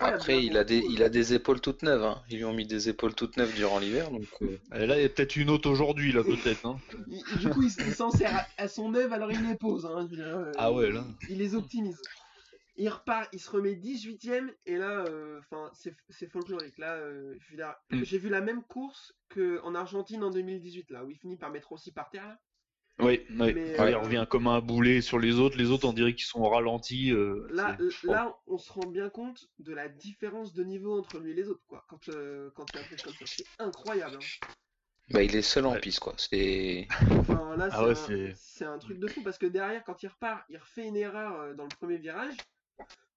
Après, 0.00 0.44
il 0.44 0.56
a 0.56 0.64
des, 0.64 0.82
il 0.90 1.02
a 1.02 1.08
des 1.08 1.34
épaules 1.34 1.60
toutes 1.60 1.82
neuves. 1.82 2.04
Hein. 2.04 2.22
Ils 2.28 2.38
lui 2.38 2.44
ont 2.44 2.52
mis 2.52 2.66
des 2.66 2.88
épaules 2.88 3.14
toutes 3.14 3.36
neuves 3.36 3.54
durant 3.54 3.78
l'hiver, 3.78 4.10
donc. 4.10 4.26
euh, 4.42 4.58
là, 4.86 4.96
il 4.98 5.02
y 5.02 5.04
a 5.04 5.08
peut-être 5.08 5.36
une 5.36 5.50
autre 5.50 5.70
aujourd'hui, 5.70 6.12
là, 6.12 6.22
peut-être. 6.22 6.66
Hein. 6.66 6.78
Du 7.40 7.48
coup, 7.50 7.62
il, 7.62 7.70
s'en 7.70 8.10
sert 8.10 8.34
à, 8.34 8.46
à 8.62 8.68
son 8.68 8.94
œuvre, 8.94 9.12
alors 9.14 9.32
il 9.32 9.46
les 9.46 9.54
pose. 9.56 9.86
Hein, 9.86 10.08
euh, 10.18 10.52
Ah 10.58 10.72
ouais, 10.72 10.90
là. 10.90 11.04
Il 11.28 11.38
les 11.38 11.54
optimise. 11.54 12.00
Il 12.78 12.88
repart, 12.90 13.26
il 13.32 13.40
se 13.40 13.48
remet 13.50 13.72
18ème, 13.74 14.50
et 14.66 14.76
là, 14.76 15.04
euh, 15.08 15.38
enfin, 15.38 15.70
c'est 15.72 15.94
c'est 16.10 16.30
folklorique. 16.30 16.76
Là, 16.76 16.94
euh, 16.96 17.34
Mm. 17.90 18.02
j'ai 18.04 18.18
vu 18.18 18.28
la 18.28 18.42
même 18.42 18.62
course 18.64 19.14
qu'en 19.34 19.74
Argentine 19.74 20.22
en 20.22 20.30
2018, 20.30 20.90
là, 20.90 21.04
où 21.04 21.10
il 21.10 21.16
finit 21.16 21.36
par 21.38 21.50
mettre 21.50 21.72
aussi 21.72 21.90
par 21.90 22.10
terre. 22.10 22.26
Là. 22.26 22.38
Oui, 22.98 23.20
oui. 23.28 23.36
Mais, 23.36 23.52
Ouais, 23.52 23.80
euh, 23.80 23.90
il 23.90 23.94
revient 23.96 24.26
comme 24.28 24.46
un 24.46 24.60
boulet 24.60 25.00
sur 25.02 25.18
les 25.18 25.34
autres. 25.38 25.58
Les 25.58 25.70
autres, 25.70 25.86
on 25.86 25.92
dirait 25.92 26.14
qu'ils 26.14 26.24
sont 26.24 26.48
ralentis. 26.48 27.12
euh, 27.12 27.46
Là, 27.50 27.76
c'est- 27.90 28.06
là, 28.06 28.36
on 28.46 28.56
se 28.58 28.72
rend 28.72 28.86
bien 28.86 29.10
compte 29.10 29.48
de 29.58 29.74
la 29.74 29.88
différence 29.88 30.54
de 30.54 30.64
niveau 30.64 30.98
entre 30.98 31.18
lui 31.18 31.32
et 31.32 31.34
les 31.34 31.48
autres, 31.48 31.64
quoi. 31.66 31.84
Quand, 31.88 32.08
euh, 32.08 32.50
quand 32.54 32.64
il 32.74 32.78
a 32.78 32.82
fait 32.84 33.02
comme 33.02 33.12
ça, 33.12 33.24
c'est 33.26 33.44
incroyable. 33.58 34.16
hein. 34.16 34.46
Bah, 35.10 35.22
il 35.22 35.36
est 35.36 35.42
seul 35.42 35.66
en 35.66 35.72
Ouais. 35.74 35.80
piste, 35.80 36.00
quoi. 36.00 36.14
C'est. 36.16 36.88
Enfin, 37.20 37.54
là, 37.56 37.68
Ah 37.70 37.76
c'est 37.78 37.84
ouais, 37.84 37.90
un- 37.90 37.94
c'est- 37.94 38.34
c'est 38.36 38.64
un 38.64 38.78
truc 38.78 38.98
de 38.98 39.06
fou 39.08 39.22
parce 39.22 39.38
que 39.38 39.46
derrière, 39.46 39.84
quand 39.84 40.02
il 40.02 40.08
repart, 40.08 40.42
il 40.48 40.56
refait 40.56 40.86
une 40.86 40.96
erreur 40.96 41.38
euh, 41.40 41.54
dans 41.54 41.64
le 41.64 41.68
premier 41.76 41.98
virage. 41.98 42.34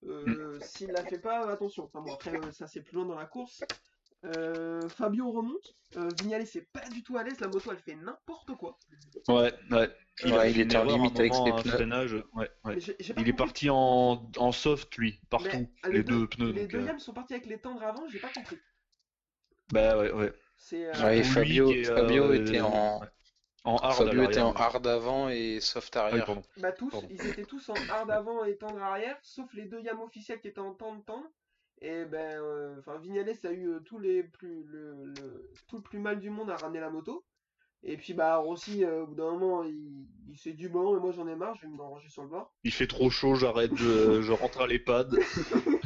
Euh, 0.05 0.57
Mm. 0.57 0.61
S'il 0.61 0.91
la 0.91 1.03
fait 1.03 1.19
pas, 1.19 1.49
attention. 1.49 1.85
Enfin 1.85 2.01
bon, 2.01 2.13
après, 2.13 2.35
euh, 2.35 2.51
ça 2.51 2.67
c'est 2.67 2.81
plus 2.81 2.95
loin 2.95 3.05
dans 3.05 3.15
la 3.17 3.25
course. 3.25 3.63
Euh, 4.25 4.88
Fabio 4.89 5.32
remonte. 5.32 5.75
Euh, 5.95 6.10
Vignales 6.19 6.45
c'est 6.45 6.69
pas 6.71 6.88
du 6.89 7.03
tout 7.03 7.17
à 7.17 7.23
l'aise. 7.23 7.39
La 7.39 7.47
moto, 7.47 7.71
elle 7.71 7.79
fait 7.79 7.95
n'importe 7.95 8.55
quoi. 8.55 8.77
Ouais, 9.27 9.53
ouais. 9.71 9.89
Ouais, 10.25 10.34
a 10.38 10.47
il 10.49 10.60
était 10.60 10.75
en 10.75 10.82
erreur 10.82 10.91
à 10.91 10.93
un 10.93 10.97
limite 10.97 11.19
avec 11.19 11.34
ses 11.34 11.77
pneus. 11.77 12.25
Ouais, 12.34 12.49
ouais. 12.65 12.77
Il 13.17 13.29
est 13.29 13.34
parti 13.34 13.69
en, 13.69 14.29
en 14.38 14.51
soft, 14.51 14.95
lui, 14.97 15.21
partout. 15.29 15.47
Mais, 15.53 15.69
ah, 15.84 15.89
les, 15.89 16.03
deux, 16.03 16.27
pneus. 16.27 16.51
Les 16.51 16.67
deux 16.67 16.79
euh, 16.79 16.86
yams 16.86 16.99
sont 16.99 17.13
partis 17.13 17.34
avec 17.34 17.45
les 17.45 17.60
tendres 17.60 17.84
avant. 17.84 18.08
J'ai 18.10 18.19
pas 18.19 18.29
compris. 18.29 18.58
Bah 19.71 19.97
ouais, 19.97 20.12
ouais. 20.12 20.34
C'est 20.58 20.88
euh, 20.88 21.03
Ouais, 21.03 21.23
Fabio, 21.23 21.71
Fabio 21.84 22.23
euh, 22.25 22.34
était 22.34 22.60
en. 22.60 22.99
ouais. 22.99 23.08
En 23.63 23.75
hard. 23.77 23.93
Fabio 23.93 24.23
était 24.23 24.39
en 24.39 24.53
l'arrière. 24.53 24.75
hard 24.75 24.88
avant 24.88 25.29
et 25.29 25.60
soft 25.62 25.95
Ah 25.95 26.10
oui, 26.12 26.19
arrière. 26.19 26.41
bah 26.58 26.71
tous, 26.71 26.89
Pardon. 26.89 27.08
ils 27.12 27.25
étaient 27.27 27.45
tous 27.45 27.69
en 27.69 27.75
hard 27.89 28.10
avant 28.12 28.43
et 28.45 28.58
tendre 28.58 28.82
arrière, 28.82 29.17
sauf 29.21 29.53
les 29.53 29.65
deux 29.65 29.82
yams 29.82 29.99
officiels 30.01 30.39
qui 30.39 30.47
étaient 30.47 30.60
en 30.60 30.73
tendre 30.73 31.03
tendre. 31.05 31.29
Et 31.81 32.03
ben, 32.05 32.41
euh, 32.41 32.75
enfin, 32.79 32.97
Vignales 32.97 33.29
a 33.43 33.51
eu 33.51 33.69
euh, 33.69 33.79
tous 33.79 33.99
les 33.99 34.23
plus, 34.23 34.63
le, 34.65 35.05
le- 35.05 35.49
tout 35.67 35.77
le 35.77 35.81
plus 35.81 35.99
mal 35.99 36.19
du 36.19 36.29
monde 36.29 36.49
à 36.49 36.57
ramener 36.57 36.79
la 36.81 36.89
moto. 36.89 37.23
Et 37.83 37.95
puis 37.95 38.13
bah 38.13 38.35
Rossi, 38.35 38.83
euh, 38.83 39.03
au 39.03 39.07
bout 39.07 39.15
d'un 39.15 39.31
moment, 39.31 39.63
il, 39.63 40.05
il 40.27 40.37
s'est 40.37 40.51
dit 40.51 40.67
bon, 40.67 40.93
mais 40.93 40.99
moi 40.99 41.11
j'en 41.13 41.25
ai 41.29 41.35
marre, 41.37 41.55
je 41.55 41.61
vais 41.61 41.67
me 41.71 41.81
ranger 41.81 42.09
sur 42.09 42.23
le 42.23 42.27
bord. 42.27 42.53
Il 42.65 42.73
fait 42.73 42.87
trop 42.87 43.09
chaud, 43.09 43.35
j'arrête, 43.35 43.73
je, 43.77 44.21
je 44.21 44.31
rentre 44.33 44.59
à 44.59 44.67
l'EHPAD. 44.67 45.15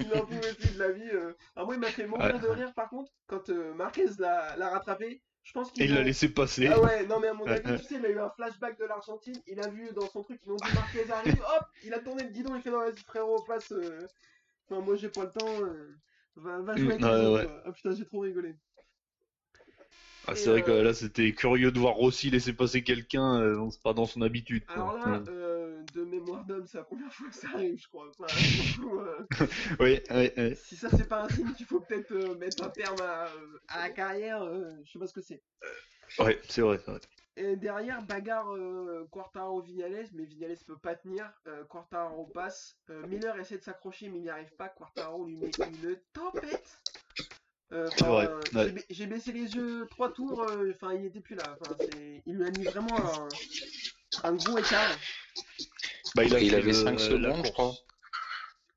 il 0.00 0.08
n'en 0.08 0.24
pouvait 0.24 0.54
plus 0.54 0.74
de 0.74 0.78
la 0.78 0.92
vie. 0.92 1.10
euh. 1.12 1.32
Alors 1.56 1.66
moi, 1.66 1.74
il 1.74 1.80
m'a 1.80 1.88
fait 1.88 2.06
mourir 2.06 2.34
Ouais. 2.34 2.40
de 2.40 2.46
rire 2.48 2.72
par 2.74 2.88
contre 2.88 3.10
quand 3.26 3.48
euh, 3.50 3.74
Marquez 3.74 4.06
l'a 4.18 4.54
rattrapé. 4.70 5.20
Je 5.42 5.52
pense 5.52 5.72
qu'il 5.72 5.84
il 5.84 5.94
l'a 5.94 6.00
a- 6.00 6.04
laissé 6.04 6.28
passer. 6.28 6.66
Ah 6.68 6.80
ouais, 6.80 7.06
non 7.06 7.20
mais 7.20 7.28
à 7.28 7.34
mon 7.34 7.46
avis, 7.46 7.62
tu 7.82 7.84
sais, 7.84 7.94
il 7.96 8.06
a 8.06 8.10
eu 8.10 8.18
un 8.18 8.30
flashback 8.30 8.78
de 8.78 8.84
l'Argentine, 8.84 9.40
il 9.46 9.58
a 9.60 9.68
vu 9.68 9.90
dans 9.94 10.06
son 10.06 10.22
truc, 10.22 10.40
ils 10.44 10.52
ont 10.52 10.56
dit 10.56 10.74
Marquez 10.74 11.10
arrive, 11.10 11.40
hop, 11.40 11.64
il 11.84 11.94
a 11.94 11.98
tourné 12.00 12.22
le 12.24 12.30
guidon, 12.30 12.54
il 12.54 12.62
fait 12.62 12.70
non 12.70 12.78
vas-y 12.80 12.98
frérot, 13.06 13.42
passe. 13.44 13.72
Moi 14.70 14.96
j'ai 14.96 15.08
pas 15.10 15.24
le 15.24 15.32
temps, 15.32 15.62
euh, 15.64 16.00
va, 16.36 16.60
va 16.62 16.76
jouer 16.76 16.94
avec 16.94 17.02
ouais, 17.02 17.10
autres, 17.10 17.38
quoi. 17.38 17.60
Ah 17.64 17.72
putain, 17.72 17.92
j'ai 17.92 18.04
trop 18.06 18.20
rigolé. 18.20 18.56
Ah, 20.26 20.34
c'est 20.36 20.50
vrai 20.50 20.62
que 20.62 20.70
euh, 20.70 20.82
là, 20.82 20.92
c'était 20.94 21.32
curieux 21.34 21.72
de 21.72 21.78
voir 21.78 21.94
Rossi 21.94 22.30
laisser 22.30 22.52
passer 22.52 22.82
quelqu'un, 22.84 23.40
euh, 23.40 23.70
c'est 23.70 23.82
pas 23.82 23.94
dans 23.94 24.06
son 24.06 24.20
habitude. 24.22 24.66
quoi. 24.66 24.82
Alors 24.82 24.92
là, 24.94 25.22
Mm. 25.22 25.28
euh, 25.28 25.82
de 25.94 26.04
mémoire 26.04 26.44
d'homme, 26.44 26.66
c'est 26.66 26.78
la 26.78 26.84
première 26.84 27.12
fois 27.12 27.28
que 27.28 27.34
ça 27.34 27.48
arrive, 27.54 27.78
je 27.78 27.88
crois. 27.88 28.08
Enfin, 28.10 28.44
du 28.44 28.66
coup, 28.66 28.98
euh, 29.00 29.26
Oui, 29.80 30.00
oui, 30.10 30.30
oui. 30.36 30.54
si 30.62 30.76
ça 30.76 30.90
c'est 30.90 31.06
pas 31.08 31.24
un 31.24 31.28
signe 31.28 31.52
qu'il 31.54 31.66
faut 31.66 31.80
peut-être 31.80 32.12
mettre 32.36 32.60
un 32.62 32.70
terme 32.70 33.00
à, 33.00 33.32
à 33.68 33.78
la 33.78 33.90
carrière, 33.90 34.44
je 34.84 34.90
sais 34.90 34.98
pas 34.98 35.06
ce 35.06 35.12
que 35.14 35.20
c'est. 35.20 35.42
Ouais, 36.18 36.40
c'est 36.48 36.60
vrai, 36.62 36.78
c'est 36.84 36.90
vrai. 36.90 37.00
Et 37.40 37.54
derrière, 37.56 38.02
bagarre 38.02 38.52
euh, 38.52 39.06
Quartaro-Vignales, 39.12 40.08
mais 40.12 40.24
Vignales 40.24 40.56
peut 40.66 40.76
pas 40.76 40.96
tenir. 40.96 41.30
Euh, 41.46 41.62
Quartaro 41.64 42.24
passe. 42.26 42.76
Euh, 42.90 43.06
Miller 43.06 43.38
essaie 43.38 43.58
de 43.58 43.62
s'accrocher, 43.62 44.08
mais 44.08 44.18
il 44.18 44.22
n'y 44.22 44.28
arrive 44.30 44.52
pas. 44.56 44.68
Quartaro 44.68 45.24
lui 45.24 45.36
met 45.36 45.50
une 45.66 45.96
tempête. 46.12 46.78
Ouais. 47.70 48.26
j'ai 48.52 48.70
ba- 48.72 48.80
J'ai 48.90 49.06
baissé 49.06 49.30
les 49.32 49.54
yeux 49.54 49.86
trois 49.90 50.10
tours, 50.12 50.42
euh, 50.50 50.72
enfin 50.74 50.94
il 50.94 51.04
était 51.04 51.20
plus 51.20 51.36
là. 51.36 51.56
Il 52.26 52.36
lui 52.38 52.44
a 52.46 52.50
mis 52.50 52.64
vraiment 52.64 52.96
un, 52.96 53.28
un 54.24 54.32
gros 54.34 54.56
écart. 54.58 54.90
Bah, 56.16 56.24
fait 56.24 56.54
avait 56.54 56.62
le- 56.62 56.72
5 56.72 56.92
la 56.92 56.98
secondes, 56.98 57.46
je 57.46 57.52
crois. 57.52 57.72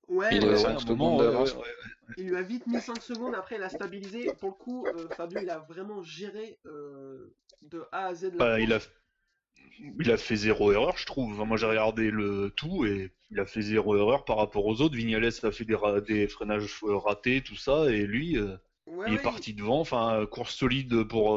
Ouais, 0.09 0.27
Il 0.33 0.43
avait 0.43 0.53
ouais. 0.53 0.57
cinq 0.57 0.75
un 0.75 0.79
secondes 0.79 1.19
d'avance. 1.19 1.55
Il 2.17 2.27
lui 2.29 2.35
a 2.37 2.41
vite 2.41 2.67
mis 2.67 2.79
5 2.79 3.01
secondes. 3.01 3.35
Après, 3.35 3.55
il 3.55 3.63
a 3.63 3.69
stabilisé. 3.69 4.33
Pour 4.39 4.49
le 4.49 4.55
coup, 4.55 4.85
euh, 4.87 5.09
Fabio, 5.09 5.39
il 5.41 5.49
a 5.49 5.59
vraiment 5.59 6.01
géré 6.03 6.59
euh, 6.65 7.33
de 7.61 7.85
A 7.91 8.07
à 8.07 8.13
Z. 8.13 8.31
la 8.35 8.45
Bah, 8.45 8.59
il 8.59 8.73
a, 8.73 8.79
course. 8.79 8.91
il 9.99 10.11
a 10.11 10.17
fait 10.17 10.35
zéro 10.35 10.71
erreur, 10.71 10.97
je 10.97 11.05
trouve. 11.05 11.33
Enfin, 11.33 11.45
moi, 11.45 11.57
j'ai 11.57 11.65
regardé 11.65 12.11
le 12.11 12.51
tout 12.55 12.85
et 12.85 13.11
il 13.31 13.39
a 13.39 13.45
fait 13.45 13.61
zéro 13.61 13.95
erreur 13.97 14.25
par 14.25 14.37
rapport 14.37 14.65
aux 14.65 14.81
autres. 14.81 14.95
Vignales 14.95 15.25
a 15.43 15.51
fait 15.51 15.65
des, 15.65 15.75
ra- 15.75 16.01
des 16.01 16.27
freinages 16.27 16.79
euh, 16.83 16.97
ratés, 16.97 17.41
tout 17.41 17.55
ça, 17.55 17.91
et 17.91 18.05
lui, 18.05 18.37
euh, 18.37 18.57
Ouais, 18.85 19.07
il 19.07 19.13
est 19.13 19.21
parti 19.21 19.53
devant. 19.53 19.79
Enfin, 19.79 20.25
course 20.29 20.55
solide 20.55 21.03
pour, 21.03 21.31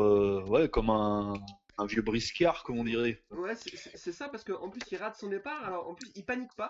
ouais, 0.51 0.69
comme 0.69 0.91
un, 0.91 1.35
un 1.79 1.87
vieux 1.87 2.03
briscard, 2.03 2.63
comme 2.63 2.79
on 2.79 2.85
dirait. 2.85 3.23
Ouais, 3.31 3.55
c'est- 3.57 4.13
ça 4.13 4.29
parce 4.29 4.45
qu'en 4.45 4.69
plus 4.69 4.81
il 4.91 4.97
rate 4.97 5.17
son 5.17 5.29
départ. 5.29 5.65
Alors 5.65 5.89
en 5.89 5.95
plus 5.95 6.11
il 6.15 6.25
panique 6.25 6.55
pas. 6.57 6.69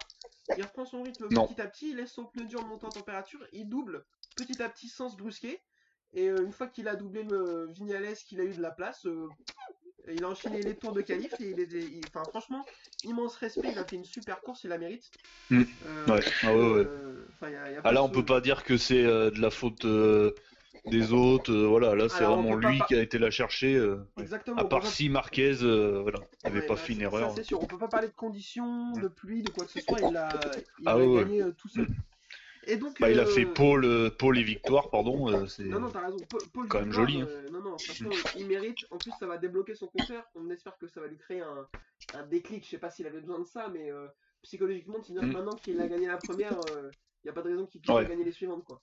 Il 0.57 0.63
reprend 0.63 0.85
son 0.87 1.03
rythme 1.03 1.29
Non. 1.31 1.47
petit 1.47 1.61
à 1.61 1.67
petit. 1.67 1.91
Il 1.91 1.97
laisse 1.97 2.13
son 2.13 2.25
pneu 2.25 2.45
dur 2.45 2.65
monter 2.65 2.87
en 2.87 2.91
température. 2.91 3.47
Il 3.53 3.69
double 3.69 4.05
petit 4.37 4.63
à 4.63 4.69
petit 4.69 4.89
sans 4.89 5.09
se 5.11 5.17
brusquer. 5.17 5.61
Et 6.13 6.29
euh, 6.31 6.45
une 6.45 6.53
fois 6.53 6.69
qu'il 6.69 6.87
a 6.89 6.95
doublé 6.97 7.23
le 7.25 7.67
Vignales, 7.73 8.15
qu'il 8.15 8.41
a 8.41 8.45
eu 8.45 8.55
de 8.55 8.63
la 8.63 8.71
place, 8.71 9.05
euh, 9.07 9.29
il 10.09 10.23
a 10.23 10.29
enchaîné 10.29 10.63
les 10.63 10.77
tours 10.77 10.93
de 10.93 11.01
qualif. 11.03 11.33
Et 11.41 11.51
il 11.51 11.61
est, 11.61 11.73
il- 11.73 12.01
enfin 12.09 12.23
franchement, 12.31 12.65
immense 13.03 13.35
respect. 13.37 13.71
Il 13.73 13.79
a 13.79 13.85
fait 13.85 13.97
une 13.97 14.05
super 14.05 14.41
course. 14.41 14.65
Il 14.65 14.71
la 14.71 14.79
mérite. 14.79 15.11
Mm. 15.51 15.63
Euh, 15.87 16.07
Ouais, 16.07 16.21
ah 16.45 16.57
ouais, 16.57 16.71
ouais. 16.73 16.87
enfin, 17.35 17.51
y 17.51 17.57
a- 17.57 17.71
y 17.73 17.77
a 17.77 17.81
Ah 17.85 17.93
là, 17.93 18.03
on 18.05 18.09
peut 18.09 18.25
pas 18.25 18.41
dire 18.41 18.63
que 18.65 18.77
c'est 18.79 19.03
de 19.03 19.41
la 19.41 19.51
faute 19.51 19.85
des 20.87 21.13
autres. 21.13 21.53
euh, 21.53 21.67
voilà, 21.67 21.95
là, 21.95 22.09
c'est 22.09 22.25
vraiment 22.25 22.59
pas 22.61 22.69
lui 22.71 22.81
qui 22.89 22.95
a 22.95 23.03
été 23.03 23.19
la 23.19 23.31
chercher. 23.31 23.75
euh. 23.77 23.97
Exactement. 24.21 24.57
À 24.57 24.65
part 24.65 24.81
pas- 24.81 24.87
si 24.87 25.09
Marquez, 25.09 25.63
euh, 25.63 26.01
voilà, 26.03 26.19
avait 26.45 26.61
Ouais, 26.61 26.67
pas 26.67 26.75
bah, 26.75 26.81
fait 26.81 26.93
une 26.93 27.03
erreur. 27.03 27.33
C'est 27.35 27.45
sûr. 27.45 27.63
On 27.63 27.67
peut 27.67 27.79
pas 27.79 27.89
parler 27.89 28.09
de 28.09 28.13
conditions, 28.15 28.93
de 28.93 29.09
pluie, 29.09 29.43
de 29.43 29.51
quoi 29.51 29.65
que 29.65 29.73
ce 29.73 29.81
soit. 29.81 29.99
Il 30.01 30.17
a, 30.17 30.29
il 30.81 30.85
Ah 30.87 30.93
a 30.93 30.99
ouais, 30.99 31.07
ouais. 31.07 31.23
gagné 31.25 31.43
euh, 31.43 31.53
tout 31.53 31.69
seul. 31.69 31.87
Et 32.67 32.77
donc, 32.77 32.99
Bah, 32.99 33.11
il 33.11 33.21
a 33.21 33.27
fait 33.27 33.45
pôle, 33.45 34.11
pôle 34.19 34.39
et 34.39 34.43
victoire, 34.43 34.89
pardon. 34.91 35.47
c'est... 35.47 35.65
Non, 35.65 35.81
non, 35.81 35.91
t'as 35.91 36.07
raison. 36.07 36.17
Paul, 36.31 36.41
Paul 36.53 36.69
Quand 36.69 36.81
même 36.81 36.93
joli, 36.93 37.21
hein. 37.21 37.29
non, 37.53 37.61
non, 37.61 37.77
franchement, 37.79 38.11
il 38.39 38.47
mérite. 38.47 38.79
En 38.91 38.97
plus, 38.97 39.13
ça 39.21 39.27
va 39.27 39.37
débloquer 39.37 39.75
son 39.75 39.87
compteur. 39.89 40.25
On 40.35 40.49
espère 40.49 40.79
que 40.79 40.87
ça 40.89 41.01
va 41.03 41.07
lui 41.07 41.19
créer 41.19 41.41
un, 41.43 41.67
un 42.15 42.27
déclic. 42.27 42.65
Je 42.65 42.71
sais 42.71 42.79
pas 42.79 42.89
s'il 42.91 43.07
avait 43.07 43.21
besoin 43.21 43.39
de 43.41 43.45
ça, 43.45 43.69
mais 43.71 43.91
psychologiquement, 44.43 44.99
tu 45.01 45.13
dis 45.13 45.19
Mm. 45.19 45.33
maintenant 45.33 45.57
qu'il 45.57 45.79
a 45.81 45.87
gagné 45.89 46.07
la 46.07 46.17
première, 46.17 46.59
il 46.71 46.91
n'y 47.27 47.31
a 47.31 47.33
pas 47.35 47.43
de 47.43 47.51
raison 47.51 47.67
qu'il 47.67 47.81
puisse 47.83 47.95
Ouais. 47.95 48.03
pas 48.05 48.09
gagner 48.11 48.25
les 48.25 48.33
suivantes, 48.33 48.65
quoi. 48.65 48.81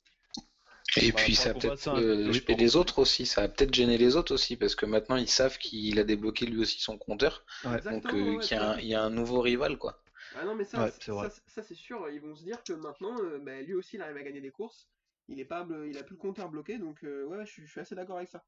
Et 0.96 1.12
Bah, 1.14 1.28
puis 1.28 1.36
ça 1.36 1.54
peut-être 1.54 1.90
euh, 1.90 2.40
et 2.48 2.56
les 2.56 2.78
autres 2.78 3.00
aussi, 3.00 3.26
ça 3.26 3.42
a 3.44 3.48
peut-être 3.50 3.74
gêné 3.74 3.98
les 3.98 4.16
autres 4.16 4.34
aussi 4.34 4.56
parce 4.56 4.76
que 4.76 4.86
maintenant 4.86 5.18
ils 5.18 5.28
savent 5.30 5.58
qu'il 5.58 6.00
a 6.00 6.04
débloqué 6.06 6.46
lui 6.46 6.60
aussi 6.62 6.80
son 6.80 6.98
compteur, 6.98 7.44
donc 7.90 8.14
euh, 8.14 8.38
ouais, 8.38 8.48
qu'il 8.48 8.56
y, 8.58 8.60
a 8.60 8.72
un- 8.72 8.78
fait. 8.78 8.82
il 8.82 8.88
y 8.88 8.94
a 8.96 9.02
un 9.04 9.10
nouveau 9.10 9.42
rival 9.42 9.78
quoi. 9.78 10.02
Ah 10.34 10.44
non, 10.46 10.56
mais 10.56 10.66
ça, 10.66 10.86
Ouais, 10.86 10.92
c'est- 10.92 11.02
c'est 11.02 11.12
vrai. 11.12 11.28
ça, 11.30 11.42
ça, 11.48 11.64
c'est 11.64 11.76
sûr. 11.76 12.10
Ils 12.10 12.22
vont 12.22 12.36
se 12.36 12.44
dire 12.44 12.64
que 12.64 12.74
maintenant, 12.74 13.18
euh, 13.22 13.40
bah, 13.40 13.62
lui 13.62 13.74
aussi, 13.74 13.96
il 13.98 14.02
arrive 14.02 14.18
à 14.18 14.24
gagner 14.24 14.42
des 14.42 14.52
courses. 14.52 14.90
Il 15.28 15.40
est 15.40 15.46
pas, 15.46 15.66
il 15.88 15.98
a 15.98 16.04
plus 16.04 16.14
le 16.16 16.20
compteur 16.22 16.50
bloqué, 16.50 16.78
donc 16.78 17.04
euh, 17.04 17.26
ouais, 17.26 17.46
je 17.46 17.66
suis 17.66 17.80
assez 17.80 17.96
d'accord 17.96 18.18
avec 18.18 18.30
ça. 18.30 18.44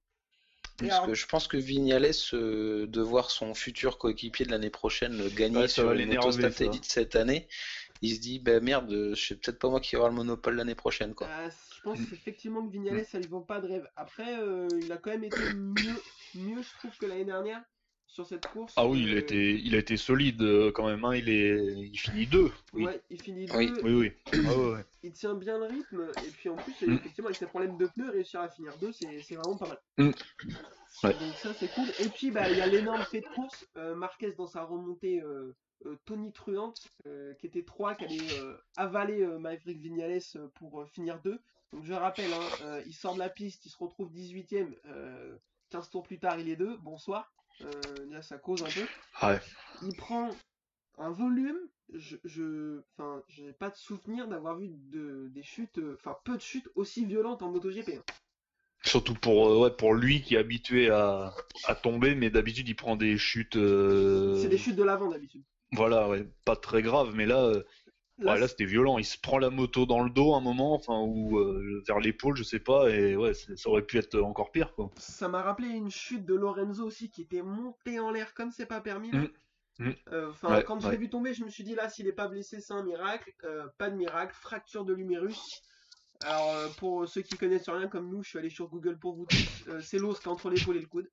Parce 0.77 0.91
alors- 0.91 1.05
que 1.07 1.13
je 1.13 1.25
pense 1.27 1.47
que 1.47 1.57
Vignales, 1.57 2.11
euh, 2.33 2.87
de 2.87 3.01
voir 3.01 3.29
son 3.31 3.53
futur 3.53 3.97
coéquipier 3.97 4.45
de 4.45 4.51
l'année 4.51 4.69
prochaine 4.71 5.21
euh, 5.21 5.29
gagner 5.29 5.57
Ouais, 5.59 5.67
sur 5.67 5.91
une 5.91 6.07
moto 6.13 6.31
satellite 6.31 6.85
cette 6.85 7.15
année, 7.15 7.47
il 8.01 8.15
se 8.15 8.19
dit 8.19 8.39
bah 8.39 8.59
merde, 8.59 8.91
euh, 8.91 9.15
c'est 9.15 9.35
peut-être 9.39 9.59
pas 9.59 9.69
moi 9.69 9.79
qui 9.79 9.91
vais 9.91 9.97
avoir 9.97 10.09
le 10.09 10.15
monopole 10.15 10.55
l'année 10.55 10.75
prochaine 10.75 11.13
quoi. 11.13 11.27
Ah, 11.29 11.49
je 11.49 11.81
pense 11.83 11.99
Mm. 11.99 12.13
effectivement 12.13 12.65
que 12.65 12.71
Vignales, 12.71 13.05
ça 13.05 13.19
lui 13.19 13.27
vaut 13.27 13.41
pas 13.41 13.59
de 13.61 13.67
rêve. 13.67 13.87
Après, 13.95 14.39
euh, 14.41 14.67
il 14.81 14.91
a 14.91 14.97
quand 14.97 15.11
même 15.11 15.23
été 15.25 15.37
mieux, 15.53 16.01
mieux, 16.35 16.61
je 16.63 16.69
trouve, 16.79 16.97
que 16.97 17.05
l'année 17.05 17.25
dernière 17.25 17.61
sur 18.13 18.27
cette 18.27 18.45
course. 18.47 18.73
Ah 18.77 18.85
oui, 18.87 19.01
il 19.03 19.09
a 19.09 19.15
Euh, 19.15 19.19
été, 19.19 19.55
il 19.55 19.73
a 19.75 19.79
été 19.79 19.97
solide 19.97 20.41
euh, 20.43 20.71
quand 20.71 20.85
même. 20.85 21.03
Hein. 21.03 21.15
Il 21.15 21.29
est, 21.29 21.57
il 21.73 21.97
finit 21.97 22.27
deux. 22.27 22.51
Oui, 22.73 22.85
Ouais, 22.85 23.01
il 23.09 23.19
finit 23.19 23.47
Oui. 23.55 23.67
deux, 23.67 23.81
oui, 23.83 23.93
oui. 23.93 24.11
Ah 24.47 24.57
ouais, 24.57 24.71
ouais. 24.73 24.85
il 25.01 25.11
tient 25.13 25.33
bien 25.33 25.57
le 25.57 25.65
rythme, 25.65 26.07
et 26.25 26.29
puis 26.29 26.49
en 26.49 26.55
plus, 26.55 26.73
Mm. 26.87 26.93
effectivement, 26.93 27.27
avec 27.29 27.39
ses 27.39 27.47
problèmes 27.47 27.75
de 27.77 27.87
pneus, 27.87 28.11
réussir 28.11 28.39
à 28.41 28.49
finir 28.49 28.77
deux, 28.77 28.91
c'est 28.91 29.21
c'est 29.23 29.35
vraiment 29.35 29.57
pas 29.57 29.67
mal. 29.67 29.79
Mm. 29.97 30.11
Ouais. 31.03 31.13
Donc 31.19 31.35
ça, 31.41 31.53
c'est 31.55 31.67
cool. 31.69 31.87
Et 31.99 32.09
puis, 32.09 32.29
bah, 32.29 32.49
il 32.51 32.57
y 32.57 32.61
a 32.61 32.67
l'énorme 32.67 33.03
fait 33.03 33.21
de 33.21 33.27
course, 33.35 33.65
euh, 33.77 33.95
Marquez 33.95 34.31
dans 34.33 34.47
sa 34.47 34.63
remontée 34.63 35.21
euh, 35.23 35.55
euh, 35.87 35.95
Tony 36.05 36.31
Truante, 36.31 36.87
euh, 37.07 37.33
qui 37.35 37.47
était 37.47 37.63
3, 37.63 37.95
qui 37.95 38.05
allait 38.05 38.31
euh, 38.33 38.55
avaler 38.77 39.21
euh, 39.23 39.39
Maverick 39.39 39.79
Vignales 39.79 40.19
euh, 40.35 40.47
pour 40.59 40.81
euh, 40.81 40.85
finir 40.85 41.19
2. 41.23 41.39
Donc 41.73 41.83
je 41.83 41.93
rappelle, 41.93 42.31
hein, 42.31 42.47
euh, 42.61 42.83
il 42.85 42.93
sort 42.93 43.15
de 43.15 43.19
la 43.19 43.29
piste, 43.29 43.65
il 43.65 43.69
se 43.69 43.77
retrouve 43.77 44.11
18ème, 44.13 44.75
euh, 44.85 45.35
15 45.71 45.89
tours 45.89 46.03
plus 46.03 46.19
tard, 46.19 46.39
il 46.39 46.47
est 46.47 46.55
2, 46.55 46.77
bonsoir. 46.77 47.33
Euh, 47.61 48.21
ça 48.21 48.37
cause 48.37 48.63
un 48.63 48.67
peu. 48.67 49.27
Ouais. 49.27 49.39
Il 49.83 49.95
prend 49.95 50.29
un 50.97 51.09
volume, 51.11 51.57
je, 51.93 52.17
je, 52.23 52.81
enfin, 52.97 53.21
j'ai 53.29 53.53
pas 53.53 53.69
de 53.69 53.75
souvenir 53.75 54.27
d'avoir 54.27 54.57
vu 54.57 54.69
de, 54.69 55.29
des 55.33 55.43
chutes, 55.43 55.77
euh, 55.79 55.97
enfin, 55.99 56.15
peu 56.23 56.35
de 56.35 56.41
chutes 56.41 56.69
aussi 56.75 57.05
violentes 57.05 57.41
en 57.41 57.51
MotoGP. 57.51 57.89
hein. 57.97 58.03
Surtout 58.83 59.13
pour, 59.13 59.47
euh, 59.47 59.59
ouais, 59.59 59.71
pour 59.71 59.93
lui 59.93 60.21
qui 60.21 60.35
est 60.35 60.39
habitué 60.39 60.89
à, 60.89 61.33
à 61.65 61.75
tomber, 61.75 62.15
mais 62.15 62.29
d'habitude 62.29 62.67
il 62.67 62.75
prend 62.75 62.95
des 62.95 63.17
chutes. 63.17 63.55
euh, 63.55 64.37
C'est 64.41 64.49
des 64.49 64.57
chutes 64.57 64.75
de 64.75 64.83
l'avant 64.83 65.09
d'habitude. 65.09 65.43
Voilà, 65.71 66.07
ouais, 66.09 66.27
pas 66.45 66.55
très 66.55 66.81
graves, 66.81 67.15
mais 67.15 67.25
là, 67.25 67.45
euh, 67.45 67.63
Là, 68.19 68.33
ouais, 68.33 68.39
là 68.39 68.47
c'était 68.47 68.65
violent. 68.65 68.97
Il 68.99 69.05
se 69.05 69.17
prend 69.17 69.39
la 69.39 69.49
moto 69.49 69.85
dans 69.85 70.03
le 70.03 70.09
dos 70.09 70.35
un 70.35 70.41
moment, 70.41 70.73
enfin, 70.75 70.99
ou 70.99 71.37
euh, 71.39 71.83
vers 71.87 71.99
l'épaule, 71.99 72.35
je 72.37 72.43
sais 72.43 72.59
pas, 72.59 72.89
et 72.89 73.15
ouais, 73.15 73.33
ça 73.33 73.69
aurait 73.69 73.85
pu 73.85 73.97
être 73.97 74.19
encore 74.19 74.51
pire, 74.51 74.73
quoi. 74.75 74.91
Ça 74.97 75.27
m'a 75.27 75.41
rappelé 75.41 75.69
une 75.69 75.89
chute 75.89 76.25
de 76.25 76.35
Lorenzo 76.35 76.85
aussi 76.85 77.09
qui 77.09 77.21
était 77.21 77.41
montée 77.41 77.99
en 77.99 78.11
l'air 78.11 78.33
comme 78.33 78.51
c'est 78.51 78.67
pas 78.67 78.81
permis. 78.81 79.11
Mm. 79.11 79.27
Mm. 79.79 79.91
Euh, 80.11 80.31
Ouais, 80.43 80.63
quand 80.63 80.79
je 80.79 80.89
l'ai 80.91 80.97
vu 80.97 81.09
tomber, 81.09 81.33
je 81.33 81.43
me 81.43 81.49
suis 81.49 81.63
dit 81.63 81.73
là, 81.73 81.89
s'il 81.89 82.07
est 82.07 82.13
pas 82.13 82.27
blessé, 82.27 82.61
c'est 82.61 82.73
un 82.73 82.83
miracle. 82.83 83.33
Euh, 83.43 83.67
pas 83.79 83.89
de 83.89 83.95
miracle, 83.95 84.35
fracture 84.35 84.85
de 84.85 84.93
l'humérus. 84.93 85.61
Alors, 86.23 86.73
pour 86.77 87.07
ceux 87.07 87.21
qui 87.21 87.35
connaissent 87.35 87.67
rien 87.67 87.87
comme 87.87 88.09
nous, 88.09 88.23
je 88.23 88.29
suis 88.29 88.39
allé 88.39 88.49
sur 88.49 88.67
Google 88.67 88.97
pour 88.99 89.15
vous 89.15 89.25
tous. 89.25 89.65
C'est 89.81 89.97
l'os 89.97 90.19
qui 90.19 90.27
est 90.27 90.31
entre 90.31 90.49
l'épaule 90.51 90.77
et 90.77 90.81
le 90.81 90.87
coude. 90.87 91.09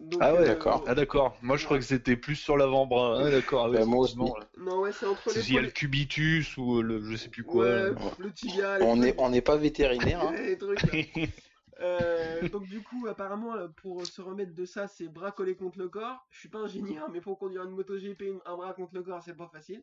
Donc, 0.00 0.20
Ah 0.22 0.34
ouais, 0.34 0.44
d'accord. 0.44 0.84
Ah 0.86 0.94
d'accord. 0.94 1.36
Moi 1.42 1.56
je 1.56 1.64
crois 1.64 1.78
que 1.78 1.84
c'était 1.84 2.16
plus 2.16 2.36
sur 2.36 2.56
l'avant-bras. 2.56 3.20
Ah 3.20 3.30
d'accord. 3.30 3.66
Ah 3.66 3.70
ouais, 3.70 3.78
Bah, 3.78 3.84
moi 3.84 4.04
aussi. 4.04 4.16
Non, 4.16 4.80
ouais, 4.80 4.92
c'est 4.92 5.06
entre 5.06 5.30
C'est 5.30 5.42
s'il 5.42 5.54
y 5.54 5.58
a 5.58 5.62
le 5.62 5.70
cubitus 5.70 6.56
ou 6.56 6.82
le 6.82 7.02
je 7.04 7.16
sais 7.16 7.28
plus 7.28 7.44
quoi. 7.44 7.64
Ouais, 7.64 7.92
le 8.18 8.32
tibia. 8.32 8.78
les 8.78 8.84
On 8.84 8.96
n'est 8.96 9.14
on 9.18 9.30
n'est 9.30 9.42
pas 9.42 9.56
vétérinaire, 9.56 10.22
hein. 10.22 10.34
Les. 10.92 11.12
Euh, 11.80 12.48
donc 12.48 12.66
du 12.66 12.82
coup, 12.82 13.06
apparemment, 13.06 13.54
pour 13.76 14.04
se 14.04 14.20
remettre 14.20 14.52
de 14.52 14.64
ça, 14.64 14.88
c'est 14.88 15.06
bras 15.06 15.30
collés 15.30 15.54
contre 15.54 15.78
le 15.78 15.88
corps. 15.88 16.26
Je 16.30 16.40
suis 16.40 16.48
pas 16.48 16.58
ingénieur, 16.58 17.08
mais 17.12 17.20
pour 17.20 17.38
conduire 17.38 17.62
une 17.62 17.70
moto 17.70 17.96
GP, 17.96 18.24
un 18.46 18.56
bras 18.56 18.72
contre 18.72 18.94
le 18.94 19.02
corps, 19.04 19.22
c'est 19.24 19.36
pas 19.36 19.48
facile. 19.52 19.82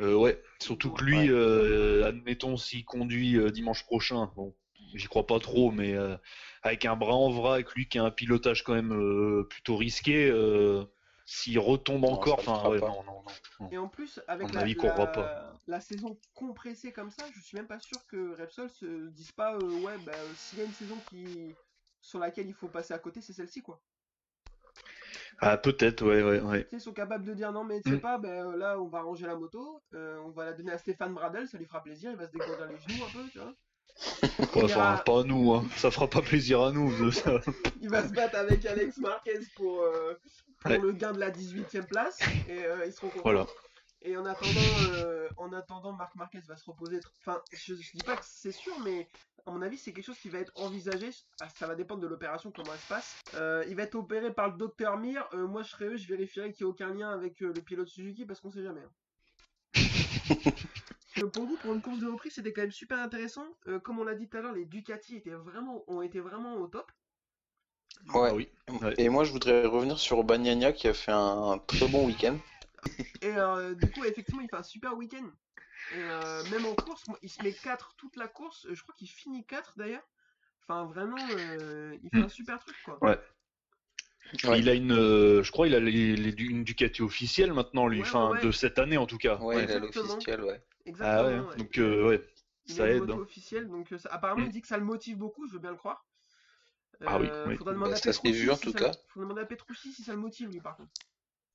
Euh, 0.00 0.14
ouais. 0.14 0.40
Surtout 0.60 0.92
que 0.92 1.02
lui, 1.02 1.30
euh, 1.30 2.06
admettons 2.06 2.56
s'il 2.56 2.84
conduit 2.84 3.36
euh, 3.36 3.50
dimanche 3.50 3.84
prochain. 3.84 4.30
Bon, 4.36 4.54
j'y 4.94 5.06
crois 5.06 5.26
pas 5.26 5.38
trop, 5.38 5.70
mais 5.70 5.94
euh, 5.94 6.16
avec 6.62 6.84
un 6.84 6.96
bras 6.96 7.14
en 7.14 7.30
vrac, 7.30 7.72
lui 7.74 7.88
qui 7.88 7.98
a 7.98 8.04
un 8.04 8.10
pilotage 8.10 8.62
quand 8.64 8.74
même 8.74 8.92
euh, 8.92 9.44
plutôt 9.48 9.76
risqué, 9.76 10.28
euh, 10.30 10.84
s'il 11.26 11.58
retombe 11.58 12.04
Non, 12.04 12.12
encore, 12.12 12.38
enfin 12.40 12.68
ouais, 12.70 12.80
non, 12.80 13.02
non, 13.04 13.22
non. 13.60 13.70
Et 13.72 13.78
en 13.78 13.88
plus, 13.88 14.20
avec 14.28 14.52
la, 14.52 14.62
avis, 14.62 14.74
qu'on 14.74 14.88
la- 14.88 14.94
voit 14.94 15.12
pas. 15.12 15.30
la 15.66 15.80
saison 15.80 16.18
compressée 16.34 16.92
comme 16.92 17.10
ça, 17.10 17.24
je 17.34 17.40
suis 17.40 17.56
même 17.56 17.66
pas 17.66 17.80
sûr 17.80 17.98
que 18.06 18.34
Repsol 18.40 18.70
se 18.70 19.08
dise 19.10 19.32
pas, 19.32 19.54
euh, 19.56 19.72
ouais, 19.72 19.98
bah, 19.98 20.12
s'il 20.34 20.58
y 20.58 20.62
a 20.62 20.64
une 20.64 20.72
saison 20.72 21.00
qui 21.00 21.54
sur 22.00 22.18
laquelle 22.18 22.46
il 22.48 22.54
faut 22.54 22.68
passer 22.68 22.94
à 22.94 22.98
côté, 22.98 23.20
c'est 23.20 23.32
celle-ci, 23.32 23.60
quoi. 23.62 23.80
Ah 25.40 25.56
peut-être, 25.56 26.04
ouais, 26.04 26.22
ouais, 26.22 26.40
ouais. 26.40 26.66
Ils 26.72 26.80
sont 26.80 26.92
capables 26.94 27.24
de 27.24 27.34
dire 27.34 27.52
non, 27.52 27.64
mais 27.64 27.80
tu 27.82 27.90
sais 27.90 27.96
Mm. 27.96 28.00
pas, 28.00 28.18
ben 28.18 28.56
là, 28.56 28.80
on 28.80 28.88
va 28.88 29.02
ranger 29.02 29.26
la 29.26 29.36
moto, 29.36 29.82
euh, 29.94 30.18
on 30.20 30.30
va 30.30 30.46
la 30.46 30.52
donner 30.54 30.72
à 30.72 30.78
Stéphane 30.78 31.12
Bradel, 31.14 31.46
ça 31.48 31.58
lui 31.58 31.66
fera 31.66 31.82
plaisir, 31.82 32.10
il 32.10 32.16
va 32.16 32.26
se 32.26 32.32
dégourdir 32.32 32.66
les 32.66 32.78
genoux 32.78 33.04
un 33.04 33.10
peu, 33.10 33.28
tu 33.28 33.38
vois. 33.38 33.54
Ouais, 34.54 34.66
ira- 34.68 35.02
pas 35.04 35.20
à 35.20 35.24
nous, 35.24 35.52
hein. 35.52 35.64
ça 35.76 35.90
fera 35.90 36.08
pas 36.08 36.22
plaisir 36.22 36.62
à 36.62 36.72
nous. 36.72 37.10
ça. 37.12 37.40
Il 37.82 37.88
va 37.90 38.06
se 38.06 38.12
battre 38.12 38.36
avec 38.36 38.64
Alex 38.66 38.98
Marquez 38.98 39.40
pour, 39.56 39.82
euh, 39.82 40.14
pour 40.60 40.70
Ouais. 40.72 40.78
le 40.78 40.92
gain 40.92 41.12
de 41.12 41.18
la 41.20 41.30
18ème 41.30 41.86
place, 41.86 42.18
et 42.48 42.64
euh, 42.64 42.86
ils 42.86 42.92
seront 42.92 43.08
contents. 43.08 43.22
Voilà. 43.22 43.46
Et 44.02 44.16
en 44.16 44.24
attendant, 44.26 44.60
euh, 44.92 45.28
en 45.36 45.52
attendant, 45.52 45.92
Marc 45.92 46.14
Marquez 46.14 46.40
va 46.46 46.56
se 46.56 46.64
reposer. 46.64 47.00
Enfin, 47.20 47.40
je, 47.52 47.74
je 47.74 47.90
dis 47.92 48.02
pas 48.04 48.16
que 48.16 48.24
c'est 48.24 48.52
sûr, 48.52 48.72
mais 48.84 49.08
à 49.46 49.50
mon 49.50 49.60
avis, 49.62 49.76
c'est 49.76 49.92
quelque 49.92 50.04
chose 50.06 50.18
qui 50.18 50.28
va 50.28 50.38
être 50.38 50.52
envisagé. 50.54 51.10
Ah, 51.40 51.48
Ça 51.48 51.66
va 51.66 51.74
dépendre 51.74 52.00
de 52.00 52.06
l'opération, 52.06 52.52
comment 52.54 52.72
elle 52.72 52.78
se 52.80 52.86
passe. 52.88 53.16
Euh, 53.34 53.64
il 53.68 53.74
va 53.74 53.82
être 53.82 53.96
opéré 53.96 54.32
par 54.32 54.50
le 54.50 54.56
docteur 54.56 54.98
Mir. 54.98 55.28
Euh, 55.34 55.46
moi, 55.48 55.62
je 55.64 55.70
serais 55.70 55.86
eux, 55.86 55.96
je 55.96 56.06
vérifierais 56.06 56.52
qu'il 56.52 56.64
n'y 56.64 56.70
a 56.70 56.72
aucun 56.72 56.94
lien 56.94 57.10
avec 57.10 57.40
le 57.40 57.52
pilote 57.54 57.88
Suzuki 57.88 58.24
parce 58.24 58.40
qu'on 58.40 58.50
sait 58.52 58.62
jamais. 58.62 58.82
hein. 58.82 58.90
Pour 61.26 61.46
vous, 61.46 61.56
pour 61.56 61.74
une 61.74 61.82
course 61.82 61.98
de 62.00 62.06
reprise, 62.06 62.32
c'était 62.34 62.52
quand 62.52 62.62
même 62.62 62.70
super 62.70 62.98
intéressant. 62.98 63.46
Euh, 63.66 63.78
comme 63.78 63.98
on 63.98 64.04
l'a 64.04 64.14
dit 64.14 64.28
tout 64.28 64.36
à 64.36 64.40
l'heure, 64.40 64.52
les 64.52 64.64
Ducati 64.64 65.16
étaient 65.16 65.30
vraiment, 65.30 65.84
ont 65.86 66.02
été 66.02 66.20
vraiment 66.20 66.56
au 66.56 66.66
top. 66.66 66.90
Ouais. 68.14 68.28
Ah 68.30 68.34
oui. 68.34 68.48
Ouais. 68.80 68.94
Et 68.98 69.08
moi 69.08 69.24
je 69.24 69.32
voudrais 69.32 69.66
revenir 69.66 69.98
sur 69.98 70.22
Bagnagna 70.22 70.72
qui 70.72 70.86
a 70.88 70.94
fait 70.94 71.12
un 71.12 71.58
très 71.66 71.88
bon 71.88 72.06
week-end. 72.06 72.36
Et 73.22 73.36
euh, 73.36 73.74
du 73.74 73.90
coup, 73.90 74.04
effectivement, 74.04 74.40
il 74.40 74.48
fait 74.48 74.56
un 74.56 74.62
super 74.62 74.96
week-end. 74.96 75.26
Et 75.94 75.98
euh, 76.00 76.44
même 76.50 76.64
en 76.66 76.74
course, 76.74 77.06
moi, 77.08 77.18
il 77.22 77.28
se 77.30 77.42
met 77.42 77.52
4 77.52 77.94
toute 77.96 78.16
la 78.16 78.28
course. 78.28 78.66
Je 78.70 78.80
crois 78.82 78.94
qu'il 78.96 79.08
finit 79.08 79.44
4 79.44 79.74
d'ailleurs. 79.76 80.06
Enfin, 80.62 80.84
vraiment, 80.84 81.16
euh, 81.38 81.96
il 82.02 82.10
fait 82.10 82.24
un 82.24 82.28
super 82.28 82.58
truc 82.60 82.76
quoi. 82.84 82.98
Ouais. 83.02 83.18
Ouais. 84.44 84.60
Il 84.60 84.68
a 84.68 84.74
une, 84.74 84.92
euh, 84.92 85.42
je 85.42 85.50
crois, 85.50 85.66
il 85.66 85.74
a 85.74 85.80
les, 85.80 86.14
les- 86.14 86.42
une 86.44 86.62
Ducati 86.62 87.00
officielle 87.02 87.52
maintenant, 87.54 87.88
lui, 87.88 88.00
Ouais, 88.00 88.06
enfin 88.06 88.30
ouais. 88.32 88.42
de 88.42 88.50
cette 88.50 88.78
année 88.78 88.98
en 88.98 89.06
tout 89.06 89.16
cas. 89.16 89.38
Ouais, 89.38 89.54
il 89.64 89.70
a 89.70 89.76
exactement. 89.76 90.04
l'officiel, 90.06 90.42
ouais. 90.42 90.62
Exactement. 90.88 91.44
Ah 91.44 91.50
ouais. 91.50 91.56
Donc 91.58 91.78
euh, 91.78 92.08
ouais, 92.08 92.20
Il 92.66 92.74
ça 92.74 92.84
a 92.84 92.88
aide. 92.88 93.10
hein. 93.10 93.18
officielle, 93.18 93.68
donc 93.68 93.92
euh, 93.92 93.98
ça- 93.98 94.08
apparemment, 94.10 94.42
il 94.42 94.48
Mm. 94.48 94.52
dit 94.52 94.62
que 94.62 94.68
ça 94.68 94.78
le 94.78 94.84
motive 94.84 95.18
beaucoup. 95.18 95.46
Je 95.46 95.52
veux 95.54 95.58
bien 95.58 95.70
le 95.70 95.76
croire. 95.76 96.04
Ah 97.06 97.18
oui, 97.20 97.28
Euh, 97.30 97.46
oui. 97.48 97.56
Faudra 97.56 97.74
demander 97.74 97.92
Bah, 97.92 97.96
à 97.96 98.12
ça 98.12 98.30
vu, 98.30 98.50
en 98.50 98.56
si 98.56 98.62
tout 98.62 98.72
ça- 98.72 98.78
cas. 98.78 98.92
Faudra 99.08 99.24
demander 99.28 99.42
à 99.42 99.46
Petrucci 99.46 99.92
si 99.92 100.02
ça 100.02 100.12
le 100.12 100.18
motive 100.18 100.50
lui 100.50 100.60
par 100.60 100.76
contre. 100.76 100.90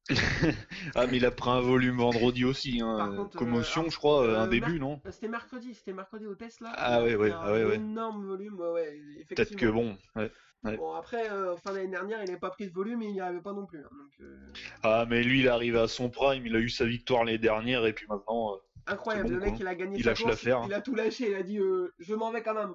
Ah 0.96 1.08
mais 1.08 1.17
il 1.17 1.26
a 1.26 1.32
pris 1.32 1.50
un 1.50 1.62
volume 1.62 1.98
vendredi 1.98 2.43
aussi, 2.46 2.82
hein. 2.82 3.13
Contre, 3.15 3.38
euh, 3.38 3.39
commotion, 3.39 3.82
alors, 3.82 3.91
je 3.91 3.98
crois, 3.98 4.24
euh, 4.24 4.38
un 4.38 4.46
euh, 4.46 4.50
début, 4.50 4.80
non? 4.80 5.02
Euh, 5.06 5.12
C'était 5.12 5.28
mercredi, 5.30 5.74
c'était 5.74 5.93
mercredi 5.93 6.26
au 6.28 6.36
Tesla. 6.36 6.74
Ah 6.76 7.02
ouais, 7.04 7.15
ouais, 7.15 7.32
ah 7.34 7.52
ouais, 7.52 7.63
un 7.63 7.69
ouais. 7.69 7.76
énorme 7.76 8.26
volume, 8.26 8.60
ouais. 8.60 9.00
Peut-être 9.30 9.56
que 9.56 9.65
bon. 9.67 9.98
ouais. 10.15 10.32
Ouais. 10.63 10.78
Bon, 10.78 10.93
après, 10.93 11.30
euh, 11.32 11.56
fin 11.58 11.73
d'année 11.73 11.88
dernière, 11.89 12.19
il 12.21 12.26
n'avait 12.26 12.39
pas 12.39 12.49
pris 12.49 12.67
de 12.67 12.73
volume 12.73 13.02
et 13.02 13.06
il 13.08 13.13
n'y 13.13 13.21
arrivait 13.21 13.41
pas 13.41 13.54
non 13.54 13.65
plus. 13.65 13.80
hein, 13.80 13.89
donc, 13.91 14.12
euh, 14.21 14.38
Ah 14.84 15.06
mais 15.10 15.23
lui, 15.23 15.39
il 15.41 15.45
est 15.45 15.49
arrivé 15.49 15.80
à 15.80 15.88
son 15.88 16.10
prime, 16.10 16.45
il 16.45 16.56
a 16.56 16.60
eu 16.60 16.69
sa 16.69 16.86
victoire 16.86 17.23
l'année 17.23 17.38
dernière 17.38 17.86
et 17.86 17.93
puis 17.93 18.06
maintenant. 18.08 18.54
euh, 18.54 18.58
incroyable, 18.88 19.30
bon, 19.30 19.34
le 19.36 19.39
mec, 19.41 19.49
quoi. 19.49 19.58
il 19.62 19.67
a 19.67 19.76
gagné 19.76 19.97
Il 19.97 20.04
sa 20.04 20.10
lâche 20.12 20.19
course, 20.19 20.30
l'affaire. 20.32 20.62
Il 20.67 20.73
a 20.73 20.82
tout 20.82 20.95
lâché, 20.95 21.30
il 21.30 21.36
a 21.36 21.43
dit 21.43 21.60
euh, 21.60 21.93
Je 21.99 22.13
m'en 22.15 22.32
vais 22.32 22.41
quand 22.43 22.54
même, 22.54 22.73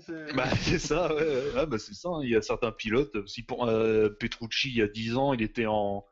c'est- 0.00 0.32
Bah 0.34 0.44
c'est 0.56 0.78
ça, 0.78 1.14
ouais. 1.14 1.42
Ah, 1.56 1.66
bah 1.66 1.78
c'est 1.78 1.94
ça. 1.94 2.08
hein. 2.08 2.20
Il 2.22 2.30
y 2.30 2.36
a 2.36 2.42
certains 2.42 2.72
pilotes. 2.72 3.26
Si 3.28 3.42
pour 3.42 3.66
Petrucci, 3.66 4.68
il 4.70 4.76
y 4.76 4.82
a 4.82 4.88
10 4.88 5.16
ans, 5.16 5.32
il 5.34 5.42
était 5.42 5.66
en, 5.66 6.04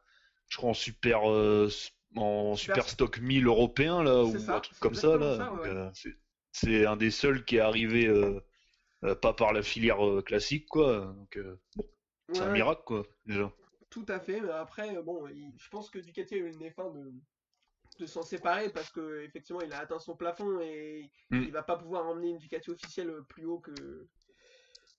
je 0.49 0.57
crois 0.59 0.71
en 0.71 0.75
super, 0.75 1.23
en 2.17 2.57
Super- 2.57 2.89
stock 2.89 3.21
1000 3.21 3.47
européen 3.47 4.03
là 4.03 4.25
ou 4.25 4.37
ça, 4.39 4.57
un 4.57 4.61
truc 4.61 4.79
comme 4.81 4.95
ça 4.95 5.17
là. 5.17 5.53
ouais. 5.55 5.91
c'est- 6.53 6.85
un 6.87 6.97
des 6.97 7.11
seuls 7.13 7.45
qui 7.45 7.57
est 7.57 7.61
arrivé 7.61 8.09
pas 9.21 9.33
par 9.33 9.53
la 9.53 9.63
filière 9.63 10.05
euh, 10.07 10.23
classique 10.23 10.67
quoi. 10.69 11.07
Donc 11.17 11.37
euh, 11.37 11.57
c'est 12.33 12.43
un 12.43 12.53
miracle 12.53 12.83
quoi 12.85 13.07
déjà. 13.27 13.53
Tout 13.89 14.07
à 14.09 14.21
fait, 14.21 14.41
mais 14.41 14.51
après, 14.53 14.97
euh, 14.97 15.03
bon, 15.03 15.27
il- 15.29 15.53
je 15.59 15.69
pense 15.69 15.91
que 15.91 15.99
Ducati 15.99 16.35
a 16.35 16.39
eu 16.39 16.53
nez 16.57 16.71
fin 16.71 16.91
de, 16.91 17.13
de 17.99 18.07
s'en 18.07 18.23
séparer 18.23 18.71
parce 18.71 18.91
que 18.91 19.23
effectivement 19.23 19.61
il 19.63 19.73
a 19.73 19.81
atteint 19.81 19.99
son 19.99 20.17
plafond 20.17 20.61
et 20.61 21.11
Mm. 21.31 21.43
il 21.43 21.51
va 21.53 21.63
pas 21.63 21.77
pouvoir 21.77 22.07
emmener 22.07 22.31
une 22.31 22.39
Ducati 22.39 22.71
officielle 22.71 23.13
plus 23.29 23.47
haut 23.47 23.59
que 23.59 24.07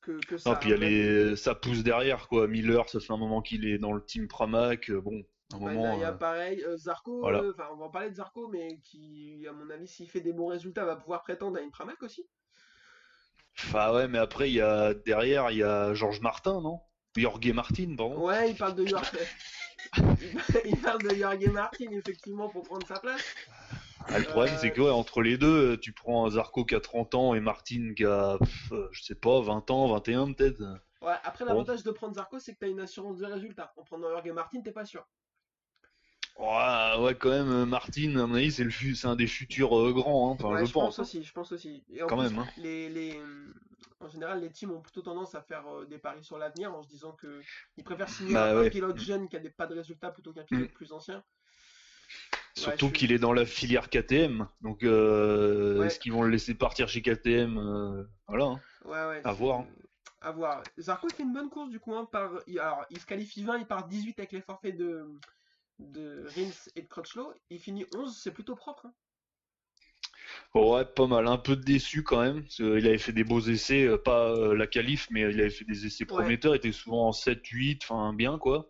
que, 0.02 0.20
que 0.26 0.38
ça. 0.38 0.49
Non, 0.52 0.56
puis 0.60 1.38
ça 1.38 1.54
pousse 1.56 1.84
derrière, 1.84 2.28
quoi. 2.28 2.47
Miller, 2.47 2.89
ça 2.89 2.99
fait 2.99 3.14
un 3.14 3.18
moment 3.18 3.41
qu'il 3.41 3.66
est 3.68 3.78
dans 3.78 3.93
le 3.93 4.04
team 4.04 4.28
Pramac. 4.28 4.89
euh, 4.89 4.99
Bon, 4.99 5.24
un 5.54 5.60
bah, 5.60 5.74
moment. 5.74 5.93
il 5.93 6.02
y 6.02 6.04
a 6.04 6.10
euh, 6.10 6.18
pareil, 6.18 6.64
euh, 6.64 6.76
Zarco, 6.78 7.20
voilà. 7.20 7.41
euh, 7.43 7.52
enfin 7.54 7.68
on 7.72 7.78
va 7.78 7.86
en 7.86 7.89
parler 7.91 8.10
de 8.10 8.16
Zarco, 8.16 8.47
mais 8.47 8.80
qui, 8.84 9.45
à 9.47 9.54
mon 9.54 9.70
avis, 9.70 9.88
s'il 9.88 10.10
fait 10.10 10.22
des 10.22 10.34
bons 10.34 10.47
résultats, 10.47 10.86
va 10.86 10.95
pouvoir 10.95 11.22
prétendre 11.22 11.58
à 11.60 11.62
une 11.62 11.72
Pramac 11.72 12.02
aussi. 12.02 12.28
Enfin, 13.58 13.93
ouais, 13.93 14.08
mais 14.08 14.18
après, 14.18 14.49
il 14.49 14.56
y 14.56 14.62
a 14.62 14.93
derrière, 14.93 15.52
il 15.52 15.58
y 15.58 15.64
a 15.64 15.93
Georges 15.93 16.22
Martin, 16.22 16.62
non? 16.62 16.80
Jorge 17.16 17.52
Martin, 17.54 17.95
pardon. 17.97 18.26
Ouais, 18.26 18.52
il 18.52 18.56
parle 18.56 18.76
de 18.76 18.86
Jorge. 18.86 19.12
il 20.66 20.78
parle 20.78 21.02
de 21.04 21.16
Jorge 21.16 21.45
Martin, 21.49 21.91
effectivement, 21.91 22.49
pour 22.49 22.64
prendre 22.64 22.88
sa 22.88 22.99
place. 22.99 23.22
Ah, 24.08 24.18
le 24.20 24.26
problème, 24.26 24.56
Euh, 24.56 24.58
c'est 24.60 24.72
que 24.72 24.82
ouais, 24.82 24.89
entre 24.89 25.22
les 25.22 25.38
deux, 25.38 25.78
tu 25.78 25.93
prends 25.93 26.28
Zarco 26.30 26.66
qui 26.66 26.74
a 26.76 26.80
30 26.80 27.14
ans 27.14 27.36
et 27.36 27.39
Martin 27.39 27.93
qui 27.95 28.04
a, 28.06 28.38
pff, 28.39 28.72
euh, 28.72 28.88
je 28.91 29.04
sais 29.04 29.16
pas, 29.16 29.41
20 29.41 29.70
ans, 29.70 29.88
21 29.93 30.34
peut-être. 30.34 30.60
Ouais, 31.02 31.14
après, 31.24 31.45
Bon. 31.45 31.52
l'avantage 31.52 31.84
de 31.84 31.91
prendre 31.91 32.16
Zarco, 32.16 32.39
c'est 32.39 32.54
que 32.54 32.60
t'as 32.60 32.68
une 32.68 32.80
assurance 32.80 33.18
de 33.18 33.26
résultat. 33.26 33.74
En 33.78 33.84
prenant 33.84 34.10
Jorge 34.10 34.32
Martin, 34.32 34.62
t'es 34.62 34.72
pas 34.72 34.86
sûr. 34.86 35.06
Ouais, 36.41 37.03
ouais, 37.03 37.15
quand 37.15 37.29
même, 37.29 37.49
euh, 37.51 37.65
Martin, 37.67 38.15
à 38.17 38.25
mon 38.25 38.33
avis, 38.35 38.51
c'est 38.51 38.63
le 38.63 38.71
fu- 38.71 38.95
c'est 38.95 39.07
un 39.07 39.15
des 39.15 39.27
futurs 39.27 39.77
euh, 39.77 39.93
grands, 39.93 40.31
hein. 40.31 40.37
enfin, 40.39 40.49
Ouais, 40.55 40.65
je, 40.65 40.71
pense. 40.71 40.97
hein. 40.97 41.03
aussi, 41.03 41.23
je 41.23 41.31
pense 41.31 41.51
aussi. 41.51 41.83
Et 41.93 42.01
en 42.01 42.07
Quand 42.07 42.17
plus, 42.17 42.29
même, 42.29 42.39
hein. 42.39 42.47
les, 42.57 42.89
les, 42.89 43.15
euh, 43.19 43.53
en 43.99 44.07
général, 44.09 44.41
les 44.41 44.49
teams 44.49 44.71
ont 44.71 44.81
plutôt 44.81 45.03
tendance 45.03 45.35
à 45.35 45.41
faire 45.43 45.67
euh, 45.67 45.85
des 45.85 45.99
paris 45.99 46.23
sur 46.23 46.39
l'avenir 46.39 46.73
en 46.73 46.81
se 46.81 46.87
disant 46.89 47.11
que 47.11 47.41
ils 47.77 47.83
préfèrent 47.83 48.09
signer 48.09 48.33
Bah 48.33 48.51
un, 48.53 48.59
ouais. 48.59 48.69
pilote 48.71 48.97
jeune 48.99 49.29
qui 49.29 49.35
a 49.35 49.39
des, 49.39 49.51
pas 49.51 49.67
de 49.67 49.75
résultats 49.75 50.09
plutôt 50.09 50.33
qu'un 50.33 50.43
pilote 50.43 50.69
Mm. 50.71 50.73
plus 50.73 50.91
ancien. 50.93 51.23
Surtout 52.55 52.87
suis- 52.87 52.93
qu'il 52.97 53.11
est 53.11 53.19
dans 53.19 53.33
la 53.33 53.45
filière 53.45 53.89
KTM, 53.89 54.47
donc 54.61 54.83
euh, 54.83 55.77
Ouais. 55.79 55.85
est-ce 55.87 55.99
qu'ils 55.99 56.11
vont 56.11 56.23
le 56.23 56.29
laisser 56.29 56.53
partir 56.55 56.89
chez 56.89 57.01
KTM 57.03 57.57
euh, 57.59 58.03
Voilà. 58.27 58.45
hein. 58.45 58.61
Ouais, 58.85 58.91
ouais. 59.07 59.21
À 59.23 59.31
voir. 59.31 59.63
À 60.21 60.31
voir. 60.31 60.63
Zarco 60.79 61.07
fait 61.09 61.23
une 61.23 61.33
bonne 61.33 61.49
course 61.49 61.69
du 61.69 61.79
coup. 61.79 61.93
hein, 61.95 62.05
par... 62.11 62.31
il- 62.47 62.59
Alors, 62.59 62.83
il 62.89 62.99
se 62.99 63.05
qualifie 63.05 63.43
20, 63.43 63.59
il 63.59 63.65
part 63.67 63.87
18 63.87 64.17
avec 64.19 64.31
les 64.33 64.41
forfaits 64.41 64.75
de, 64.75 65.05
de 65.82 66.25
Rins 66.36 66.69
et 66.75 66.82
de 66.82 66.88
Crutchlow. 66.88 67.34
Il 67.49 67.59
finit 67.59 67.86
11, 67.95 68.17
c'est 68.21 68.32
plutôt 68.32 68.55
propre. 68.55 68.86
hein. 68.86 68.93
Ouais, 70.53 70.86
pas 70.86 71.07
mal. 71.07 71.27
Un 71.27 71.38
peu 71.38 71.55
déçu 71.55 72.03
quand 72.03 72.21
même. 72.21 72.41
parce 72.43 72.57
que 72.57 72.77
il 72.77 72.88
avait 72.88 72.97
fait 72.97 73.13
des 73.13 73.23
beaux 73.23 73.39
essais, 73.41 73.86
euh, 73.86 73.97
pas 73.97 74.32
euh, 74.32 74.53
la 74.55 74.67
qualif, 74.67 75.07
mais 75.09 75.21
il 75.21 75.39
avait 75.39 75.49
fait 75.49 75.65
des 75.65 75.86
essais 75.86 76.03
Ouais. 76.03 76.07
prometteurs. 76.07 76.53
Il 76.55 76.57
était 76.57 76.71
souvent 76.71 77.07
en 77.07 77.11
7-8, 77.11 77.79
enfin 77.84 78.13
bien 78.13 78.38
quoi. 78.38 78.69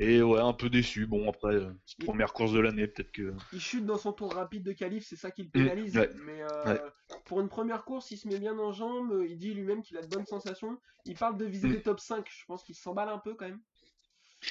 Et 0.00 0.22
ouais, 0.22 0.40
un 0.40 0.52
peu 0.52 0.70
déçu. 0.70 1.06
Bon, 1.06 1.28
après, 1.28 1.54
euh, 1.54 1.72
Il- 1.98 2.04
première 2.04 2.32
course 2.32 2.52
de 2.52 2.60
l'année, 2.60 2.86
peut-être 2.86 3.10
que. 3.10 3.34
Il 3.52 3.60
chute 3.60 3.84
dans 3.84 3.98
son 3.98 4.12
tour 4.12 4.32
rapide 4.32 4.62
de 4.62 4.72
qualif, 4.72 5.04
c'est 5.06 5.16
ça 5.16 5.30
qui 5.32 5.42
le 5.44 5.50
pénalise. 5.50 5.96
ouais. 5.96 6.10
Mais 6.24 6.42
euh, 6.42 6.64
Ouais. 6.74 6.80
pour 7.24 7.40
une 7.40 7.48
première 7.48 7.84
course, 7.84 8.10
il 8.12 8.16
se 8.16 8.28
met 8.28 8.38
bien 8.38 8.56
en 8.58 8.72
jambes. 8.72 9.24
Il 9.28 9.38
dit 9.38 9.54
lui-même 9.54 9.82
qu'il 9.82 9.96
a 9.96 10.02
de 10.02 10.06
bonnes 10.06 10.26
sensations. 10.26 10.78
Il 11.04 11.16
parle 11.16 11.36
de 11.36 11.44
viser 11.46 11.68
Mm. 11.68 11.72
les 11.72 11.82
top 11.82 11.98
5. 12.00 12.26
Je 12.30 12.44
pense 12.46 12.62
qu'il 12.62 12.76
s'emballe 12.76 13.08
un 13.08 13.18
peu 13.18 13.34
quand 13.34 13.46
même. 13.48 13.60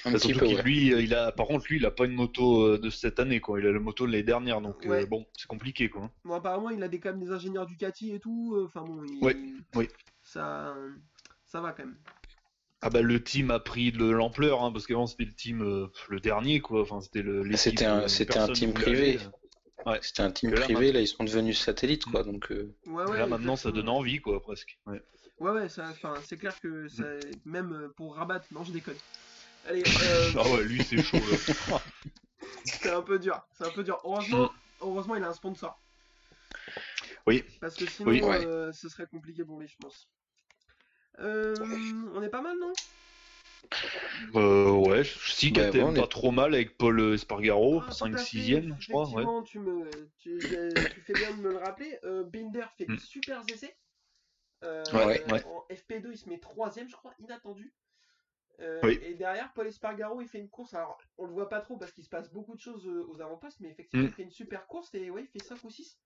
Un 0.06 0.12
Bah, 0.12 0.20
petit 0.20 0.34
peu, 0.34 0.46
ouais. 0.46 0.62
lui, 0.64 0.94
euh, 0.94 1.02
il 1.02 1.14
a, 1.16 1.32
par 1.32 1.48
contre, 1.48 1.66
lui, 1.70 1.78
il 1.78 1.86
a 1.86 1.92
pas 1.92 2.06
une 2.06 2.14
moto 2.14 2.62
euh, 2.64 2.78
de 2.78 2.90
cette 2.90 3.20
année, 3.20 3.40
quoi. 3.40 3.60
Il 3.60 3.66
a 3.68 3.72
la 3.72 3.80
moto 3.80 4.06
de 4.06 4.12
l'année 4.12 4.24
dernière, 4.24 4.60
donc 4.62 4.86
euh, 4.86 4.90
Ouais. 4.90 5.06
bon, 5.06 5.26
c'est 5.38 5.48
compliqué, 5.48 5.90
quoi. 5.90 6.12
Bon, 6.26 6.34
apparemment, 6.36 6.70
il 6.70 6.84
a 6.84 6.88
des, 6.90 7.00
quand 7.00 7.10
même 7.10 7.24
des 7.24 7.32
ingénieurs 7.32 7.66
Ducati 7.66 8.14
et 8.14 8.20
tout. 8.20 8.54
euh, 8.56 8.66
Enfin 8.66 8.82
bon, 8.84 9.04
il- 9.06 9.24
Ouais, 9.24 9.38
oui. 9.76 9.88
Ça, 10.24 10.76
ça 11.46 11.62
va 11.62 11.72
quand 11.72 11.86
même. 11.86 11.98
Ah 12.82 12.90
bah 12.92 13.02
le 13.02 13.24
team 13.24 13.50
a 13.50 13.60
pris 13.60 13.92
de 13.92 14.06
l'ampleur, 14.06 14.62
hein, 14.64 14.72
parce 14.72 14.86
qu'avant 14.86 15.08
c'était 15.08 15.24
le 15.26 15.34
team 15.34 15.64
euh, 15.64 15.88
le 16.10 16.20
dernier, 16.20 16.60
quoi. 16.60 16.82
Enfin, 16.82 17.02
c'était 17.02 17.24
le. 17.24 17.44
C'était 17.56 17.86
un- 17.86 18.02
euh, 18.02 18.08
c'était 18.08 18.38
un 18.38 18.50
team 18.50 18.72
privé. 18.74 19.18
Ouais. 19.86 19.98
C'était 20.02 20.22
un 20.22 20.32
team 20.32 20.52
là, 20.54 20.62
privé, 20.62 20.92
là 20.92 21.00
ils 21.02 21.08
sont 21.08 21.24
devenus 21.24 21.58
satellites 21.60 22.04
quoi, 22.06 22.24
donc 22.24 22.52
euh, 22.52 22.76
Ouais, 22.86 23.04
Et 23.06 23.08
ouais, 23.12 23.18
là 23.20 23.26
maintenant, 23.26 23.56
ça 23.56 23.72
donne 23.72 23.90
envie, 23.90 24.20
quoi, 24.20 24.42
presque. 24.42 24.78
Ouais. 24.86 25.02
Ouais, 25.40 25.52
ouais, 25.52 25.70
ça, 25.70 25.88
enfin, 25.90 26.14
c'est 26.26 26.38
clair 26.38 26.60
que 26.60 26.88
ça, 26.90 27.04
Mm. 27.04 27.20
même 27.46 27.72
euh, 27.74 27.88
pour 27.96 28.16
Rabat, 28.16 28.42
non, 28.52 28.64
je 28.64 28.72
déconne. 28.74 28.96
Allez, 29.68 29.84
euh, 30.02 30.32
Ah 30.36 30.50
ouais, 30.50 30.64
lui 30.64 30.84
c'est 30.84 31.02
chaud. 31.04 31.20
là. 31.20 31.38
c'est 32.66 32.92
un 32.92 33.02
peu 33.02 33.20
dur, 33.20 33.42
c'est 33.52 33.64
un 33.66 33.72
peu 33.72 33.84
dur. 33.84 34.00
Heureusement, 34.04 34.50
heureusement, 34.80 35.16
il 35.16 35.24
a 35.24 35.30
un 35.30 35.34
sponsor. 35.34 35.80
Oui. 37.26 37.44
Parce 37.60 37.76
que 37.78 37.86
sinon, 37.86 38.12
Oui. 38.12 38.22
Ouais. 38.22 38.46
euh, 38.46 38.72
ce 38.72 38.90
serait 38.90 39.08
compliqué 39.08 39.44
pour 39.44 39.60
lui, 39.60 39.68
je 39.68 39.76
pense. 39.78 40.08
Euh, 41.20 41.58
on 42.14 42.22
est 42.22 42.30
pas 42.30 42.42
mal, 42.42 42.58
non? 42.60 42.74
Euh, 44.36 44.72
ouais, 44.72 45.04
si 45.04 45.52
Bah, 45.52 45.70
ouais, 45.72 45.82
on 45.82 45.94
est- 45.96 46.00
pas 46.02 46.08
trop 46.08 46.32
mal 46.32 46.54
avec 46.54 46.78
Paul 46.78 47.14
Espargaro, 47.14 47.82
Ah, 47.82 47.86
tout 47.88 47.94
5 47.94 48.14
à 48.14 48.18
fait, 48.18 48.26
6ème, 48.26 48.76
je 48.80 48.88
crois. 48.90 49.08
Ouais. 49.10 49.24
Tu, 49.46 49.60
me, 49.60 50.10
tu, 50.20 50.44
tu 50.94 51.02
fais 51.02 51.16
bien 51.16 51.32
de 51.32 51.38
me 51.42 51.52
le 51.52 51.58
rappeler. 51.58 51.98
Euh, 52.04 52.24
Binder 52.24 52.66
fait 52.78 52.86
des 52.86 52.94
Mm. 52.94 53.00
super 53.00 53.42
essais. 53.50 53.76
Euh, 54.64 54.84
Ouais, 54.94 55.24
ouais. 55.30 55.44
En 55.46 55.66
FP2, 55.70 56.12
il 56.12 56.18
se 56.18 56.30
met 56.30 56.40
troisième, 56.40 56.90
je 56.90 56.96
crois, 56.96 57.14
inattendu. 57.20 57.74
Euh, 58.60 58.80
Oui. 58.84 59.00
Et 59.04 59.14
derrière, 59.14 59.52
Paul 59.54 59.68
Espargaro, 59.68 60.20
il 60.22 60.28
fait 60.28 60.40
une 60.40 60.50
course. 60.50 60.74
Alors, 60.74 60.98
on 61.18 61.26
le 61.26 61.32
voit 61.34 61.48
pas 61.50 61.60
trop 61.62 61.78
parce 61.78 61.92
qu'il 61.92 62.04
se 62.04 62.10
passe 62.10 62.32
beaucoup 62.32 62.56
de 62.56 62.60
choses 62.60 62.88
euh, 62.88 63.06
aux 63.10 63.22
avant-postes, 63.22 63.60
mais 63.60 63.70
effectivement, 63.70 64.04
Mm. 64.06 64.08
il 64.08 64.14
fait 64.14 64.24
une 64.24 64.32
super 64.32 64.66
course 64.68 64.90
et 64.96 65.10
ouais, 65.12 65.24
il 65.24 65.28
fait 65.28 65.46
5 65.46 65.64
ou 65.64 65.70
6. 65.70 66.00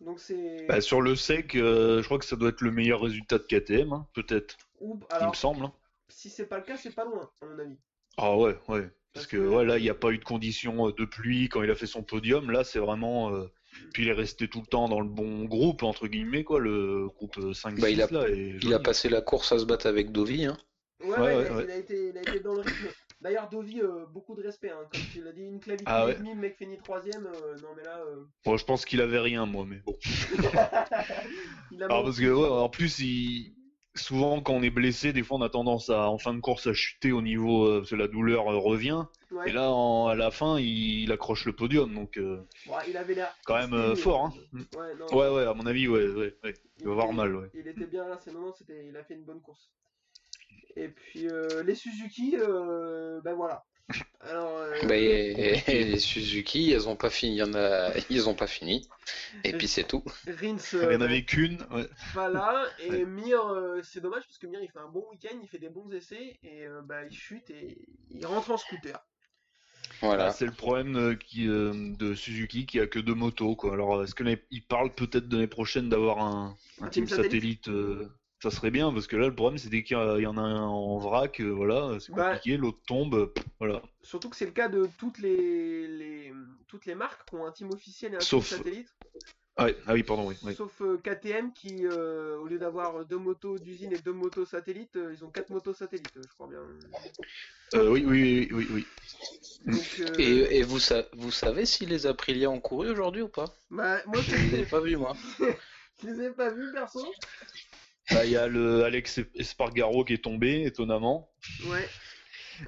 Donc 0.00 0.20
c'est. 0.20 0.66
Bah, 0.68 0.80
sur 0.80 1.00
le 1.02 1.14
sec, 1.16 1.54
euh, 1.56 2.00
je 2.00 2.04
crois 2.06 2.18
que 2.18 2.24
ça 2.24 2.36
doit 2.36 2.50
être 2.50 2.60
le 2.62 2.70
meilleur 2.70 3.00
résultat 3.00 3.38
de 3.38 3.44
KTM, 3.44 3.92
hein, 3.92 4.06
peut-être, 4.14 4.56
il 4.80 4.88
me 5.28 5.34
semble. 5.34 5.64
hein. 5.64 5.72
si 6.08 6.28
c'est 6.30 6.46
pas 6.46 6.58
le 6.58 6.64
cas, 6.64 6.76
c'est 6.76 6.94
pas 6.94 7.04
loin, 7.04 7.30
à 7.42 7.46
mon 7.46 7.58
avis. 7.58 7.78
Ah 8.16 8.36
ouais, 8.36 8.56
ouais. 8.68 8.80
Parce 9.12 9.24
Parce 9.24 9.26
que 9.26 9.36
que- 9.38 9.48
ouais, 9.48 9.64
là, 9.64 9.76
il 9.78 9.82
n'y 9.82 9.90
a 9.90 9.94
pas 9.94 10.10
eu 10.10 10.18
de 10.18 10.24
conditions 10.24 10.88
euh, 10.88 10.92
de 10.92 11.04
pluie 11.04 11.48
quand 11.48 11.62
il 11.62 11.70
a 11.70 11.74
fait 11.74 11.86
son 11.86 12.02
podium. 12.02 12.50
Là, 12.50 12.62
c'est 12.64 12.78
vraiment. 12.78 13.32
euh, 13.34 13.46
Puis 13.92 14.02
il 14.04 14.08
est 14.08 14.12
resté 14.12 14.48
tout 14.48 14.60
le 14.60 14.66
temps 14.66 14.88
dans 14.88 15.00
le 15.00 15.08
bon 15.08 15.44
groupe, 15.44 15.82
entre 15.84 16.06
guillemets, 16.08 16.42
quoi, 16.44 16.58
le 16.60 17.06
groupe 17.08 17.36
5-6 17.52 17.80
Bah, 17.80 17.90
il 17.90 18.02
a- 18.02 18.06
là. 18.08 18.28
Il 18.28 18.72
a 18.74 18.78
passé 18.80 19.08
la 19.08 19.20
course 19.20 19.52
à 19.52 19.58
se 19.58 19.64
battre 19.64 19.86
avec 19.86 20.10
Dovi. 20.12 20.44
Hein. 20.46 20.56
Ouais, 21.02 21.08
Ouais, 21.08 21.18
ouais, 21.18 21.50
ouais, 21.50 21.64
il, 21.64 21.70
a, 21.70 21.76
il 21.76 21.80
été, 21.80 22.08
il 22.08 22.18
a 22.18 22.22
été 22.22 22.40
dans 22.40 22.54
le 22.54 22.60
rythme. 22.60 22.88
D'ailleurs, 23.20 23.48
Dovi, 23.50 23.80
euh, 23.82 24.06
beaucoup 24.06 24.34
de 24.34 24.42
respect. 24.42 24.70
Hein. 24.70 24.86
Comme 24.90 25.00
tu 25.12 25.22
l'as 25.22 25.32
dit, 25.32 25.42
une 25.42 25.60
clavicule 25.60 25.92
Ah 25.94 26.06
et 26.10 26.14
demie, 26.14 26.34
le 26.34 26.40
mec 26.40 26.56
finit 26.56 26.78
troisième. 26.78 27.26
euh, 27.26 27.54
non, 27.60 27.68
mais 27.76 27.82
là, 27.84 27.98
euh, 28.06 28.24
Bon, 28.46 28.56
je 28.56 28.64
pense 28.64 28.84
qu'il 28.86 29.00
avait 29.02 29.18
rien, 29.18 29.44
moi, 29.46 29.64
mais 29.66 29.76
bon. 29.84 29.96
il 31.70 31.82
a 31.82 31.86
Alors, 31.90 32.04
parce 32.04 32.18
que, 32.18 32.32
en 32.32 32.68
plus, 32.70 32.98
il... 33.00 33.54
souvent, 33.94 34.40
quand 34.40 34.54
on 34.54 34.62
est 34.62 34.70
blessé, 34.70 35.12
des 35.12 35.22
fois, 35.22 35.36
on 35.36 35.42
a 35.42 35.50
tendance 35.50 35.90
à, 35.90 36.08
en 36.08 36.16
fin 36.18 36.32
de 36.32 36.40
course, 36.40 36.66
à 36.66 36.72
chuter 36.72 37.12
au 37.12 37.20
niveau, 37.20 37.66
euh, 37.66 37.78
parce 37.80 37.90
que 37.90 37.96
la 37.96 38.08
douleur 38.08 38.44
revient. 38.44 39.04
Et 39.46 39.52
là, 39.52 39.70
en- 39.70 40.08
à 40.08 40.14
la 40.14 40.30
fin, 40.30 40.58
il, 40.58 41.02
il 41.04 41.12
accroche 41.12 41.44
le 41.44 41.52
podium, 41.54 41.94
donc 41.94 42.16
euh, 42.16 42.42
il 42.88 42.96
avait 42.96 43.14
l'air. 43.14 43.34
quand 43.44 43.54
même 43.68 43.96
fort. 43.96 44.24
Hein. 44.26 44.32
Ouais, 44.76 44.94
non, 44.96 45.06
Ouais, 45.34 45.44
à 45.46 45.54
mon 45.54 45.66
avis, 45.66 45.88
ouais, 45.88 46.08
ouais, 46.08 46.34
ouais. 46.42 46.54
il 46.78 46.84
doit 46.84 46.92
avoir 46.94 47.12
mal, 47.12 47.36
ouais. 47.36 47.50
Il 47.54 47.68
était 47.68 47.86
bien 47.86 48.08
là, 48.08 48.18
c'est 48.24 48.32
non, 48.32 48.40
non, 48.40 48.54
il 48.68 48.96
a 48.96 49.04
fait 49.04 49.14
une 49.14 49.24
bonne 49.24 49.40
course. 49.42 49.70
Et 50.76 50.88
puis 50.88 51.28
euh, 51.28 51.62
les 51.62 51.74
Suzuki, 51.74 52.36
euh, 52.38 53.20
ben 53.22 53.34
voilà. 53.34 53.64
Alors, 54.20 54.56
euh, 54.58 54.86
Bah, 54.86 54.96
et, 54.96 55.62
et 55.66 55.84
les 55.84 55.98
Suzuki, 55.98 56.70
elles 56.72 56.88
ont 56.88 56.96
pas 56.96 57.10
fini. 57.10 57.32
Il 57.34 57.38
y 57.38 57.42
en 57.42 57.54
a, 57.54 57.92
ils 58.10 58.28
ont 58.28 58.34
pas 58.34 58.46
fini. 58.46 58.88
Et 59.44 59.52
puis 59.52 59.66
c'est 59.68 59.84
tout. 59.84 60.04
Rins, 60.26 60.56
Il 60.72 60.78
euh, 60.78 60.90
n'y 60.90 60.96
en 60.96 61.00
avait 61.00 61.24
qu'une. 61.24 61.58
Ouais. 61.70 61.88
pas 62.12 62.28
là. 62.28 62.66
Et 62.78 62.88
Ouais. 62.88 63.04
Mir, 63.04 63.46
euh, 63.48 63.82
c'est 63.82 64.00
dommage 64.00 64.24
parce 64.26 64.38
que 64.38 64.46
Mir, 64.46 64.60
il 64.62 64.70
fait 64.70 64.78
un 64.78 64.88
bon 64.88 65.06
week-end, 65.10 65.36
il 65.42 65.48
fait 65.48 65.58
des 65.58 65.70
bons 65.70 65.90
essais 65.92 66.38
et 66.42 66.66
euh, 66.66 66.82
bah, 66.82 67.04
il 67.04 67.16
chute 67.16 67.50
et 67.50 67.78
il 68.10 68.24
rentre 68.26 68.50
en 68.50 68.56
scooter. 68.56 68.98
Voilà. 70.00 70.26
Ah, 70.26 70.30
c'est 70.30 70.46
le 70.46 70.52
problème 70.52 70.96
euh, 70.96 71.14
qui, 71.14 71.46
euh, 71.48 71.72
de 71.96 72.14
Suzuki 72.14 72.66
qui 72.66 72.80
a 72.80 72.86
que 72.86 72.98
deux 72.98 73.14
motos, 73.14 73.54
quoi. 73.56 73.72
Alors, 73.74 74.02
est-ce 74.02 74.14
qu'il 74.14 74.64
parle 74.66 74.94
peut-être 74.94 75.28
de 75.28 75.36
l'année 75.36 75.46
prochaine 75.46 75.88
d'avoir 75.88 76.18
un, 76.20 76.56
un 76.80 76.86
Un 76.86 76.88
team 76.88 77.06
team 77.06 77.16
satellite 77.16 77.68
euh, 77.68 78.08
Ça 78.42 78.50
serait 78.50 78.70
bien, 78.70 78.92
parce 78.92 79.06
que 79.06 79.16
là, 79.16 79.28
le 79.28 79.34
problème, 79.34 79.58
c'est 79.58 79.68
dès 79.68 79.82
qu'il 79.82 79.96
y, 79.96 80.26
en 80.26 80.36
a 80.38 80.40
un 80.40 80.66
en 80.66 80.98
vrac, 80.98 81.40
euh, 81.40 81.50
voilà, 81.50 81.98
c'est 82.00 82.10
Bah, 82.12 82.32
compliqué, 82.32 82.56
l'autre 82.56 82.78
tombe, 82.86 83.30
voilà. 83.58 83.82
Surtout 84.02 84.30
que 84.30 84.36
c'est 84.36 84.46
le 84.46 84.52
cas 84.52 84.68
de 84.68 84.88
toutes 84.98 85.18
les, 85.18 85.86
les- 85.86 86.32
toutes 86.66 86.86
les 86.86 86.94
marques 86.94 87.28
qui 87.28 87.34
ont 87.34 87.46
un 87.46 87.52
team 87.52 87.70
officiel 87.70 88.14
et 88.14 88.16
un 88.16 88.20
Sauf- 88.20 88.48
team 88.48 88.58
satellite. 88.58 88.88
Ah, 89.56 89.64
ouais. 89.66 89.76
ah 89.86 89.92
oui, 89.92 90.02
pardon, 90.02 90.26
oui. 90.26 90.36
oui. 90.42 90.54
Sauf 90.54 90.80
euh, 90.80 90.96
KTM 90.96 91.52
qui, 91.52 91.84
euh, 91.84 92.38
au 92.38 92.46
lieu 92.46 92.58
d'avoir 92.58 93.04
deux 93.04 93.18
motos 93.18 93.58
d'usine 93.58 93.92
et 93.92 93.98
deux 93.98 94.12
motos 94.14 94.46
satellites, 94.46 94.96
euh, 94.96 95.12
ils 95.12 95.22
ont 95.22 95.30
quatre 95.30 95.50
motos 95.50 95.74
satellites, 95.74 96.14
je 96.14 96.32
crois 96.34 96.48
bien. 96.48 96.60
Euh, 97.74 97.90
oui, 97.90 98.04
oui, 98.06 98.48
oui, 98.52 98.56
oui, 98.56 98.66
oui. 98.72 98.86
Donc, 99.66 99.84
euh, 100.00 100.18
Et, 100.18 100.58
et 100.58 100.62
vous, 100.62 100.78
sa- 100.78 101.04
vous 101.12 101.30
savez 101.30 101.66
si 101.66 101.86
les 101.86 102.06
Aprilia 102.06 102.50
ont 102.50 102.60
couru 102.60 102.90
aujourd'hui 102.90 103.22
ou 103.22 103.28
pas? 103.28 103.54
Bah, 103.70 104.00
moi, 104.06 104.20
je 104.22 104.34
les 104.34 104.60
ai 104.62 104.66
pas 104.66 104.80
vus 104.80 104.96
moi. 104.96 105.14
je 106.02 106.06
les 106.08 106.22
ai 106.26 106.30
pas 106.30 106.50
vus 106.50 106.72
perso. 106.72 107.06
Bah, 108.12 108.24
Il 108.24 108.30
y 108.32 108.36
a 108.36 108.46
le 108.48 108.84
Alex 108.84 109.20
Espargaro 109.34 110.04
qui 110.04 110.14
est 110.14 110.24
tombé, 110.24 110.62
étonnamment. 110.64 111.30
Ouais. 111.66 111.88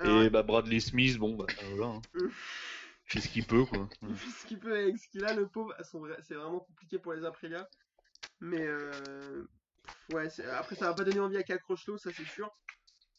Alors, 0.01 0.22
Et 0.22 0.30
bah, 0.30 0.43
Bradley 0.43 0.80
Smith, 0.80 1.18
bon, 1.18 1.34
bah 1.34 1.47
voilà. 1.74 1.86
hein. 1.93 2.03
Fait 3.05 3.20
ce 3.20 3.28
qu'il 3.28 3.45
peut, 3.45 3.64
quoi. 3.66 3.88
il 4.09 4.14
fait 4.16 4.30
ce 4.40 4.47
qu'il 4.47 4.59
peut 4.59 4.74
avec 4.74 4.97
ce 4.97 5.07
qu'il 5.09 5.22
a, 5.24 5.34
le 5.34 5.47
pauvre. 5.47 5.74
C'est 6.26 6.34
vraiment 6.34 6.61
compliqué 6.61 6.99
pour 6.99 7.12
les 7.12 7.24
Aprilia. 7.26 7.68
Mais 8.40 8.62
euh, 8.62 9.45
ouais, 10.14 10.28
après 10.51 10.76
ça 10.76 10.86
va 10.86 10.95
pas 10.95 11.05
donner 11.05 11.20
envie 11.20 11.36
à 11.36 11.43
Crochelot, 11.43 11.99
ça 11.99 12.11
c'est 12.16 12.26
sûr. 12.26 12.51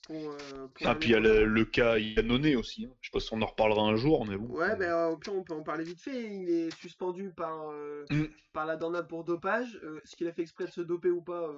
Pour, 0.07 0.31
euh, 0.31 0.67
pour 0.73 0.87
Ah, 0.87 0.95
puis 0.95 1.09
il 1.09 1.11
y 1.11 1.15
a 1.15 1.19
le, 1.19 1.45
le 1.45 1.65
cas 1.65 1.97
Yannone 1.99 2.55
aussi. 2.55 2.85
hein. 2.85 2.93
Je 3.01 3.07
sais 3.07 3.11
pas 3.11 3.19
si 3.19 3.33
on 3.33 3.41
en 3.41 3.45
reparlera 3.45 3.83
un 3.83 3.95
jour, 3.95 4.25
mais 4.25 4.35
bon. 4.35 4.47
Ouais, 4.47 4.75
ben 4.75 4.89
euh, 4.89 5.09
au 5.09 5.17
pire, 5.17 5.35
on 5.35 5.43
peut 5.43 5.53
en 5.53 5.63
parler 5.63 5.83
vite 5.83 6.01
fait. 6.01 6.23
Il 6.23 6.49
est 6.49 6.75
suspendu 6.77 7.31
par, 7.31 7.69
euh, 7.69 8.03
Mm. 8.09 8.23
par 8.51 8.65
la 8.65 8.75
Dornade 8.75 9.07
pour 9.07 9.23
dopage. 9.23 9.79
Euh, 9.83 10.01
Est-ce 10.03 10.15
qu'il 10.15 10.27
a 10.27 10.33
fait 10.33 10.41
exprès 10.41 10.65
de 10.65 10.71
se 10.71 10.81
doper 10.81 11.09
ou 11.11 11.21
pas 11.21 11.53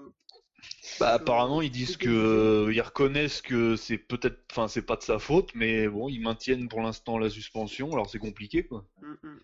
Bah, 0.99 1.13
apparemment, 1.13 1.61
ils 1.61 1.71
disent 1.71 1.97
que 1.97 2.69
ils 2.71 2.81
reconnaissent 2.81 3.41
que 3.41 3.75
c'est 3.75 3.97
peut-être, 3.97 4.39
enfin, 4.51 4.67
c'est 4.67 4.81
pas 4.81 4.95
de 4.95 5.03
sa 5.03 5.19
faute, 5.19 5.51
mais 5.53 5.87
bon, 5.87 6.09
ils 6.09 6.21
maintiennent 6.21 6.69
pour 6.69 6.81
l'instant 6.81 7.17
la 7.17 7.29
suspension. 7.29 7.91
Alors 7.91 8.09
c'est 8.09 8.19
compliqué, 8.19 8.63
quoi. 8.63 8.85
mm, 9.01 9.27
mm. 9.27 9.39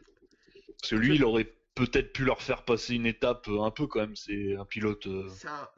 Parce 0.79 0.91
que 0.91 0.95
lui, 0.95 1.15
il 1.15 1.23
aurait 1.23 1.53
peut-être 1.75 2.13
pu 2.13 2.25
leur 2.25 2.41
faire 2.41 2.63
passer 2.63 2.95
une 2.95 3.05
étape 3.05 3.47
euh, 3.47 3.61
un 3.61 3.71
peu 3.71 3.87
quand 3.87 3.99
même. 3.99 4.15
C'est 4.15 4.55
un 4.55 4.65
pilote. 4.65 5.07
euh, 5.07 5.27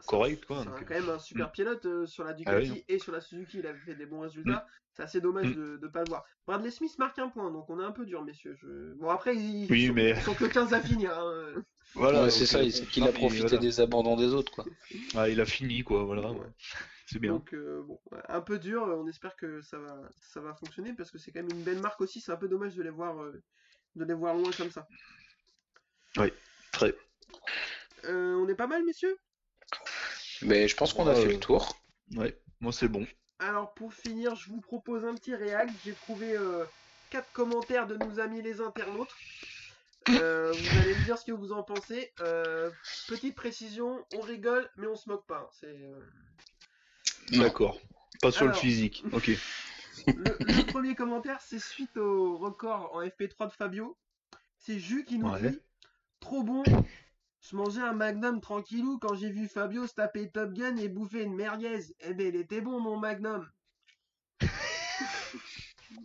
correct, 0.08 0.46
quoi, 0.46 0.60
C'est 0.60 0.66
donc, 0.70 0.82
un- 0.82 0.84
quand 0.86 0.94
même 0.96 1.10
un 1.10 1.20
super 1.20 1.52
pilote 1.52 1.86
euh, 1.86 2.06
sur 2.06 2.24
la 2.24 2.32
Ah 2.32 2.34
Ducati 2.34 2.72
oui. 2.72 2.86
et 2.88 3.00
sur 3.00 3.12
la 3.12 3.22
Suzuki. 3.22 3.60
Il 3.60 3.68
avait 3.68 3.80
fait 3.80 3.96
des 3.96 4.06
bons 4.06 4.22
résultats. 4.22 4.66
C'est 4.96 5.04
assez 5.04 5.22
dommage 5.22 5.48
Mm. 5.48 5.54
de 5.56 5.80
ne 5.82 5.88
pas 5.88 6.04
le 6.04 6.10
voir. 6.10 6.24
Bradley 6.46 6.70
Smith 6.70 6.98
marque 7.00 7.18
un 7.18 7.28
point, 7.30 7.50
donc 7.52 7.68
on 7.70 7.80
est 7.80 7.84
un 7.84 7.92
peu 7.92 8.06
dur, 8.06 8.24
messieurs. 8.24 8.56
Je... 8.62 8.94
Bon, 8.96 9.10
après, 9.10 9.36
ils, 9.36 9.68
Oui, 9.72 9.88
sont, 9.88 9.94
mais- 9.94 10.12
ils 10.12 10.22
sont 10.22 10.36
que 10.36 10.46
15 10.46 10.74
à 10.74 10.82
finir. 10.82 11.12
hein. 11.18 11.54
Voilà. 11.96 12.24
Ouais, 12.24 12.30
c'est 12.32 12.46
ça, 12.48 12.58
euh, 12.60 12.64
il- 12.64 12.72
c'est 12.74 12.86
qu'il 12.88 13.04
a 13.04 13.12
profité 13.12 13.42
voilà. 13.44 13.58
des 13.58 13.80
abandons 13.80 14.16
des 14.16 14.34
autres, 14.34 14.52
quoi. 14.52 14.66
Ah, 15.16 15.30
il 15.30 15.40
a 15.42 15.46
fini, 15.46 15.84
quoi. 15.84 16.04
Voilà. 16.04 16.32
Ouais. 16.32 16.40
ouais. 16.40 16.48
C'est 17.06 17.20
bien. 17.20 17.34
Donc, 17.34 17.54
euh, 17.54 17.84
bon, 17.84 18.00
un 18.30 18.42
peu 18.42 18.58
dur. 18.58 18.82
On 18.84 19.06
espère 19.08 19.36
que 19.36 19.62
ça 19.62 19.78
va, 19.78 20.00
ça 20.22 20.40
va 20.42 20.56
fonctionner 20.56 20.94
parce 20.94 21.12
que 21.12 21.18
c'est 21.20 21.32
quand 21.32 21.42
même 21.44 21.52
une 21.52 21.64
belle 21.64 21.80
marque 21.82 22.00
aussi. 22.02 22.22
C'est 22.22 22.32
un 22.32 22.38
peu 22.38 22.48
dommage 22.48 22.76
de 22.76 22.82
les 22.82 22.90
voir, 22.90 23.22
euh, 23.22 23.44
de 23.96 24.06
les 24.06 24.14
voir 24.14 24.34
loin 24.36 24.50
comme 24.58 24.72
ça. 24.72 24.88
Très. 26.14 26.94
Euh, 28.06 28.36
on 28.36 28.48
est 28.48 28.56
pas 28.56 28.68
mal, 28.68 28.84
messieurs? 28.84 29.18
Mais 30.42 30.68
je 30.68 30.76
pense 30.76 30.94
qu'on 30.94 31.08
a 31.08 31.16
fait 31.16 31.26
le 31.34 31.40
tour. 31.40 31.78
Ouais. 32.16 32.38
Moi, 32.60 32.72
c'est 32.72 32.88
bon. 32.88 33.06
Alors 33.40 33.74
pour 33.74 33.94
finir, 33.94 34.36
je 34.36 34.50
vous 34.50 34.62
propose 34.62 35.06
un 35.06 35.16
petit 35.16 35.36
réact. 35.36 35.72
J'ai 35.86 35.94
trouvé 35.94 36.36
euh, 36.38 36.64
quatre 37.10 37.32
commentaires 37.34 37.88
de 37.88 37.96
nos 37.98 38.20
amis 38.20 38.42
les 38.42 38.62
internautes. 38.62 39.14
Euh, 40.10 40.52
vous 40.52 40.80
allez 40.80 40.96
me 40.96 41.06
dire 41.06 41.18
ce 41.18 41.26
que 41.26 41.32
vous 41.32 41.52
en 41.54 41.64
pensez. 41.64 42.12
Euh, 42.22 42.70
petite 43.08 43.36
précision, 43.36 44.04
on 44.16 44.22
rigole, 44.22 44.70
mais 44.76 44.88
on 44.88 44.96
se 44.96 45.10
moque 45.10 45.26
pas. 45.28 45.50
C'est 45.60 45.68
euh, 45.68 46.00
Non. 47.32 47.44
D'accord. 47.44 47.80
Pas 48.22 48.32
sur 48.32 48.46
le 48.48 48.54
physique. 48.54 49.04
Ok. 49.12 49.28
le, 50.08 50.14
le 50.40 50.66
premier 50.66 50.96
commentaire, 50.96 51.40
c'est 51.42 51.60
suite 51.60 51.96
au 51.98 52.38
record 52.38 52.94
en 52.94 53.02
FP3 53.02 53.48
de 53.48 53.54
Fabio. 53.54 53.98
C'est 54.58 54.80
Jus 54.80 55.04
qui 55.06 55.18
nous 55.18 55.30
Ouais. 55.30 55.50
dit 55.52 55.60
trop 56.24 56.44
bon. 56.44 56.64
Je 57.42 57.56
mangeais 57.56 57.82
un 57.82 57.94
Magnum 57.94 58.40
tranquillou 58.40 58.98
quand 58.98 59.14
j'ai 59.16 59.30
vu 59.30 59.48
Fabio 59.48 59.86
se 59.86 59.94
taper 59.94 60.30
Top 60.30 60.54
Gun 60.54 60.78
et 60.78 60.88
bouffer 60.88 61.24
une 61.24 61.36
merguez. 61.36 61.82
Eh 62.00 62.14
ben, 62.14 62.28
il 62.34 62.36
était 62.38 62.62
bon 62.62 62.80
mon 62.80 62.98
Magnum. 62.98 63.46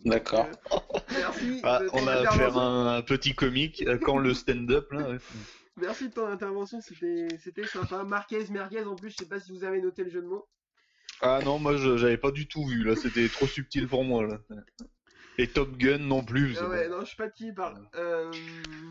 D'accord. 0.05 0.47
Euh, 0.71 0.99
merci. 1.11 1.61
Ah, 1.63 1.81
on 1.93 2.07
a 2.07 2.11
à 2.13 2.97
un, 2.97 3.01
petit 3.01 3.33
comique. 3.33 3.83
euh, 3.87 3.97
Quand 3.97 4.17
le 4.17 4.33
stand-up, 4.33 4.91
là. 4.91 5.09
ouais. 5.09 5.17
Merci 5.77 6.09
de 6.09 6.13
ton 6.13 6.27
intervention, 6.27 6.81
c'était 6.81 7.29
c'était 7.41 7.65
sympa. 7.65 8.03
Marquez, 8.03 8.45
merguez 8.49 8.83
en 8.83 8.95
plus, 8.95 9.11
je 9.11 9.15
sais 9.15 9.25
pas 9.25 9.39
si 9.39 9.53
vous 9.53 9.63
avez 9.63 9.81
noté 9.81 10.03
le 10.03 10.09
jeu 10.09 10.21
de 10.21 10.27
mots. 10.27 10.47
Ah 11.21 11.39
non, 11.43 11.59
moi, 11.59 11.77
j'avais 11.77 12.17
pas 12.17 12.31
du 12.31 12.47
tout 12.47 12.65
vu. 12.65 12.83
Là, 12.83 12.95
c'était 12.97 13.27
trop 13.29 13.47
subtil 13.47 13.87
pour 13.87 14.03
moi. 14.03 14.25
Là. 14.27 14.39
Et 15.39 15.47
Top 15.47 15.77
Gun 15.77 15.99
non 15.99 16.21
plus. 16.21 16.57
Ah 16.59 16.67
ouais, 16.67 16.89
non, 16.89 17.05
je 17.05 17.11
sais 17.11 17.15
pas 17.15 17.29
de 17.29 17.33
qui 17.33 17.47
il 17.47 17.55
parle. 17.55 17.81
Euh, 17.95 18.29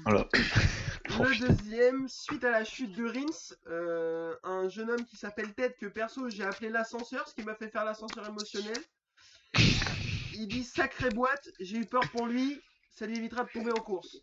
Voilà. 0.05 0.27
Le 1.11 1.47
deuxième, 1.47 2.09
suite 2.09 2.43
à 2.43 2.51
la 2.51 2.65
chute 2.65 2.97
de 2.97 3.05
Rins, 3.05 3.55
euh, 3.67 4.35
un 4.45 4.67
jeune 4.71 4.91
homme 4.91 5.05
qui 5.05 5.19
s'appelle 5.19 5.53
Ted, 5.53 5.75
que 5.79 5.85
perso 5.85 6.31
j'ai 6.31 6.45
appelé 6.45 6.71
l'ascenseur, 6.71 7.29
ce 7.29 7.35
qui 7.35 7.43
m'a 7.43 7.55
fait 7.55 7.69
faire 7.69 7.85
l'ascenseur 7.85 8.27
émotionnel. 8.27 8.79
Il 10.33 10.49
dit 10.49 10.65
sacrée 10.65 11.11
boîte, 11.11 11.51
j'ai 11.61 11.77
eu 11.77 11.85
peur 11.85 12.09
pour 12.13 12.27
lui, 12.27 12.59
ça 12.89 13.07
lui 13.07 13.19
évitera 13.19 13.45
de 13.45 13.51
tomber 13.51 13.73
en 13.73 13.83
course. 13.83 14.17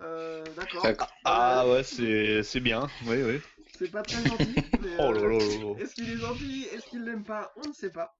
Euh, 0.00 0.42
d'accord. 0.56 0.82
D'accord. 0.82 1.12
Ah 1.26 1.68
ouais, 1.68 1.82
c'est 1.82 2.42
c'est 2.42 2.60
bien. 2.60 2.88
Oui, 3.04 3.22
oui. 3.22 3.40
C'est 3.78 3.90
pas 3.90 4.02
très 4.02 4.26
gentil. 4.26 4.54
mais, 4.80 4.88
Oh 4.98 5.12
là 5.12 5.20
euh, 5.20 5.28
là 5.28 5.38
là 5.38 5.58
là. 5.62 5.82
Est-ce 5.82 5.94
qu'il 5.94 6.10
est 6.10 6.16
gentil 6.16 6.66
Est-ce 6.72 6.86
qu'il 6.86 7.04
l'aime 7.04 7.22
pas? 7.24 7.52
On 7.62 7.68
ne 7.68 7.74
sait 7.74 7.90
pas. 7.90 8.16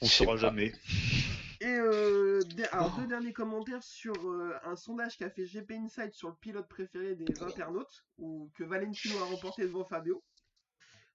On 0.00 0.06
sais 0.06 0.24
saura 0.24 0.36
pas. 0.36 0.40
jamais. 0.40 0.72
Euh, 1.76 2.40
alors, 2.72 2.96
deux 2.96 3.06
derniers 3.06 3.32
commentaires 3.32 3.82
sur 3.82 4.14
euh, 4.28 4.54
un 4.64 4.76
sondage 4.76 5.16
qu'a 5.16 5.30
fait 5.30 5.44
GP 5.44 5.72
Insight 5.72 6.14
sur 6.14 6.28
le 6.28 6.34
pilote 6.34 6.68
préféré 6.68 7.14
des 7.14 7.42
internautes, 7.42 8.04
ou 8.18 8.50
que 8.54 8.64
Valentino 8.64 9.18
a 9.18 9.24
remporté 9.24 9.62
devant 9.62 9.84
Fabio. 9.84 10.22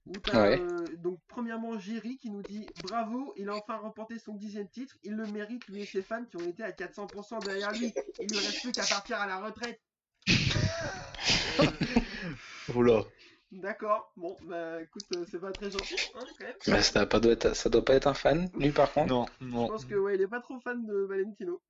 Ouais. 0.06 0.60
euh, 0.60 0.97
donc 0.97 1.18
premièrement 1.30 1.80
Jerry 1.80 2.18
qui 2.18 2.30
nous 2.30 2.41
dit 2.41 2.68
bravo, 2.82 3.34
il 3.38 3.47
a 3.47 3.56
enfin 3.56 3.78
remporté 3.78 4.20
son 4.20 4.36
dixième 4.36 4.68
titre, 4.68 4.97
il 5.04 5.14
le 5.14 5.26
mérite 5.28 5.66
lui 5.68 5.84
et 5.84 5.86
ses 5.86 6.01
fans 6.01 6.26
qui 6.26 6.36
ont 6.36 6.45
été 6.45 6.62
à 6.62 6.72
400% 6.72 7.45
derrière 7.45 7.72
lui. 7.72 7.93
Il 8.20 8.28
lui 8.28 8.38
reste 8.38 8.62
plus 8.62 8.74
qu'à 8.74 8.86
partir 8.86 9.22
à 9.22 9.28
la 9.28 9.39
retraite. 9.39 9.80
Oula. 12.76 13.04
D'accord, 13.62 14.12
bon 14.18 14.36
bah 14.43 14.82
écoute, 14.82 15.06
euh, 15.16 15.26
c'est 15.30 15.39
pas 15.39 15.51
très 15.51 15.70
gentil 15.70 15.95
hein, 16.16 16.26
quand 16.39 16.43
même. 16.45 16.56
Mais 16.68 16.82
ça, 16.82 17.06
doit 17.06 17.20
pas 17.22 17.28
être- 17.30 17.56
ça 17.56 17.70
doit 17.70 17.86
pas 17.86 17.93
être 17.93 18.08
un 18.08 18.14
fan, 18.14 18.49
lui, 18.58 18.72
par 18.72 18.91
contre. 18.91 19.10
Non, 19.14 19.26
Je 19.41 19.45
non. 19.45 19.68
pense 19.68 19.86
que 19.86 19.95
ouais, 19.95 20.16
il 20.16 20.22
est 20.22 20.28
pas 20.28 20.41
trop 20.41 20.60
fan 20.60 20.86
de 20.86 20.95
Valentino. 21.06 21.62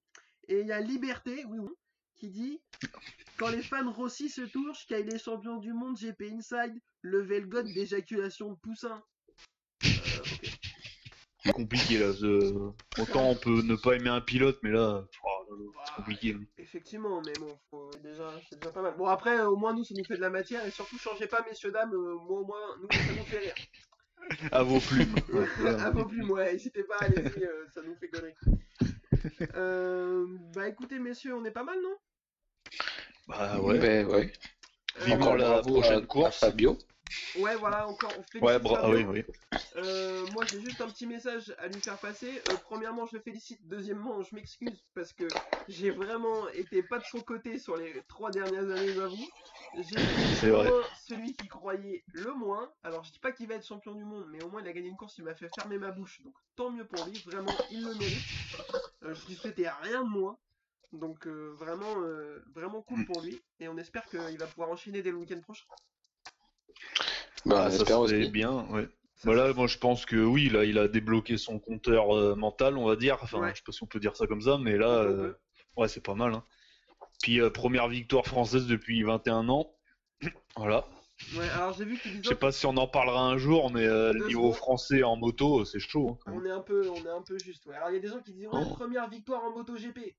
Et 0.47 0.61
il 0.61 0.67
y 0.67 0.71
a 0.71 0.79
Liberté, 0.79 1.43
oui, 1.45 1.59
oui, 1.59 1.71
qui 2.15 2.29
dit 2.29 2.61
Quand 3.37 3.49
les 3.49 3.61
fans 3.61 3.91
Rossi 3.91 4.29
se 4.29 4.41
touchent, 4.41 4.85
car 4.87 4.99
il 4.99 5.09
est 5.09 5.17
champion 5.17 5.57
du 5.57 5.73
monde 5.73 5.97
GP 5.97 6.21
Inside, 6.31 6.79
levez 7.01 7.41
le 7.41 7.47
god 7.47 7.65
d'éjaculation 7.73 8.51
de 8.51 8.57
poussin. 8.59 9.01
Euh, 9.83 9.89
ok. 10.21 10.49
C'est 11.43 11.51
compliqué 11.51 11.97
là. 11.97 12.13
ce- 12.13 12.71
Autant 13.01 13.29
on 13.29 13.35
peut 13.35 13.61
ne 13.63 13.75
pas 13.75 13.95
aimer 13.95 14.09
un 14.09 14.21
pilote, 14.21 14.57
mais 14.63 14.69
là, 14.71 15.03
oh, 15.25 15.32
là, 15.49 15.55
là, 15.57 15.83
c'est 15.85 15.95
compliqué. 15.95 16.37
Effectivement, 16.57 17.21
mais 17.25 17.33
bon, 17.39 17.57
faut 17.69 17.89
déjà, 18.01 18.31
c'est 18.49 18.59
déjà 18.59 18.71
pas 18.71 18.81
mal. 18.81 18.95
Bon, 18.97 19.07
après, 19.07 19.41
au 19.41 19.55
moins, 19.55 19.73
nous, 19.73 19.83
ça 19.83 19.93
nous 19.97 20.03
fait 20.03 20.15
de 20.15 20.21
la 20.21 20.29
matière, 20.29 20.65
et 20.65 20.71
surtout, 20.71 20.97
changez 20.97 21.27
pas, 21.27 21.43
messieurs, 21.47 21.71
dames, 21.71 21.93
euh, 21.93 22.15
moi, 22.15 22.39
au 22.41 22.45
moins, 22.45 22.77
nous, 22.81 22.87
ça 22.91 23.13
nous 23.15 23.23
fait 23.25 23.39
rire. 23.39 23.55
À 24.51 24.63
vos 24.63 24.79
plumes. 24.79 25.15
Ouais, 25.33 25.69
à 25.81 25.89
vos 25.89 26.05
plumes, 26.05 26.31
ouais, 26.31 26.53
n'hésitez 26.53 26.83
pas, 26.83 26.97
allez-y, 26.99 27.43
euh, 27.43 27.65
ça 27.73 27.81
nous 27.81 27.95
fait 27.95 28.07
connerie. 28.07 28.35
Euh, 29.55 30.25
bah 30.53 30.67
écoutez, 30.67 30.99
messieurs, 30.99 31.35
on 31.35 31.45
est 31.45 31.51
pas 31.51 31.63
mal, 31.63 31.77
non? 31.81 31.95
Bah 33.27 33.59
ouais. 33.61 33.79
Ben, 33.79 34.07
ouais. 34.07 34.33
Euh, 35.01 35.11
Encore 35.11 35.37
la 35.37 35.61
bravo 35.61 35.73
prochaine 35.73 36.05
course. 36.05 36.39
Fabio. 36.39 36.77
Ouais, 37.33 37.55
voilà, 37.55 37.87
encore, 37.87 38.17
on 38.17 38.23
félicite 38.23 38.41
Ouais, 38.43 38.59
bra- 38.59 38.79
ah 38.83 38.89
oui, 38.89 39.03
oui. 39.09 39.25
Euh, 39.75 40.27
moi, 40.27 40.45
j'ai 40.45 40.59
juste 40.59 40.81
un 40.81 40.89
petit 40.89 41.07
message 41.07 41.55
à 41.57 41.67
lui 41.67 41.81
faire 41.81 41.99
passer. 41.99 42.41
Euh, 42.45 42.57
premièrement, 42.57 43.05
je 43.07 43.15
le 43.17 43.23
félicite. 43.23 43.67
Deuxièmement, 43.67 44.21
je 44.21 44.35
m'excuse 44.35 44.85
parce 44.93 45.13
que 45.13 45.39
j'ai 45.67 45.89
vraiment 45.89 46.47
été 46.49 46.83
pas 46.83 46.99
de 46.99 47.05
son 47.05 47.21
côté 47.21 47.57
sur 47.57 47.75
les 47.75 48.03
trois 48.07 48.31
dernières 48.31 48.69
années, 48.69 48.93
j'avoue. 48.93 49.31
J'ai 49.73 49.95
celui 50.93 51.33
qui 51.33 51.47
croyait 51.47 52.03
le 52.11 52.33
moins. 52.35 52.71
Alors, 52.83 53.03
je 53.03 53.11
dis 53.11 53.19
pas 53.19 53.31
qu'il 53.31 53.47
va 53.47 53.55
être 53.55 53.65
champion 53.65 53.95
du 53.95 54.05
monde, 54.05 54.27
mais 54.29 54.41
au 54.41 54.49
moins, 54.49 54.61
il 54.61 54.67
a 54.67 54.73
gagné 54.73 54.89
une 54.89 54.95
course. 54.97 55.17
Il 55.17 55.23
m'a 55.23 55.33
fait 55.35 55.49
fermer 55.49 55.79
ma 55.79 55.91
bouche. 55.91 56.21
Donc, 56.21 56.35
tant 56.55 56.69
mieux 56.69 56.85
pour 56.85 57.03
lui. 57.03 57.19
Vraiment, 57.19 57.63
il 57.69 57.83
le 57.83 57.95
mérite. 57.95 58.29
Euh, 59.03 59.15
je 59.15 59.25
lui 59.27 59.35
souhaitais 59.35 59.67
rien 59.69 60.03
de 60.03 60.09
moins. 60.09 60.37
Donc, 60.91 61.25
euh, 61.27 61.53
vraiment, 61.57 61.99
euh, 62.01 62.43
vraiment 62.53 62.83
cool 62.83 63.05
pour 63.05 63.21
lui. 63.21 63.43
Et 63.59 63.67
on 63.67 63.77
espère 63.77 64.07
qu'il 64.09 64.37
va 64.37 64.47
pouvoir 64.47 64.69
enchaîner 64.69 65.01
dès 65.01 65.11
le 65.11 65.17
week-end 65.17 65.41
prochain. 65.41 65.65
Bah, 67.45 67.69
Ah, 67.89 67.99
aussi. 67.99 68.29
bien, 68.29 68.65
ouais. 68.71 68.87
Voilà, 69.23 69.53
moi 69.53 69.67
je 69.67 69.77
pense 69.77 70.05
que 70.05 70.15
oui, 70.17 70.49
là 70.49 70.65
il 70.65 70.77
a 70.77 70.87
débloqué 70.89 71.37
son 71.37 71.57
compteur 71.59 72.15
euh, 72.15 72.35
mental, 72.35 72.77
on 72.77 72.85
va 72.85 72.95
dire. 72.95 73.17
Enfin, 73.21 73.39
Ouais. 73.39 73.51
je 73.51 73.57
sais 73.57 73.63
pas 73.65 73.71
si 73.71 73.81
on 73.83 73.87
peut 73.87 73.99
dire 73.99 74.15
ça 74.15 74.27
comme 74.27 74.41
ça, 74.41 74.57
mais 74.57 74.77
là, 74.77 74.87
On 74.89 74.91
euh, 75.11 75.33
ouais, 75.77 75.87
c'est 75.87 76.03
pas 76.03 76.13
mal. 76.15 76.33
Hein. 76.33 76.43
Puis 77.21 77.39
euh, 77.39 77.49
première 77.49 77.87
victoire 77.87 78.25
française 78.25 78.67
depuis 78.67 79.01
21 79.03 79.47
ans. 79.49 79.73
Voilà. 80.57 80.85
Ouais, 81.37 81.47
alors 81.49 81.73
j'ai 81.73 81.85
vu 81.85 81.97
qu'il 81.97 82.21
Je 82.23 82.27
sais 82.29 82.35
pas 82.35 82.51
si 82.51 82.65
on 82.65 82.75
en 82.75 82.87
parlera 82.87 83.21
un 83.25 83.37
jour, 83.37 83.71
mais 83.71 83.85
euh, 83.85 84.11
le 84.13 84.25
niveau 84.27 84.41
secondes. 84.41 84.55
français 84.55 85.03
en 85.03 85.15
moto, 85.15 85.63
c'est 85.63 85.79
chaud. 85.79 86.17
hein. 86.25 86.31
On 86.35 86.43
est 86.45 86.51
un 86.51 86.59
peu, 86.59 86.89
on 86.89 87.05
est 87.05 87.09
un 87.09 87.21
peu 87.21 87.37
juste. 87.39 87.65
Ouais. 87.65 87.75
Alors 87.75 87.91
il 87.91 87.93
y 87.93 87.97
a 87.97 88.01
des 88.01 88.07
gens 88.09 88.19
qui 88.19 88.33
disent 88.33 88.47
ouais, 88.47 88.61
Oh. 88.65 88.73
première 88.75 89.07
victoire 89.09 89.43
en 89.43 89.51
MotoGP. 89.51 90.15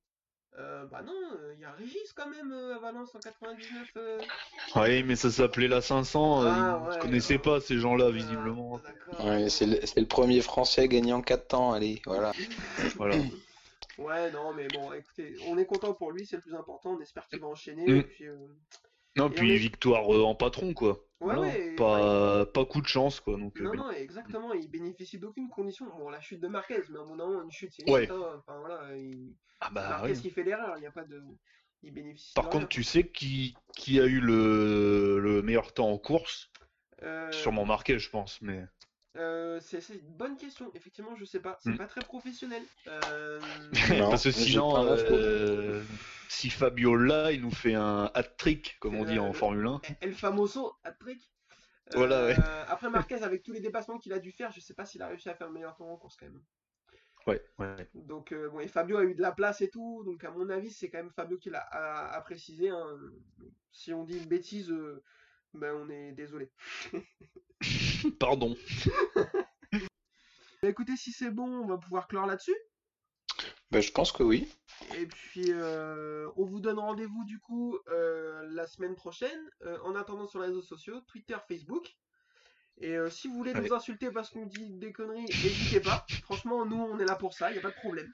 Euh, 0.57 0.85
bah 0.87 1.03
non, 1.03 1.13
il 1.55 1.61
y 1.61 1.65
a 1.65 1.73
Régis 1.73 2.13
quand 2.15 2.29
même 2.29 2.53
euh, 2.53 2.77
à 2.77 2.79
Valence 2.79 3.13
en 3.15 3.19
99. 3.19 3.91
euh. 3.97 4.21
Ouais, 4.77 5.03
mais 5.03 5.17
ça 5.17 5.31
s'appelait 5.31 5.67
la 5.67 5.81
500. 5.81 6.45
euh, 6.45 6.49
Ah, 6.49 6.81
ils 6.81 6.89
ouais, 6.91 6.99
connaissaient 7.01 7.35
ouais. 7.35 7.41
pas 7.41 7.61
ces 7.61 7.79
gens-là, 7.79 8.07
Ah, 8.09 8.13
visiblement. 8.13 8.81
Ouais, 9.19 9.49
c'est 9.49 9.67
le, 9.67 10.07
premier 10.07 10.41
français 10.43 10.89
en 11.13 11.23
4 11.23 11.49
temps, 11.49 11.73
allez, 11.73 12.01
voilà. 12.07 12.33
Voilà. 12.97 13.17
Ouais, 13.99 14.31
non, 14.33 14.53
mais 14.55 14.69
bon, 14.69 14.93
écoutez, 14.93 15.37
on 15.47 15.57
est 15.59 15.67
content 15.67 15.93
pour 15.93 16.13
lui, 16.13 16.27
c'est 16.27 16.37
le 16.37 16.43
plus 16.43 16.55
important. 16.55 16.97
On 16.99 17.01
espère 17.01 17.27
qu'il 17.29 17.41
va 17.41 17.47
enchaîner. 17.47 17.87
Mm. 17.87 17.97
Et 17.97 18.03
puis, 18.03 18.27
euh, 18.27 18.37
Non, 19.17 19.29
Et 19.29 19.35
puis 19.35 19.57
victoire 19.59 20.13
euh, 20.15 20.23
en 20.23 20.35
patron, 20.35 20.75
quoi. 20.75 21.05
Ouais, 21.21 21.35
Voilà. 21.35 21.41
ouais, 21.43 21.75
pas, 21.77 22.47
pas 22.47 22.65
coup 22.65 22.81
de 22.83 22.87
chance, 22.87 23.21
quoi. 23.21 23.37
Donc, 23.39 23.59
euh, 23.61 23.65
Non, 23.65 23.75
non, 23.75 23.91
exactement, 23.93 24.53
il 24.53 24.69
bénéficie 24.69 25.19
d'aucune 25.19 25.49
condition. 25.49 25.87
Bon, 25.87 26.11
la 26.11 26.21
chute 26.21 26.41
de 26.41 26.49
Marquez, 26.49 26.83
mais 26.91 26.99
à 26.99 27.03
un 27.03 27.07
moment, 27.07 27.43
une 27.43 27.51
chute, 27.51 27.73
c'est 27.73 27.89
Ouais. 27.91 28.11
Enfin, 28.11 28.59
voilà, 28.61 28.97
il... 28.97 29.35
Ah 29.61 29.71
bah 29.73 29.89
Marquez 29.89 30.15
qui 30.15 30.31
fait 30.31 30.43
l'erreur, 30.43 30.75
il 30.77 30.81
n'y 30.81 30.87
a 30.87 30.91
pas 30.91 31.05
de. 31.05 31.23
Il 31.83 31.93
bénéficie 31.93 32.35
Par 32.35 32.47
contre, 32.47 32.59
rien. 32.59 32.67
tu 32.67 32.83
sais 32.83 33.07
qui, 33.09 33.55
qui 33.77 34.01
a 34.01 34.05
eu 34.07 34.21
le, 34.21 35.19
le 35.21 35.43
meilleur 35.43 35.73
temps 35.73 35.91
en 35.91 35.99
course? 35.99 36.51
Euh, 37.03 37.31
Sûrement 37.31 37.65
Marquez, 37.65 37.99
je 37.99 38.11
pense, 38.11 38.41
mais 38.43 38.65
Euh, 39.17 39.61
c'est 39.61 39.79
une 39.91 40.01
bonne 40.17 40.37
question. 40.37 40.71
Effectivement, 40.75 41.15
je 41.17 41.25
sais 41.25 41.41
pas. 41.41 41.57
C'est 41.63 41.71
Mm. 41.71 41.79
pas 41.79 41.87
très 41.87 42.01
professionnel. 42.01 42.63
Euh, 42.89 43.41
Non, 44.07 44.11
Parce 44.11 44.25
que 44.25 44.31
sinon, 44.33 44.75
euh, 44.87 45.83
si 46.29 46.51
Fabio 46.51 46.97
là, 46.97 47.31
il 47.33 47.41
nous 47.43 47.51
fait 47.53 47.75
un 47.75 48.11
hat-trick, 48.15 48.77
comme 48.81 48.97
on 48.97 49.05
dit 49.05 49.19
en 49.19 49.33
Formule 49.33 49.67
1. 49.67 49.81
El 50.01 50.15
Famoso, 50.15 50.75
hat-trick. 50.83 51.21
Voilà, 51.93 52.25
ouais. 52.25 52.37
Euh, 52.39 52.65
Après 52.69 52.91
Marquez, 52.91 53.23
avec 53.23 53.43
tous 53.43 53.53
les 53.53 53.61
dépassements 53.61 53.99
qu'il 53.99 54.13
a 54.15 54.19
dû 54.19 54.33
faire, 54.33 54.51
je 54.51 54.59
sais 54.61 54.75
pas 54.75 54.85
s'il 54.87 55.03
a 55.03 55.07
réussi 55.09 55.29
à 55.29 55.35
faire 55.35 55.47
le 55.49 55.53
meilleur 55.53 55.77
temps 55.77 55.91
en 55.91 55.97
course 55.97 56.17
quand 56.17 56.27
même. 56.27 56.43
Ouais, 57.27 57.41
ouais. 57.59 57.89
Donc, 57.95 58.33
euh, 58.33 58.49
bon, 58.51 58.61
et 58.61 58.69
Fabio 58.69 58.99
a 58.99 59.05
eu 59.05 59.15
de 59.15 59.23
la 59.23 59.33
place 59.33 59.61
et 59.63 59.71
tout. 59.71 60.03
Donc, 60.05 60.25
à 60.25 60.31
mon 60.31 60.51
avis, 60.51 60.71
c'est 60.71 60.91
quand 60.91 60.99
même 60.99 61.11
Fabio 61.13 61.39
qui 61.39 61.51
l'a 61.51 61.61
a, 61.61 62.15
a 62.17 62.21
précisé. 62.21 62.69
hein. 62.71 62.99
Si 63.71 63.93
on 63.95 64.05
dit 64.05 64.17
une 64.19 64.27
bêtise, 64.29 64.71
euh, 64.71 65.03
ben, 65.55 65.75
on 65.75 65.89
est 65.89 66.13
désolé. 66.13 66.51
Pardon. 68.19 68.57
Bah, 70.63 70.71
écoutez, 70.71 70.97
si 70.97 71.13
c'est 71.13 71.31
bon, 71.31 71.47
on 71.47 71.67
va 71.67 71.77
pouvoir 71.77 72.09
clore 72.09 72.27
là-dessus. 72.27 72.57
Bah, 73.71 73.81
je 73.81 73.91
pense 73.91 74.13
que 74.13 74.23
oui. 74.23 74.49
Et 74.97 75.07
puis, 75.07 75.47
euh, 75.49 76.29
on 76.37 76.45
vous 76.45 76.61
donne 76.61 76.79
rendez-vous 76.79 77.25
du 77.25 77.39
coup 77.39 77.79
euh, 77.89 78.49
la 78.51 78.67
semaine 78.67 78.95
prochaine. 78.95 79.39
Euh, 79.67 79.77
en 79.85 79.95
attendant 79.95 80.27
sur 80.27 80.41
les 80.41 80.47
réseaux 80.47 80.63
sociaux, 80.63 81.01
Twitter, 81.09 81.37
Facebook. 81.49 81.95
Et 82.81 82.97
si 83.09 83.29
vous 83.29 83.35
voulez 83.35 83.53
Allez. 83.53 83.69
nous 83.69 83.75
insulter 83.75 84.11
parce 84.11 84.31
qu'on 84.31 84.47
dit 84.47 84.71
des 84.79 84.91
conneries, 84.91 85.27
n'hésitez 85.27 85.81
pas. 85.81 86.05
Franchement, 86.25 86.67
nous, 86.67 86.77
on 86.77 86.99
est 86.99 87.05
là 87.05 87.15
pour 87.15 87.33
ça, 87.33 87.53
il 87.53 87.59
a 87.59 87.61
pas 87.61 87.71
de 87.71 87.77
problème. 87.77 88.13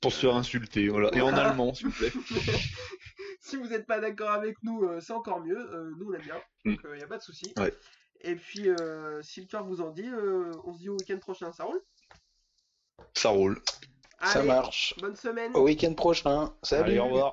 Pour 0.00 0.10
se 0.10 0.20
faire 0.20 0.36
insulter, 0.36 0.88
voilà. 0.88 1.10
Et 1.12 1.20
en 1.20 1.34
allemand, 1.34 1.74
s'il 1.74 1.88
vous 1.88 1.92
plaît. 1.92 2.10
si 3.40 3.56
vous 3.56 3.66
n'êtes 3.66 3.86
pas 3.86 4.00
d'accord 4.00 4.30
avec 4.30 4.56
nous, 4.62 4.88
c'est 5.00 5.12
encore 5.12 5.40
mieux. 5.42 5.92
Nous, 5.98 6.06
on 6.08 6.14
aime 6.14 6.22
bien. 6.22 6.40
Donc, 6.64 6.80
il 6.82 6.96
n'y 6.96 7.02
a 7.02 7.06
pas 7.08 7.18
de 7.18 7.22
souci. 7.22 7.52
Ouais. 7.58 7.74
Et 8.22 8.34
puis, 8.34 8.68
euh, 8.68 9.22
si 9.22 9.40
le 9.40 9.46
cœur 9.46 9.64
vous 9.64 9.80
en 9.80 9.90
dit, 9.90 10.06
euh, 10.08 10.52
on 10.64 10.74
se 10.74 10.78
dit 10.78 10.88
au 10.88 10.96
week-end 10.96 11.18
prochain, 11.18 11.52
ça 11.52 11.64
roule? 11.64 11.80
Ça 13.14 13.30
roule. 13.30 13.60
Ça 14.22 14.42
marche. 14.42 14.94
Bonne 15.00 15.16
semaine. 15.16 15.52
Au 15.54 15.62
week-end 15.62 15.94
prochain. 15.94 16.52
Salut. 16.62 16.90
Allez, 16.90 16.98
au 16.98 17.04
revoir. 17.06 17.32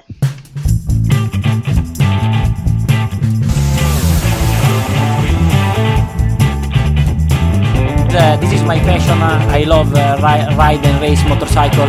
Uh, 8.19 8.35
this 8.37 8.51
is 8.51 8.63
my 8.63 8.79
passion. 8.79 9.21
Uh, 9.21 9.45
I 9.51 9.63
love 9.63 9.93
uh, 9.93 10.17
ri- 10.17 10.55
ride 10.55 10.83
and 10.85 10.99
race 11.01 11.23
motorcycle. 11.29 11.85